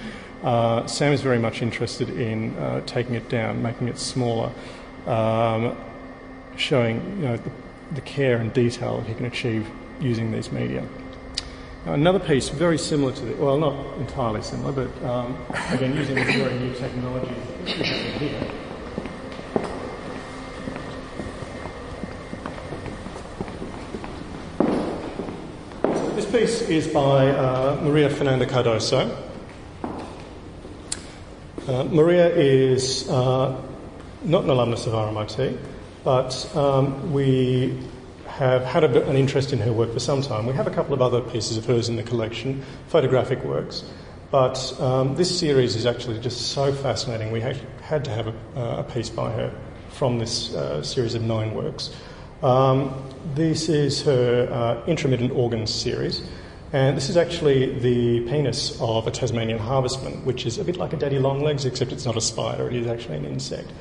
Uh, 0.43 0.87
Sam 0.87 1.13
is 1.13 1.21
very 1.21 1.37
much 1.37 1.61
interested 1.61 2.09
in 2.09 2.57
uh, 2.57 2.81
taking 2.85 3.15
it 3.15 3.29
down, 3.29 3.61
making 3.61 3.87
it 3.87 3.99
smaller, 3.99 4.51
um, 5.05 5.75
showing 6.55 6.95
you 7.17 7.27
know, 7.27 7.37
the, 7.37 7.51
the, 7.93 8.01
care 8.01 8.37
and 8.37 8.51
detail 8.51 8.97
that 8.97 9.07
he 9.07 9.13
can 9.13 9.25
achieve 9.25 9.67
using 9.99 10.31
these 10.31 10.51
media. 10.51 10.83
Another 11.85 12.19
piece 12.19 12.49
very 12.49 12.77
similar 12.77 13.11
to 13.11 13.25
the, 13.25 13.35
well, 13.43 13.57
not 13.57 13.97
entirely 13.97 14.43
similar, 14.43 14.71
but 14.71 15.03
um, 15.03 15.35
again 15.71 15.95
using 15.95 16.13
this 16.13 16.35
very 16.35 16.59
new 16.59 16.73
technology 16.75 17.33
here. 17.65 18.51
This 26.13 26.31
piece 26.31 26.61
is 26.69 26.87
by 26.87 27.29
uh, 27.29 27.79
Maria 27.81 28.11
Fernanda 28.11 28.45
Cardoso. 28.45 29.17
Uh, 31.67 31.83
Maria 31.85 32.29
is 32.29 33.09
uh, 33.09 33.59
not 34.23 34.43
an 34.43 34.51
alumnus 34.51 34.85
of 34.85 34.93
RMIT, 34.93 35.57
but 36.03 36.55
um, 36.55 37.11
we 37.11 37.75
have 38.41 38.65
had 38.65 38.83
a, 38.83 39.07
an 39.07 39.15
interest 39.15 39.53
in 39.53 39.59
her 39.59 39.71
work 39.71 39.93
for 39.93 39.99
some 39.99 40.23
time. 40.23 40.47
We 40.47 40.53
have 40.53 40.65
a 40.65 40.71
couple 40.71 40.95
of 40.95 41.01
other 41.01 41.21
pieces 41.21 41.57
of 41.57 41.65
hers 41.65 41.89
in 41.89 41.95
the 41.95 42.01
collection, 42.01 42.63
photographic 42.87 43.43
works. 43.43 43.83
But 44.31 44.57
um, 44.81 45.15
this 45.15 45.39
series 45.39 45.75
is 45.75 45.85
actually 45.85 46.19
just 46.19 46.53
so 46.53 46.73
fascinating. 46.73 47.31
We 47.31 47.41
had 47.41 48.03
to 48.05 48.09
have 48.09 48.27
a, 48.27 48.33
a 48.79 48.83
piece 48.83 49.11
by 49.11 49.31
her 49.31 49.53
from 49.89 50.17
this 50.17 50.55
uh, 50.55 50.81
series 50.81 51.13
of 51.13 51.21
nine 51.21 51.53
works. 51.53 51.93
Um, 52.41 53.07
this 53.35 53.69
is 53.69 54.01
her 54.01 54.47
uh, 54.51 54.85
intromittent 54.87 55.33
organs 55.33 55.71
series, 55.71 56.23
and 56.73 56.97
this 56.97 57.09
is 57.09 57.17
actually 57.17 57.77
the 57.77 58.21
penis 58.21 58.81
of 58.81 59.05
a 59.05 59.11
Tasmanian 59.11 59.59
harvestman, 59.59 60.25
which 60.25 60.47
is 60.47 60.57
a 60.57 60.63
bit 60.63 60.77
like 60.77 60.93
a 60.93 60.97
daddy 60.97 61.19
longlegs, 61.19 61.65
except 61.65 61.91
it's 61.91 62.05
not 62.05 62.17
a 62.17 62.21
spider, 62.21 62.67
it 62.67 62.75
is 62.75 62.87
actually 62.87 63.17
an 63.17 63.25
insect. 63.25 63.71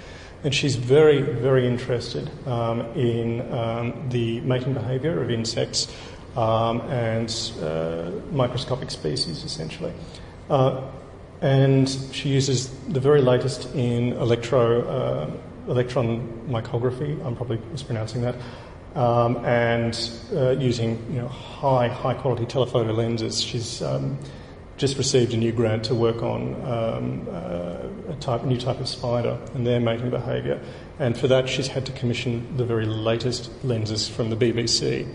And 0.43 0.55
she's 0.55 0.77
very, 0.77 1.21
very 1.21 1.67
interested 1.67 2.31
um, 2.47 2.81
in 2.97 3.53
um, 3.53 4.09
the 4.09 4.41
mating 4.41 4.73
behaviour 4.73 5.23
of 5.23 5.31
insects 5.31 5.95
um, 6.37 6.81
and 6.83 7.31
uh, 7.63 8.11
microscopic 8.33 8.91
species, 8.91 9.45
essentially. 9.45 9.93
Uh, 10.49 10.83
and 11.43 11.89
she 12.13 12.29
uses 12.29 12.71
the 12.89 13.01
very 13.01 13.21
latest 13.21 13.75
in 13.75 14.13
electro. 14.15 14.83
Uh, 14.83 15.31
electron 15.69 16.27
micrography, 16.49 17.25
I'm 17.25 17.37
probably 17.37 17.59
mispronouncing 17.71 18.23
that, 18.23 18.35
um, 18.95 19.45
and 19.45 20.11
uh, 20.35 20.51
using 20.51 20.99
you 21.11 21.21
know, 21.21 21.29
high, 21.29 21.89
high 21.89 22.15
quality 22.15 22.47
telephoto 22.47 22.93
lenses. 22.93 23.41
She's 23.41 23.83
um, 23.83 24.19
just 24.81 24.97
received 24.99 25.35
a 25.35 25.37
new 25.37 25.53
grant 25.53 25.85
to 25.85 25.95
work 25.95 26.23
on 26.23 26.55
um, 26.65 27.29
uh, 27.31 28.13
a 28.13 28.17
type, 28.19 28.43
new 28.45 28.59
type 28.59 28.81
of 28.81 28.89
spider 28.89 29.39
and 29.55 29.67
their 29.67 29.79
mating 29.79 30.11
behaviour. 30.11 30.61
And 30.99 31.17
for 31.17 31.29
that, 31.29 31.49
she's 31.49 31.69
had 31.69 31.85
to 31.87 31.93
commission 31.93 32.57
the 32.57 32.65
very 32.65 32.87
latest 32.87 33.51
lenses 33.63 34.09
from 34.09 34.31
the 34.31 34.37
BBC. 34.37 35.07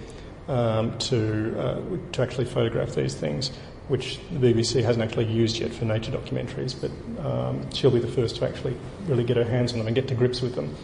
um, 0.48 0.98
to, 1.00 1.60
uh, 1.60 1.82
to 2.12 2.22
actually 2.22 2.46
photograph 2.46 2.96
these 2.96 3.16
things, 3.16 3.52
which 3.88 4.20
the 4.32 4.54
BBC 4.54 4.84
hasn't 4.84 5.04
actually 5.04 5.26
used 5.26 5.60
yet 5.60 5.74
for 5.74 5.86
nature 5.86 6.12
documentaries, 6.12 6.76
but 6.80 7.26
um, 7.26 7.70
she'll 7.72 7.92
be 7.92 8.00
the 8.00 8.08
first 8.08 8.38
to 8.38 8.48
actually 8.48 8.76
really 9.08 9.24
get 9.24 9.38
her 9.38 9.44
hands 9.44 9.74
on 9.74 9.80
them 9.80 9.88
and 9.88 9.96
get 9.96 10.08
to 10.08 10.16
grips 10.16 10.42
with 10.42 10.56
them. 10.56 10.76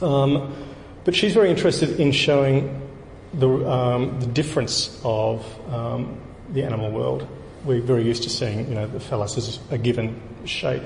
Um, 0.00 0.54
but 1.04 1.14
she's 1.14 1.34
very 1.34 1.50
interested 1.50 2.00
in 2.00 2.12
showing 2.12 2.80
the, 3.34 3.48
um, 3.70 4.18
the 4.20 4.26
difference 4.26 5.00
of 5.04 5.44
um, 5.72 6.20
the 6.50 6.62
animal 6.62 6.90
world. 6.90 7.26
We're 7.64 7.80
very 7.80 8.04
used 8.04 8.24
to 8.24 8.30
seeing, 8.30 8.68
you 8.68 8.74
know, 8.74 8.86
the 8.86 9.00
phallus 9.00 9.38
as 9.38 9.58
a 9.70 9.78
given 9.78 10.20
shape. 10.44 10.82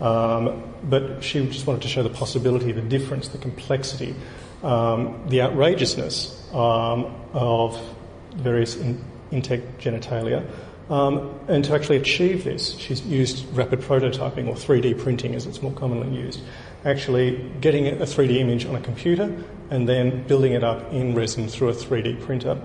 Um, 0.00 0.62
but 0.84 1.22
she 1.22 1.46
just 1.46 1.66
wanted 1.66 1.82
to 1.82 1.88
show 1.88 2.02
the 2.02 2.10
possibility, 2.10 2.72
the 2.72 2.82
difference, 2.82 3.28
the 3.28 3.38
complexity, 3.38 4.14
um, 4.62 5.22
the 5.28 5.42
outrageousness 5.42 6.52
um, 6.52 7.14
of 7.32 7.80
various 8.34 8.76
in- 8.76 9.04
genitalia. 9.30 10.48
Um, 10.90 11.38
and 11.48 11.64
to 11.64 11.74
actually 11.74 11.96
achieve 11.96 12.44
this, 12.44 12.76
she's 12.78 13.04
used 13.06 13.46
rapid 13.56 13.80
prototyping 13.80 14.48
or 14.48 14.54
3D 14.54 14.98
printing 14.98 15.34
as 15.34 15.46
it's 15.46 15.62
more 15.62 15.72
commonly 15.72 16.14
used. 16.16 16.40
Actually, 16.84 17.50
getting 17.60 17.86
a 17.86 18.04
3D 18.04 18.38
image 18.38 18.66
on 18.66 18.74
a 18.74 18.80
computer 18.80 19.32
and 19.70 19.88
then 19.88 20.24
building 20.24 20.52
it 20.52 20.64
up 20.64 20.92
in 20.92 21.14
resin 21.14 21.48
through 21.48 21.68
a 21.68 21.72
3D 21.72 22.20
printer, 22.20 22.60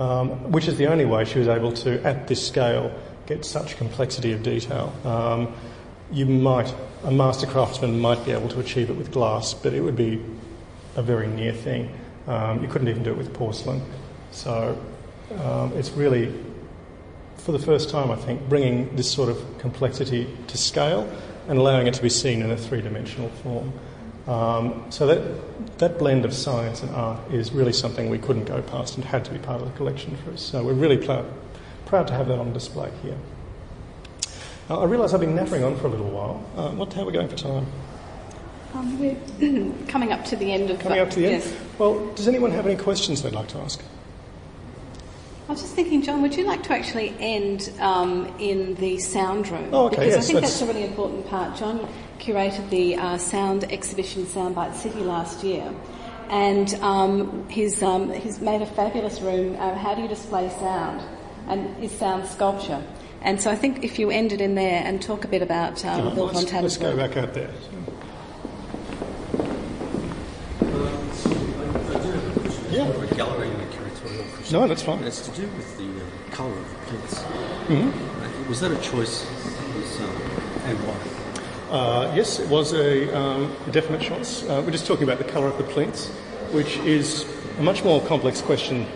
um, 0.00 0.50
which 0.50 0.66
is 0.66 0.76
the 0.78 0.86
only 0.86 1.04
way 1.04 1.24
she 1.24 1.38
was 1.38 1.46
able 1.46 1.72
to, 1.72 2.02
at 2.04 2.26
this 2.26 2.44
scale, 2.44 2.90
get 3.26 3.44
such 3.44 3.76
complexity 3.76 4.32
of 4.32 4.42
detail. 4.42 4.92
Um, 5.04 5.54
you 6.10 6.26
might, 6.26 6.74
a 7.04 7.10
master 7.12 7.46
craftsman 7.46 8.00
might 8.00 8.24
be 8.24 8.32
able 8.32 8.48
to 8.48 8.60
achieve 8.60 8.90
it 8.90 8.96
with 8.96 9.12
glass, 9.12 9.54
but 9.54 9.74
it 9.74 9.82
would 9.82 9.96
be 9.96 10.20
a 10.96 11.02
very 11.02 11.28
near 11.28 11.52
thing. 11.52 11.94
Um, 12.26 12.62
you 12.62 12.68
couldn't 12.68 12.88
even 12.88 13.02
do 13.02 13.10
it 13.10 13.18
with 13.18 13.32
porcelain. 13.34 13.82
So 14.32 14.76
um, 15.38 15.72
it's 15.76 15.90
really, 15.90 16.34
for 17.36 17.52
the 17.52 17.58
first 17.58 17.90
time, 17.90 18.10
I 18.10 18.16
think, 18.16 18.48
bringing 18.48 18.96
this 18.96 19.10
sort 19.10 19.28
of 19.28 19.58
complexity 19.58 20.26
to 20.48 20.58
scale 20.58 21.08
and 21.48 21.58
allowing 21.58 21.86
it 21.86 21.94
to 21.94 22.02
be 22.02 22.08
seen 22.08 22.42
in 22.42 22.50
a 22.50 22.56
three 22.56 22.80
dimensional 22.80 23.28
form. 23.42 23.72
Um, 24.26 24.86
so 24.90 25.06
that, 25.06 25.69
that 25.80 25.98
blend 25.98 26.24
of 26.26 26.32
science 26.34 26.82
and 26.82 26.94
art 26.94 27.18
is 27.32 27.52
really 27.52 27.72
something 27.72 28.10
we 28.10 28.18
couldn't 28.18 28.44
go 28.44 28.60
past 28.62 28.96
and 28.96 29.04
had 29.04 29.24
to 29.24 29.32
be 29.32 29.38
part 29.38 29.60
of 29.62 29.66
the 29.70 29.76
collection 29.76 30.14
for 30.18 30.30
us. 30.30 30.42
So 30.42 30.62
we're 30.62 30.74
really 30.74 30.98
proud, 30.98 31.26
proud 31.86 32.06
to 32.08 32.14
have 32.14 32.28
that 32.28 32.38
on 32.38 32.52
display 32.52 32.90
here. 33.02 33.16
Uh, 34.68 34.80
I 34.80 34.84
realise 34.84 35.14
I've 35.14 35.20
been 35.20 35.34
nattering 35.34 35.64
on 35.64 35.76
for 35.76 35.86
a 35.86 35.90
little 35.90 36.10
while. 36.10 36.44
Uh, 36.54 36.70
what, 36.72 36.92
how 36.92 37.02
are 37.02 37.06
we 37.06 37.12
going 37.12 37.28
for 37.28 37.36
time? 37.36 37.66
Um, 38.74 39.00
we're 39.00 39.16
coming 39.88 40.12
up 40.12 40.24
to 40.26 40.36
the 40.36 40.52
end 40.52 40.70
of 40.70 40.78
Coming 40.78 41.00
up 41.00 41.10
to 41.10 41.18
the 41.18 41.26
end? 41.26 41.42
Yes. 41.42 41.56
Well, 41.78 42.06
does 42.14 42.28
anyone 42.28 42.50
have 42.52 42.66
any 42.66 42.76
questions 42.76 43.22
they'd 43.22 43.32
like 43.32 43.48
to 43.48 43.58
ask? 43.58 43.82
I 45.48 45.52
was 45.52 45.62
just 45.62 45.74
thinking, 45.74 46.02
Jon, 46.02 46.20
would 46.22 46.36
you 46.36 46.44
like 46.44 46.62
to 46.64 46.74
actually 46.74 47.16
end 47.18 47.72
um, 47.80 48.32
in 48.38 48.74
the 48.76 48.98
sound 48.98 49.48
room? 49.48 49.70
Oh, 49.72 49.86
okay, 49.86 49.96
Because 50.04 50.14
I 50.14 50.20
think 50.20 50.34
that's- 50.34 50.60
that's 50.60 50.62
a 50.62 50.66
really 50.66 50.86
important 50.86 51.26
part. 51.26 51.56
Jon 51.56 51.88
curated 52.20 52.70
the 52.70 52.96
uh, 52.96 53.18
sound 53.18 53.64
exhibition 53.64 54.26
Soundbite 54.26 54.74
City 54.74 55.00
last 55.00 55.42
year, 55.42 55.74
and 56.28 56.72
um, 56.74 57.48
he's, 57.48 57.82
um, 57.82 58.12
he's 58.12 58.40
made 58.40 58.62
a 58.62 58.66
fabulous 58.66 59.20
room. 59.20 59.56
Uh, 59.58 59.74
how 59.74 59.94
do 59.94 60.02
you 60.02 60.08
display 60.08 60.48
sound? 60.60 61.02
And 61.48 61.82
is 61.82 61.90
sound 61.90 62.28
sculpture. 62.28 62.80
And 63.22 63.40
so 63.40 63.50
I 63.50 63.56
think 63.56 63.82
if 63.82 63.98
you 63.98 64.10
ended 64.10 64.40
in 64.40 64.54
there 64.54 64.82
and 64.84 65.02
talk 65.02 65.24
a 65.24 65.28
bit 65.28 65.42
about 65.42 65.84
um, 65.84 66.14
Bill 66.14 66.26
let's, 66.26 66.52
let's 66.52 66.76
go 66.76 66.94
work. 66.94 67.12
back 67.12 67.16
out 67.16 67.34
there. 67.34 67.50
Yeah. 72.70 72.86
A 72.86 73.14
gallery 73.16 73.48
and 73.48 73.60
a 73.62 73.66
curatorial 73.66 74.32
question. 74.34 74.60
No, 74.60 74.68
that's 74.68 74.82
fine. 74.82 75.02
It's 75.02 75.26
to 75.26 75.32
do 75.32 75.48
with 75.48 75.76
the 75.76 75.88
uh, 75.90 76.36
colour 76.36 76.52
of 76.56 76.68
the 76.70 76.76
prints. 76.86 77.14
Mm-hmm. 77.18 78.44
Uh, 78.44 78.48
Was 78.48 78.60
that 78.60 78.70
a 78.70 78.80
choice? 78.80 79.26
Was, 79.74 80.00
um, 80.00 80.06
and 80.66 80.78
why? 80.86 81.09
Uh, 81.70 82.12
yes, 82.16 82.40
it 82.40 82.48
was 82.48 82.72
a, 82.72 83.16
um, 83.16 83.54
a 83.66 83.70
definite 83.70 84.00
choice. 84.00 84.42
Uh, 84.42 84.60
we're 84.64 84.72
just 84.72 84.86
talking 84.86 85.04
about 85.04 85.18
the 85.18 85.24
colour 85.32 85.46
of 85.46 85.56
the 85.56 85.64
plinths, 85.64 86.08
which 86.52 86.76
is 86.78 87.24
a 87.58 87.62
much 87.62 87.84
more 87.84 88.00
complex 88.06 88.40
question 88.42 88.86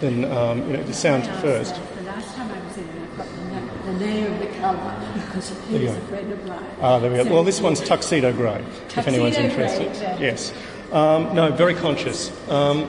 than 0.00 0.24
um, 0.24 0.66
you 0.68 0.76
know 0.76 0.82
the 0.82 0.92
sound 0.92 1.24
first. 1.40 1.76
The 1.96 2.02
last 2.02 2.34
time 2.34 2.50
I 2.50 2.60
was 2.66 2.76
in, 2.76 2.88
I 2.88 3.16
got 3.16 3.26
the, 3.28 3.92
the 3.92 3.98
name 4.04 4.32
of 4.32 4.38
the 4.40 4.46
colour 4.58 5.14
because 5.26 5.50
he's 5.68 5.90
go. 5.90 5.96
a 5.96 6.00
friend 6.00 6.32
of 6.32 6.46
mine. 6.46 6.64
Ah, 6.80 6.98
there 6.98 7.10
we 7.12 7.16
go. 7.16 7.24
So 7.24 7.32
Well, 7.32 7.44
this 7.44 7.60
one's 7.60 7.80
tuxedo 7.80 8.32
grey, 8.32 8.56
if 8.56 8.88
Tuxedo 8.88 9.14
anyone's 9.14 9.36
grey, 9.36 9.44
interested. 9.44 9.86
exactly. 9.86 10.26
Yes. 10.26 10.52
Um, 10.90 11.34
no, 11.34 11.52
very 11.52 11.74
conscious. 11.74 12.32
Um, 12.50 12.86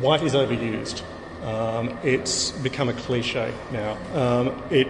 white 0.00 0.22
is 0.24 0.34
overused. 0.34 1.02
Um, 1.44 1.96
it's 2.02 2.50
become 2.50 2.88
a 2.88 2.92
cliche 2.92 3.54
now. 3.70 3.96
Um, 4.14 4.62
it 4.70 4.88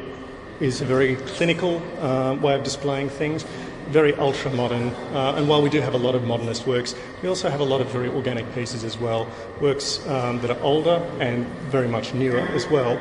is 0.60 0.80
a 0.80 0.84
very 0.84 1.16
clinical 1.16 1.82
um, 2.00 2.40
way 2.40 2.54
of 2.54 2.62
displaying 2.62 3.08
things, 3.08 3.44
very 3.88 4.14
ultra 4.14 4.50
modern. 4.52 4.88
Uh, 5.14 5.34
and 5.36 5.48
while 5.48 5.62
we 5.62 5.70
do 5.70 5.80
have 5.80 5.94
a 5.94 5.98
lot 5.98 6.14
of 6.14 6.24
modernist 6.24 6.66
works, 6.66 6.94
we 7.22 7.28
also 7.28 7.48
have 7.48 7.60
a 7.60 7.64
lot 7.64 7.80
of 7.80 7.88
very 7.88 8.08
organic 8.08 8.52
pieces 8.54 8.84
as 8.84 8.98
well, 8.98 9.28
works 9.60 10.06
um, 10.08 10.40
that 10.40 10.50
are 10.50 10.60
older 10.62 10.96
and 11.20 11.46
very 11.70 11.88
much 11.88 12.14
newer 12.14 12.40
as 12.40 12.66
well. 12.68 12.98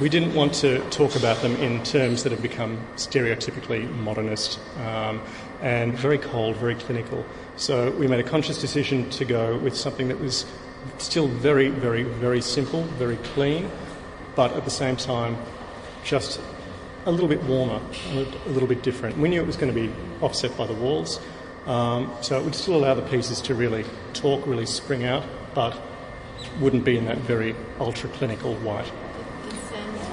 We 0.00 0.08
didn't 0.08 0.34
want 0.34 0.54
to 0.54 0.78
talk 0.90 1.16
about 1.16 1.42
them 1.42 1.54
in 1.56 1.82
terms 1.84 2.22
that 2.22 2.32
have 2.32 2.42
become 2.42 2.78
stereotypically 2.96 3.90
modernist 3.98 4.58
um, 4.78 5.20
and 5.60 5.94
very 5.94 6.18
cold, 6.18 6.56
very 6.56 6.74
clinical. 6.74 7.24
So 7.56 7.90
we 7.92 8.06
made 8.06 8.20
a 8.20 8.28
conscious 8.28 8.60
decision 8.60 9.10
to 9.10 9.24
go 9.24 9.58
with 9.58 9.76
something 9.76 10.08
that 10.08 10.18
was 10.18 10.46
still 10.98 11.28
very, 11.28 11.68
very, 11.68 12.04
very 12.04 12.40
simple, 12.40 12.82
very 12.82 13.16
clean, 13.18 13.70
but 14.34 14.52
at 14.54 14.64
the 14.64 14.70
same 14.70 14.96
time 14.96 15.36
just 16.04 16.40
a 17.06 17.10
little 17.10 17.28
bit 17.28 17.42
warmer, 17.44 17.80
a 18.10 18.18
a 18.46 18.50
little 18.50 18.68
bit 18.68 18.82
different. 18.82 19.18
We 19.18 19.28
knew 19.28 19.40
it 19.40 19.46
was 19.46 19.56
going 19.56 19.72
to 19.72 19.80
be 19.80 19.92
offset 20.20 20.56
by 20.56 20.66
the 20.66 20.74
walls, 20.74 21.20
um, 21.66 22.12
so 22.20 22.38
it 22.38 22.44
would 22.44 22.54
still 22.54 22.76
allow 22.76 22.94
the 22.94 23.02
pieces 23.02 23.40
to 23.42 23.54
really 23.54 23.84
talk, 24.12 24.46
really 24.46 24.66
spring 24.66 25.04
out, 25.04 25.24
but 25.54 25.76
wouldn't 26.60 26.84
be 26.84 26.96
in 26.96 27.04
that 27.06 27.18
very 27.18 27.54
ultra 27.78 28.08
clinical 28.10 28.54
white. 28.56 28.90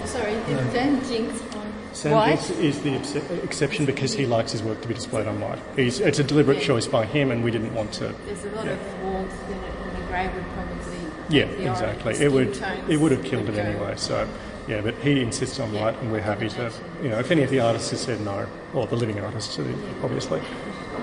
Sorry, 0.05 0.33
is 0.33 0.73
Dan 0.73 1.05
Jinks 1.07 1.41
on 1.55 1.71
Sam 1.93 2.11
white? 2.13 2.49
Is 2.51 2.81
the 2.81 2.93
ex- 2.93 3.15
exception 3.15 3.85
because 3.85 4.13
he 4.13 4.25
likes 4.25 4.51
his 4.51 4.63
work 4.63 4.81
to 4.81 4.87
be 4.87 4.95
displayed 4.95 5.27
on 5.27 5.39
white. 5.39 5.59
He's, 5.75 5.99
it's 5.99 6.17
a 6.17 6.23
deliberate 6.23 6.61
choice 6.61 6.87
by 6.87 7.05
him, 7.05 7.29
and 7.29 7.43
we 7.43 7.51
didn't 7.51 7.75
want 7.75 7.93
to. 7.93 8.15
There's 8.25 8.43
a 8.45 8.49
lot 8.51 8.67
of 8.67 9.03
warmth 9.03 9.49
in 9.49 9.57
it, 9.57 9.73
and 9.83 9.97
the 9.97 10.07
grey 10.07 10.27
would 10.27 10.43
probably. 10.53 10.97
Yeah, 11.29 11.45
the 11.45 11.69
exactly. 11.69 12.15
It 12.15 12.31
would 12.31 12.59
it 12.89 12.97
would 12.99 13.11
have 13.11 13.23
killed 13.23 13.49
it 13.49 13.57
anyway. 13.57 13.93
So, 13.97 14.27
yeah, 14.69 14.81
but 14.81 14.93
he 14.99 15.21
insists 15.21 15.59
on 15.59 15.73
white, 15.73 15.97
and 15.99 16.11
we're 16.11 16.21
happy 16.21 16.47
to. 16.47 16.71
You 17.01 17.09
know, 17.09 17.19
if 17.19 17.31
any 17.31 17.41
of 17.41 17.49
the 17.49 17.59
artists 17.59 17.89
have 17.89 17.99
said 17.99 18.21
no, 18.21 18.45
or 18.73 18.85
the 18.85 18.95
living 18.95 19.19
artists, 19.19 19.57
obviously, 20.03 20.41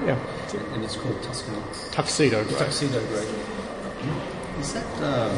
yeah, 0.04 0.18
And 0.72 0.84
it's 0.84 0.96
called 0.96 1.20
Tuscany. 1.22 1.58
tuxedo 1.90 2.44
grey. 2.44 2.58
Tuxedo 2.58 3.04
grey. 3.08 3.26
Is 4.60 4.72
that 4.72 5.02
um, 5.02 5.36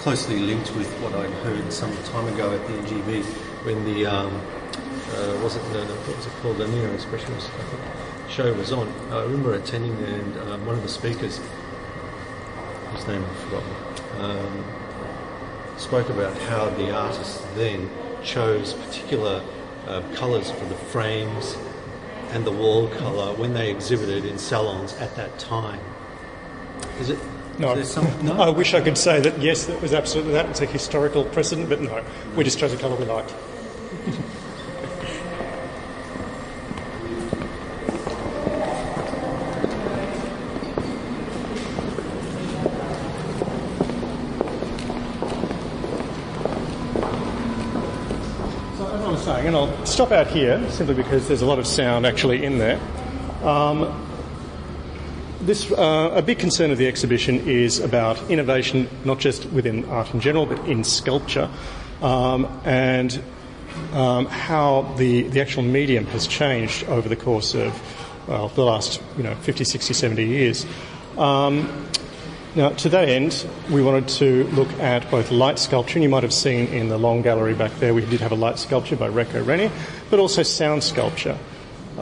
closely 0.00 0.38
linked 0.38 0.74
with 0.74 0.90
what 1.00 1.12
I'd 1.14 1.30
heard 1.44 1.70
some 1.70 1.94
time 2.04 2.26
ago 2.32 2.52
at 2.52 2.66
the 2.66 2.72
NGV 2.72 3.22
when 3.66 3.84
the 3.84 4.06
um, 4.06 4.34
uh, 5.12 5.38
was 5.42 5.56
it 5.56 5.62
the 5.72 5.84
what 5.84 6.16
was 6.16 6.26
it 6.26 6.32
called 6.40 6.56
the 6.56 6.68
neo 6.68 6.90
expressionist 6.96 7.50
I 7.52 7.62
think, 7.64 8.30
show 8.30 8.52
was 8.54 8.72
on? 8.72 8.88
I 9.10 9.22
remember 9.22 9.54
attending 9.54 9.92
and 10.04 10.38
um, 10.48 10.64
one 10.66 10.76
of 10.76 10.82
the 10.82 10.88
speakers, 10.88 11.38
his 12.94 13.06
name 13.06 13.22
I've 13.22 13.38
forgotten, 13.40 13.72
um, 14.20 14.64
spoke 15.78 16.08
about 16.10 16.36
how 16.42 16.68
the 16.70 16.94
artists 16.94 17.42
then 17.54 17.88
chose 18.22 18.74
particular 18.74 19.42
uh, 19.86 20.02
colours 20.14 20.50
for 20.50 20.64
the 20.66 20.74
frames 20.74 21.56
and 22.30 22.44
the 22.44 22.52
wall 22.52 22.88
colour 22.88 23.34
when 23.34 23.54
they 23.54 23.70
exhibited 23.70 24.24
in 24.24 24.36
salons 24.38 24.94
at 24.96 25.14
that 25.16 25.38
time. 25.38 25.80
Is 27.00 27.10
it? 27.10 27.18
No, 27.58 27.72
is 27.72 27.90
some, 27.90 28.06
no? 28.24 28.34
I 28.34 28.50
wish 28.50 28.74
I 28.74 28.80
could 28.80 28.96
say 28.96 29.20
that 29.20 29.40
yes, 29.40 29.66
that 29.66 29.80
was 29.80 29.92
absolutely 29.92 30.32
that. 30.34 30.46
It's 30.46 30.60
a 30.60 30.66
historical 30.66 31.24
precedent, 31.24 31.68
but 31.68 31.80
no, 31.80 32.04
we 32.36 32.44
just 32.44 32.58
chose 32.58 32.72
a 32.72 32.76
colour 32.76 32.94
we 32.96 33.04
liked. 33.04 33.30
So 48.76 48.86
as 48.86 49.02
I 49.02 49.10
was 49.10 49.22
saying, 49.24 49.46
and 49.48 49.56
I'll 49.56 49.77
stop 49.88 50.12
out 50.12 50.26
here 50.26 50.70
simply 50.70 50.94
because 50.94 51.28
there's 51.28 51.42
a 51.42 51.46
lot 51.46 51.58
of 51.58 51.66
sound 51.66 52.06
actually 52.06 52.44
in 52.44 52.58
there. 52.58 52.80
Um, 53.42 54.04
this, 55.40 55.70
uh, 55.72 56.10
a 56.14 56.20
big 56.20 56.38
concern 56.38 56.70
of 56.70 56.78
the 56.78 56.86
exhibition 56.86 57.48
is 57.48 57.78
about 57.80 58.30
innovation, 58.30 58.88
not 59.04 59.18
just 59.18 59.46
within 59.46 59.84
art 59.86 60.12
in 60.12 60.20
general, 60.20 60.46
but 60.46 60.58
in 60.68 60.84
sculpture, 60.84 61.48
um, 62.02 62.60
and 62.64 63.22
um, 63.92 64.26
how 64.26 64.82
the, 64.98 65.22
the 65.22 65.40
actual 65.40 65.62
medium 65.62 66.04
has 66.06 66.26
changed 66.26 66.84
over 66.88 67.08
the 67.08 67.16
course 67.16 67.54
of 67.54 67.80
well, 68.28 68.48
the 68.48 68.64
last 68.64 69.00
you 69.16 69.22
know, 69.22 69.34
50, 69.36 69.64
60, 69.64 69.94
70 69.94 70.24
years. 70.24 70.66
Um, 71.16 71.88
now, 72.58 72.70
to 72.70 72.88
that 72.88 73.08
end, 73.08 73.46
we 73.70 73.80
wanted 73.82 74.08
to 74.08 74.42
look 74.48 74.68
at 74.80 75.08
both 75.12 75.30
light 75.30 75.60
sculpture, 75.60 75.94
and 75.94 76.02
you 76.02 76.08
might 76.08 76.24
have 76.24 76.32
seen 76.32 76.66
in 76.66 76.88
the 76.88 76.98
long 76.98 77.22
gallery 77.22 77.54
back 77.54 77.70
there, 77.78 77.94
we 77.94 78.04
did 78.04 78.20
have 78.20 78.32
a 78.32 78.34
light 78.34 78.58
sculpture 78.58 78.96
by 78.96 79.08
Recco 79.08 79.46
Reni, 79.46 79.70
but 80.10 80.18
also 80.18 80.42
sound 80.42 80.82
sculpture. 80.82 81.38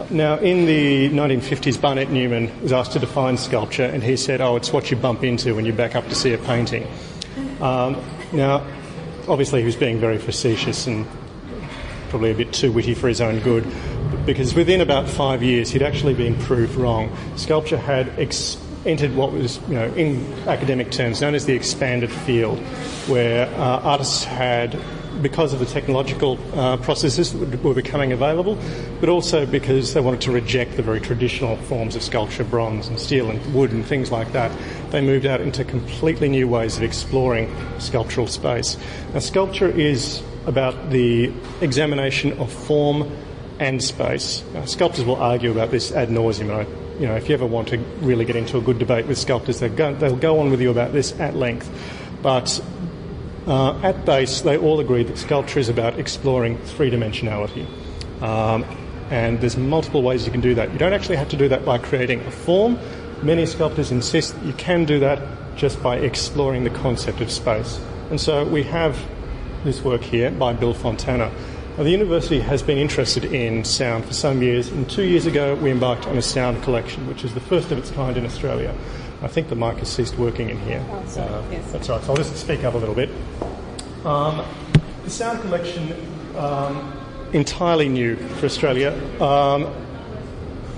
Now, 0.08 0.38
in 0.38 0.64
the 0.64 1.10
1950s, 1.10 1.78
Barnett 1.78 2.08
Newman 2.08 2.62
was 2.62 2.72
asked 2.72 2.92
to 2.92 2.98
define 2.98 3.36
sculpture, 3.36 3.84
and 3.84 4.02
he 4.02 4.16
said, 4.16 4.40
Oh, 4.40 4.56
it's 4.56 4.72
what 4.72 4.90
you 4.90 4.96
bump 4.96 5.24
into 5.24 5.54
when 5.54 5.66
you 5.66 5.74
back 5.74 5.94
up 5.94 6.08
to 6.08 6.14
see 6.14 6.32
a 6.32 6.38
painting. 6.38 6.86
Um, 7.60 8.02
now, 8.32 8.66
obviously, 9.28 9.60
he 9.60 9.66
was 9.66 9.76
being 9.76 10.00
very 10.00 10.16
facetious 10.16 10.86
and 10.86 11.06
probably 12.08 12.30
a 12.30 12.34
bit 12.34 12.54
too 12.54 12.72
witty 12.72 12.94
for 12.94 13.08
his 13.08 13.20
own 13.20 13.40
good, 13.40 13.70
because 14.24 14.54
within 14.54 14.80
about 14.80 15.06
five 15.06 15.42
years 15.42 15.68
he'd 15.68 15.82
actually 15.82 16.14
been 16.14 16.34
proved 16.34 16.76
wrong. 16.76 17.14
Sculpture 17.36 17.76
had 17.76 18.08
ex- 18.18 18.56
entered 18.86 19.14
what 19.14 19.32
was, 19.32 19.58
you 19.68 19.74
know, 19.74 19.92
in 19.94 20.32
academic 20.46 20.90
terms 20.90 21.20
known 21.20 21.34
as 21.34 21.44
the 21.44 21.54
expanded 21.54 22.10
field, 22.10 22.58
where 23.08 23.46
uh, 23.56 23.80
artists 23.80 24.24
had, 24.24 24.78
because 25.22 25.52
of 25.52 25.58
the 25.58 25.66
technological 25.66 26.38
uh, 26.54 26.76
processes 26.78 27.32
that 27.32 27.62
were 27.62 27.74
becoming 27.74 28.12
available, 28.12 28.56
but 29.00 29.08
also 29.08 29.44
because 29.44 29.94
they 29.94 30.00
wanted 30.00 30.20
to 30.20 30.30
reject 30.30 30.76
the 30.76 30.82
very 30.82 31.00
traditional 31.00 31.56
forms 31.56 31.96
of 31.96 32.02
sculpture, 32.02 32.44
bronze 32.44 32.88
and 32.88 33.00
steel 33.00 33.28
and 33.30 33.54
wood 33.54 33.72
and 33.72 33.84
things 33.84 34.12
like 34.12 34.32
that, 34.32 34.50
they 34.90 35.00
moved 35.00 35.26
out 35.26 35.40
into 35.40 35.64
completely 35.64 36.28
new 36.28 36.46
ways 36.46 36.76
of 36.76 36.82
exploring 36.82 37.54
sculptural 37.78 38.26
space. 38.26 38.76
Now, 39.12 39.20
sculpture 39.20 39.68
is 39.68 40.22
about 40.46 40.90
the 40.90 41.32
examination 41.60 42.38
of 42.38 42.52
form 42.52 43.10
and 43.58 43.82
space. 43.82 44.44
Now, 44.52 44.64
sculptors 44.64 45.04
will 45.04 45.16
argue 45.16 45.50
about 45.50 45.70
this 45.70 45.90
ad 45.92 46.08
nauseum. 46.08 46.85
You 46.98 47.06
know, 47.06 47.14
if 47.14 47.28
you 47.28 47.34
ever 47.34 47.46
want 47.46 47.68
to 47.68 47.78
really 48.00 48.24
get 48.24 48.36
into 48.36 48.56
a 48.56 48.60
good 48.60 48.78
debate 48.78 49.06
with 49.06 49.18
sculptors, 49.18 49.60
they'll 49.60 49.74
go, 49.74 49.94
they'll 49.94 50.16
go 50.16 50.40
on 50.40 50.50
with 50.50 50.60
you 50.60 50.70
about 50.70 50.92
this 50.92 51.18
at 51.20 51.36
length. 51.36 51.70
But 52.22 52.62
uh, 53.46 53.78
at 53.82 54.04
base, 54.04 54.40
they 54.40 54.56
all 54.56 54.80
agree 54.80 55.04
that 55.04 55.18
sculpture 55.18 55.60
is 55.60 55.68
about 55.68 55.98
exploring 55.98 56.58
three 56.58 56.90
dimensionality. 56.90 57.66
Um, 58.22 58.64
and 59.10 59.40
there's 59.40 59.56
multiple 59.56 60.02
ways 60.02 60.26
you 60.26 60.32
can 60.32 60.40
do 60.40 60.54
that. 60.54 60.72
You 60.72 60.78
don't 60.78 60.92
actually 60.92 61.16
have 61.16 61.28
to 61.28 61.36
do 61.36 61.48
that 61.48 61.64
by 61.64 61.78
creating 61.78 62.20
a 62.20 62.30
form. 62.30 62.78
Many 63.22 63.46
sculptors 63.46 63.92
insist 63.92 64.34
that 64.34 64.44
you 64.44 64.52
can 64.54 64.84
do 64.84 64.98
that 65.00 65.22
just 65.56 65.82
by 65.82 65.96
exploring 65.98 66.64
the 66.64 66.70
concept 66.70 67.20
of 67.20 67.30
space. 67.30 67.80
And 68.10 68.20
so 68.20 68.44
we 68.44 68.62
have 68.64 68.98
this 69.64 69.82
work 69.82 70.02
here 70.02 70.30
by 70.30 70.52
Bill 70.52 70.74
Fontana. 70.74 71.30
Now, 71.76 71.82
the 71.82 71.90
university 71.90 72.40
has 72.40 72.62
been 72.62 72.78
interested 72.78 73.22
in 73.22 73.62
sound 73.62 74.06
for 74.06 74.14
some 74.14 74.40
years, 74.40 74.68
and 74.68 74.88
two 74.88 75.02
years 75.02 75.26
ago 75.26 75.56
we 75.56 75.70
embarked 75.70 76.06
on 76.06 76.16
a 76.16 76.22
sound 76.22 76.62
collection, 76.62 77.06
which 77.06 77.22
is 77.22 77.34
the 77.34 77.40
first 77.40 77.70
of 77.70 77.76
its 77.76 77.90
kind 77.90 78.16
in 78.16 78.24
Australia. 78.24 78.74
I 79.20 79.28
think 79.28 79.50
the 79.50 79.56
mic 79.56 79.76
has 79.78 79.90
ceased 79.90 80.16
working 80.16 80.48
in 80.48 80.58
here. 80.60 80.82
Oh, 80.90 81.04
sorry, 81.06 81.44
yes. 81.52 81.72
That's 81.72 81.90
right, 81.90 82.02
so 82.02 82.12
I'll 82.12 82.16
just 82.16 82.34
speak 82.34 82.64
up 82.64 82.72
a 82.72 82.78
little 82.78 82.94
bit. 82.94 83.10
Um, 84.06 84.42
the 85.04 85.10
sound 85.10 85.42
collection, 85.42 85.92
um, 86.38 86.94
entirely 87.34 87.90
new 87.90 88.16
for 88.16 88.46
Australia, 88.46 88.92
um, 89.22 89.70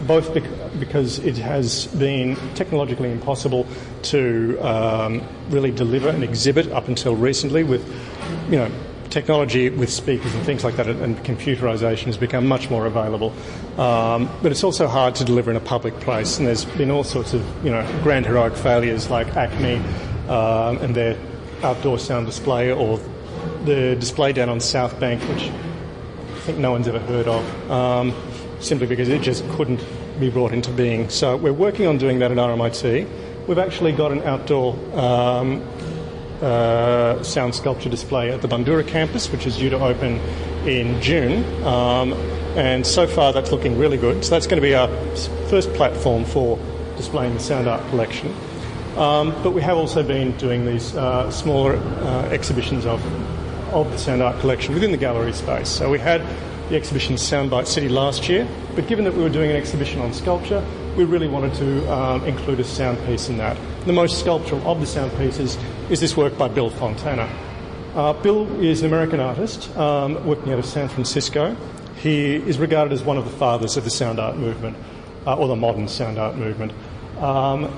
both 0.09 0.35
bec- 0.35 0.81
because 0.81 1.21
it 1.21 1.37
has 1.37 1.87
been 1.87 2.35
technologically 2.57 3.13
impossible 3.13 3.69
to 4.03 4.59
um, 4.59 5.23
really 5.51 5.71
deliver 5.71 6.09
an 6.09 6.25
exhibit 6.25 6.73
up 6.73 6.89
until 6.89 7.15
recently 7.15 7.63
with, 7.63 7.87
you 8.51 8.57
know, 8.57 8.71
technology 9.11 9.71
with 9.71 9.91
speakers 9.91 10.35
and 10.35 10.45
things 10.45 10.65
like 10.65 10.77
that 10.77 10.87
and 10.89 11.17
computerization 11.19 12.05
has 12.05 12.17
become 12.17 12.47
much 12.47 12.71
more 12.71 12.87
available. 12.87 13.33
Um, 13.79 14.29
but 14.43 14.53
it's 14.53 14.65
also 14.65 14.87
hard 14.87 15.15
to 15.17 15.25
deliver 15.25 15.51
in 15.51 15.57
a 15.57 15.61
public 15.61 15.99
place 16.01 16.39
and 16.39 16.47
there's 16.47 16.65
been 16.65 16.91
all 16.91 17.05
sorts 17.05 17.35
of, 17.35 17.43
you 17.65 17.71
know, 17.71 17.87
grand 18.03 18.27
heroic 18.27 18.55
failures 18.55 19.11
like 19.11 19.29
ACMI 19.29 19.79
um, 20.29 20.79
and 20.79 20.95
their 20.95 21.17
outdoor 21.63 21.99
sound 21.99 22.27
display 22.27 22.73
or 22.73 23.01
the 23.65 23.97
display 23.97 24.33
down 24.33 24.49
on 24.49 24.61
South 24.61 24.99
Bank, 25.01 25.23
which 25.23 25.45
I 25.45 26.41
think 26.41 26.59
no 26.59 26.71
one's 26.71 26.89
ever 26.89 26.99
heard 27.01 27.27
of, 27.27 27.71
um, 27.71 28.15
simply 28.61 28.87
because 28.87 29.09
it 29.09 29.23
just 29.23 29.49
couldn't 29.51 29.85
be 30.19 30.31
brought 30.31 30.53
into 30.53 30.71
being. 30.71 31.09
So 31.09 31.37
we're 31.37 31.53
working 31.53 31.87
on 31.87 31.99
doing 31.99 32.19
that 32.21 32.31
at 32.31 32.39
RMIT. 32.39 33.09
We've 33.47 33.59
actually 33.59 33.93
got 33.93 34.13
an 34.13 34.23
outdoor 34.23 34.75
um, 34.99 35.63
uh, 36.43 37.23
sound 37.23 37.55
sculpture 37.55 37.89
display 37.89 38.31
at 38.31 38.43
the 38.43 38.49
Bundoora 38.49 38.87
campus, 38.87 39.31
which 39.31 39.47
is 39.47 39.57
due 39.57 39.71
to 39.71 39.79
open 39.79 40.21
in 40.67 41.01
June. 41.01 41.45
Um, 41.65 42.13
and 42.57 42.87
so 42.87 43.07
far, 43.07 43.33
that's 43.33 43.53
looking 43.53 43.79
really 43.79 43.97
good. 43.97 44.25
So 44.25 44.31
that's 44.31 44.47
going 44.47 44.61
to 44.61 44.67
be 44.67 44.75
our 44.75 44.89
first 45.49 45.73
platform 45.75 46.25
for 46.25 46.59
displaying 46.97 47.35
the 47.35 47.41
sound 47.41 47.69
art 47.69 47.87
collection. 47.91 48.35
Um, 48.97 49.31
but 49.45 49.53
we 49.53 49.63
have 49.63 49.77
also 49.77 50.03
been 50.03 50.37
doing 50.39 50.67
these 50.67 50.95
uh, 50.97 51.31
smaller 51.31 51.77
uh, 51.77 52.29
exhibitions 52.31 52.85
of, 52.85 53.05
of 53.73 53.91
the 53.93 53.99
sound 53.99 54.23
art 54.23 54.41
collection 54.41 54.75
within 54.75 54.91
the 54.91 54.97
gallery 54.97 55.33
space. 55.33 55.69
So 55.69 55.89
we 55.89 56.01
had 56.01 56.21
the 56.69 56.77
exhibition 56.77 57.15
Soundbite 57.15 57.67
City 57.67 57.89
last 57.89 58.29
year, 58.29 58.47
but 58.75 58.89
given 58.89 59.05
that 59.05 59.15
we 59.15 59.23
were 59.23 59.29
doing 59.29 59.51
an 59.51 59.57
exhibition 59.57 60.01
on 60.01 60.13
sculpture, 60.13 60.65
we 60.97 61.05
really 61.05 61.29
wanted 61.29 61.55
to 61.55 61.93
um, 61.93 62.25
include 62.25 62.59
a 62.59 62.65
sound 62.65 62.99
piece 63.07 63.29
in 63.29 63.39
that. 63.39 63.57
The 63.89 63.95
most 63.95 64.21
sculptural 64.21 64.61
of 64.71 64.81
the 64.81 64.87
sound 64.87 65.17
pieces 65.17 65.57
is 65.89 65.99
this 65.99 66.15
work 66.15 66.37
by 66.37 66.49
Bill 66.49 66.69
Fontana. 66.69 67.27
Uh, 67.95 68.13
Bill 68.13 68.47
is 68.63 68.83
an 68.83 68.87
American 68.89 69.19
artist 69.19 69.75
um, 69.79 70.27
working 70.27 70.53
out 70.53 70.59
of 70.59 70.67
San 70.67 70.91
Francisco. 70.91 71.57
He 71.97 72.35
is 72.35 72.59
regarded 72.59 72.93
as 72.93 73.03
one 73.03 73.17
of 73.17 73.25
the 73.25 73.31
fathers 73.31 73.79
of 73.79 73.85
the 73.85 73.91
sound 73.91 74.21
art 74.21 74.37
movement, 74.37 74.77
uh, 75.27 75.39
or 75.39 75.49
the 75.49 75.57
modern 75.57 75.89
sound 75.89 76.19
art 76.19 76.37
movement. 76.37 76.73
Um, 77.17 77.75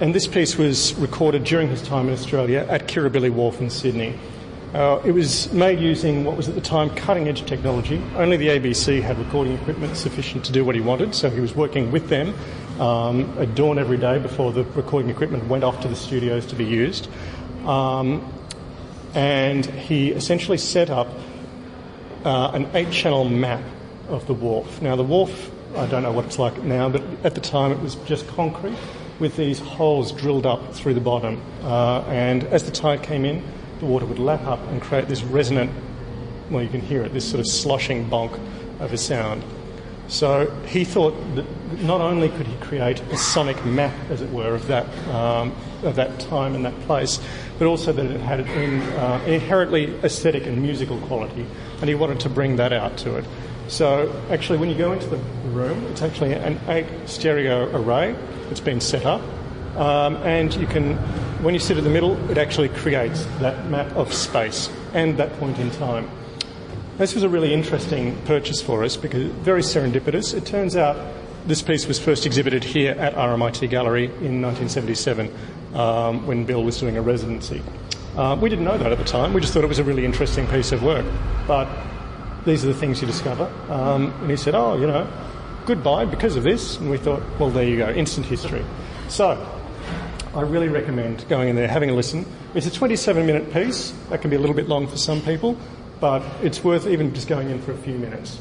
and 0.00 0.14
this 0.14 0.26
piece 0.26 0.56
was 0.56 0.94
recorded 0.94 1.44
during 1.44 1.68
his 1.68 1.82
time 1.82 2.08
in 2.08 2.14
Australia 2.14 2.66
at 2.70 2.88
Kirribilli 2.88 3.28
Wharf 3.28 3.60
in 3.60 3.68
Sydney. 3.68 4.18
Uh, 4.72 5.02
it 5.04 5.12
was 5.12 5.52
made 5.52 5.78
using 5.78 6.24
what 6.24 6.38
was 6.38 6.48
at 6.48 6.54
the 6.54 6.60
time 6.62 6.88
cutting 6.94 7.28
edge 7.28 7.44
technology. 7.44 8.02
Only 8.14 8.38
the 8.38 8.48
ABC 8.48 9.02
had 9.02 9.18
recording 9.18 9.52
equipment 9.58 9.94
sufficient 9.98 10.42
to 10.46 10.52
do 10.52 10.64
what 10.64 10.74
he 10.74 10.80
wanted, 10.80 11.14
so 11.14 11.28
he 11.28 11.40
was 11.40 11.54
working 11.54 11.92
with 11.92 12.08
them 12.08 12.34
um, 12.80 13.38
at 13.38 13.54
dawn 13.54 13.78
every 13.78 13.98
day 13.98 14.18
before 14.18 14.52
the 14.52 14.64
recording 14.64 15.10
equipment 15.10 15.46
went 15.48 15.62
off 15.62 15.80
to 15.82 15.88
the 15.88 15.94
studios 15.94 16.46
to 16.46 16.56
be 16.56 16.64
used. 16.64 17.08
Um, 17.66 18.32
and 19.14 19.66
he 19.66 20.12
essentially 20.12 20.56
set 20.56 20.88
up 20.88 21.08
uh, 22.24 22.52
an 22.54 22.68
eight 22.74 22.90
channel 22.90 23.24
map 23.24 23.62
of 24.08 24.26
the 24.26 24.34
wharf. 24.34 24.80
Now, 24.80 24.96
the 24.96 25.02
wharf, 25.02 25.50
I 25.76 25.86
don't 25.86 26.02
know 26.02 26.12
what 26.12 26.24
it's 26.24 26.38
like 26.38 26.62
now, 26.62 26.88
but 26.88 27.02
at 27.22 27.34
the 27.34 27.40
time 27.40 27.70
it 27.70 27.80
was 27.80 27.96
just 28.06 28.26
concrete 28.28 28.78
with 29.18 29.36
these 29.36 29.58
holes 29.58 30.12
drilled 30.12 30.46
up 30.46 30.74
through 30.74 30.94
the 30.94 31.00
bottom. 31.00 31.40
Uh, 31.62 32.00
and 32.08 32.44
as 32.44 32.64
the 32.64 32.70
tide 32.70 33.02
came 33.02 33.26
in, 33.26 33.44
the 33.80 33.86
water 33.86 34.06
would 34.06 34.18
lap 34.18 34.42
up 34.46 34.60
and 34.68 34.80
create 34.80 35.06
this 35.06 35.22
resonant, 35.22 35.70
well, 36.50 36.62
you 36.62 36.70
can 36.70 36.80
hear 36.80 37.02
it, 37.02 37.12
this 37.12 37.28
sort 37.28 37.40
of 37.40 37.46
sloshing 37.46 38.08
bonk 38.08 38.40
of 38.80 38.92
a 38.92 38.98
sound. 38.98 39.44
So 40.10 40.50
he 40.66 40.84
thought 40.84 41.12
that 41.36 41.46
not 41.82 42.00
only 42.00 42.30
could 42.30 42.48
he 42.48 42.56
create 42.56 43.00
a 43.00 43.16
sonic 43.16 43.64
map, 43.64 43.94
as 44.10 44.20
it 44.20 44.30
were, 44.30 44.54
of 44.54 44.66
that, 44.66 44.86
um, 45.08 45.54
of 45.84 45.94
that 45.94 46.18
time 46.18 46.56
and 46.56 46.64
that 46.64 46.78
place, 46.80 47.20
but 47.60 47.66
also 47.66 47.92
that 47.92 48.06
it 48.06 48.20
had 48.20 48.40
an 48.40 48.82
uh, 48.82 49.22
inherently 49.24 49.94
aesthetic 50.02 50.46
and 50.46 50.60
musical 50.60 50.98
quality, 51.02 51.46
and 51.80 51.88
he 51.88 51.94
wanted 51.94 52.18
to 52.20 52.28
bring 52.28 52.56
that 52.56 52.72
out 52.72 52.96
to 52.98 53.14
it. 53.16 53.24
So 53.68 54.12
actually, 54.30 54.58
when 54.58 54.68
you 54.68 54.74
go 54.76 54.90
into 54.90 55.06
the 55.06 55.18
room, 55.50 55.86
it's 55.86 56.02
actually 56.02 56.32
an 56.32 56.58
eight 56.66 56.86
stereo 57.06 57.70
array 57.72 58.16
that's 58.48 58.58
been 58.58 58.80
set 58.80 59.06
up, 59.06 59.22
um, 59.76 60.16
and 60.16 60.52
you 60.56 60.66
can, 60.66 60.96
when 61.44 61.54
you 61.54 61.60
sit 61.60 61.78
in 61.78 61.84
the 61.84 61.90
middle, 61.90 62.18
it 62.28 62.36
actually 62.36 62.70
creates 62.70 63.26
that 63.38 63.70
map 63.70 63.94
of 63.94 64.12
space 64.12 64.68
and 64.92 65.16
that 65.18 65.32
point 65.38 65.60
in 65.60 65.70
time. 65.70 66.10
This 67.00 67.14
was 67.14 67.22
a 67.22 67.30
really 67.30 67.54
interesting 67.54 68.14
purchase 68.26 68.60
for 68.60 68.84
us 68.84 68.98
because 68.98 69.32
very 69.36 69.62
serendipitous. 69.62 70.34
It 70.34 70.44
turns 70.44 70.76
out 70.76 70.98
this 71.46 71.62
piece 71.62 71.86
was 71.86 71.98
first 71.98 72.26
exhibited 72.26 72.62
here 72.62 72.92
at 72.92 73.14
RMIT 73.14 73.70
Gallery 73.70 74.04
in 74.04 74.42
1977 74.42 75.32
um, 75.72 76.26
when 76.26 76.44
Bill 76.44 76.62
was 76.62 76.78
doing 76.78 76.98
a 76.98 77.00
residency. 77.00 77.62
Uh, 78.18 78.36
we 78.38 78.50
didn't 78.50 78.66
know 78.66 78.76
that 78.76 78.92
at 78.92 78.98
the 78.98 79.04
time. 79.04 79.32
We 79.32 79.40
just 79.40 79.54
thought 79.54 79.64
it 79.64 79.68
was 79.68 79.78
a 79.78 79.82
really 79.82 80.04
interesting 80.04 80.46
piece 80.48 80.72
of 80.72 80.82
work. 80.82 81.06
But 81.48 81.70
these 82.44 82.66
are 82.66 82.68
the 82.68 82.74
things 82.74 83.00
you 83.00 83.06
discover. 83.06 83.44
Um, 83.70 84.12
and 84.20 84.30
he 84.30 84.36
said, 84.36 84.54
oh, 84.54 84.76
you 84.76 84.86
know, 84.86 85.10
goodbye 85.64 86.04
because 86.04 86.36
of 86.36 86.42
this. 86.42 86.76
And 86.76 86.90
we 86.90 86.98
thought, 86.98 87.22
well, 87.38 87.48
there 87.48 87.64
you 87.64 87.78
go, 87.78 87.88
instant 87.88 88.26
history. 88.26 88.62
So 89.08 89.38
I 90.34 90.42
really 90.42 90.68
recommend 90.68 91.26
going 91.30 91.48
in 91.48 91.56
there, 91.56 91.66
having 91.66 91.88
a 91.88 91.94
listen. 91.94 92.26
It's 92.54 92.66
a 92.66 92.70
27 92.70 93.24
minute 93.24 93.50
piece. 93.54 93.94
That 94.10 94.20
can 94.20 94.28
be 94.28 94.36
a 94.36 94.38
little 94.38 94.54
bit 94.54 94.68
long 94.68 94.86
for 94.86 94.98
some 94.98 95.22
people, 95.22 95.56
but 96.00 96.22
it's 96.42 96.64
worth 96.64 96.86
even 96.86 97.14
just 97.14 97.28
going 97.28 97.50
in 97.50 97.60
for 97.60 97.72
a 97.72 97.76
few 97.76 97.98
minutes. 97.98 98.38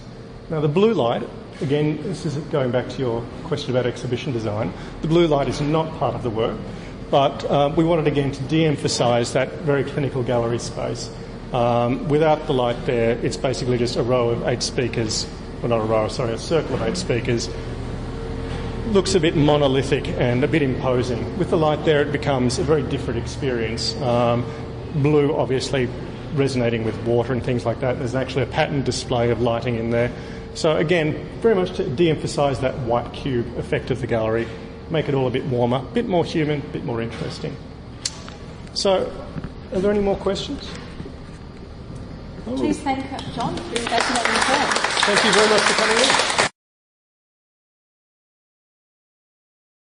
Now, 0.50 0.62
the 0.62 0.68
blue 0.68 0.94
light, 0.94 1.24
again, 1.62 2.02
this 2.04 2.26
is 2.26 2.36
going 2.36 2.72
back 2.72 2.90
to 2.90 3.00
your 3.00 3.22
question 3.44 3.72
about 3.72 3.86
exhibition 3.86 4.34
design. 4.34 4.74
The 5.02 5.08
blue 5.08 5.28
light 5.28 5.48
is 5.48 5.62
not 5.62 5.98
part 6.00 6.16
of 6.16 6.24
the 6.24 6.30
work, 6.30 6.58
but 7.12 7.44
uh, 7.46 7.72
we 7.76 7.84
wanted 7.84 8.08
again 8.08 8.32
to 8.32 8.44
de 8.44 8.66
emphasise 8.66 9.34
that 9.34 9.52
very 9.60 9.84
clinical 9.84 10.24
gallery 10.24 10.60
space. 10.60 11.12
Um, 11.54 12.08
without 12.08 12.48
the 12.48 12.54
light 12.54 12.86
there, 12.86 13.18
it's 13.24 13.38
basically 13.38 13.78
just 13.78 13.96
a 13.96 14.04
row 14.04 14.30
of 14.30 14.48
eight 14.48 14.64
speakers, 14.64 15.28
well, 15.62 15.70
not 15.70 15.82
a 15.82 15.84
row, 15.84 16.08
sorry, 16.08 16.34
a 16.34 16.38
circle 16.38 16.76
of 16.76 16.82
eight 16.82 16.98
speakers 16.98 17.50
looks 18.92 19.14
a 19.14 19.20
bit 19.20 19.36
monolithic 19.36 20.08
and 20.08 20.44
a 20.44 20.48
bit 20.48 20.64
imposing. 20.64 21.38
With 21.38 21.52
the 21.52 21.58
light 21.58 21.86
there, 21.86 22.02
it 22.02 22.12
becomes 22.12 22.58
a 22.58 22.64
very 22.64 22.82
different 22.82 23.20
experience. 23.20 23.96
Um, 24.02 24.44
blue, 24.96 25.36
obviously, 25.36 25.88
resonating 26.34 26.84
with 26.84 26.98
water 27.06 27.34
and 27.34 27.44
things 27.44 27.66
like 27.66 27.80
that. 27.82 28.00
There's 28.00 28.16
actually 28.16 28.44
a 28.44 28.48
pattern 28.48 28.84
display 28.84 29.32
of 29.32 29.42
lighting 29.42 29.76
in 29.76 29.90
there. 29.90 30.12
So, 30.54 30.78
again, 30.78 31.28
very 31.42 31.56
much 31.56 31.76
to 31.78 31.88
de 31.88 32.10
emphasise 32.10 32.60
that 32.60 32.78
white 32.80 33.14
cube 33.14 33.58
effect 33.58 33.92
of 33.92 34.02
the 34.02 34.08
gallery, 34.08 34.48
make 34.90 35.08
it 35.08 35.14
all 35.14 35.28
a 35.28 35.32
bit 35.32 35.46
warmer, 35.46 35.78
a 35.78 35.94
bit 35.94 36.08
more 36.08 36.26
human, 36.26 36.62
a 36.62 36.70
bit 36.74 36.84
more 36.84 37.02
interesting. 37.02 37.56
So, 38.74 39.12
are 39.74 39.80
there 39.80 39.92
any 39.92 40.02
more 40.02 40.16
questions? 40.16 40.70
Please 42.46 42.80
thank 42.80 43.08
Jon. 43.34 43.56
Thank 43.56 45.24
you 45.24 45.32
very 45.32 45.50
much 45.50 45.62
for 45.62 45.74
coming 45.74 45.98
in. 45.98 46.29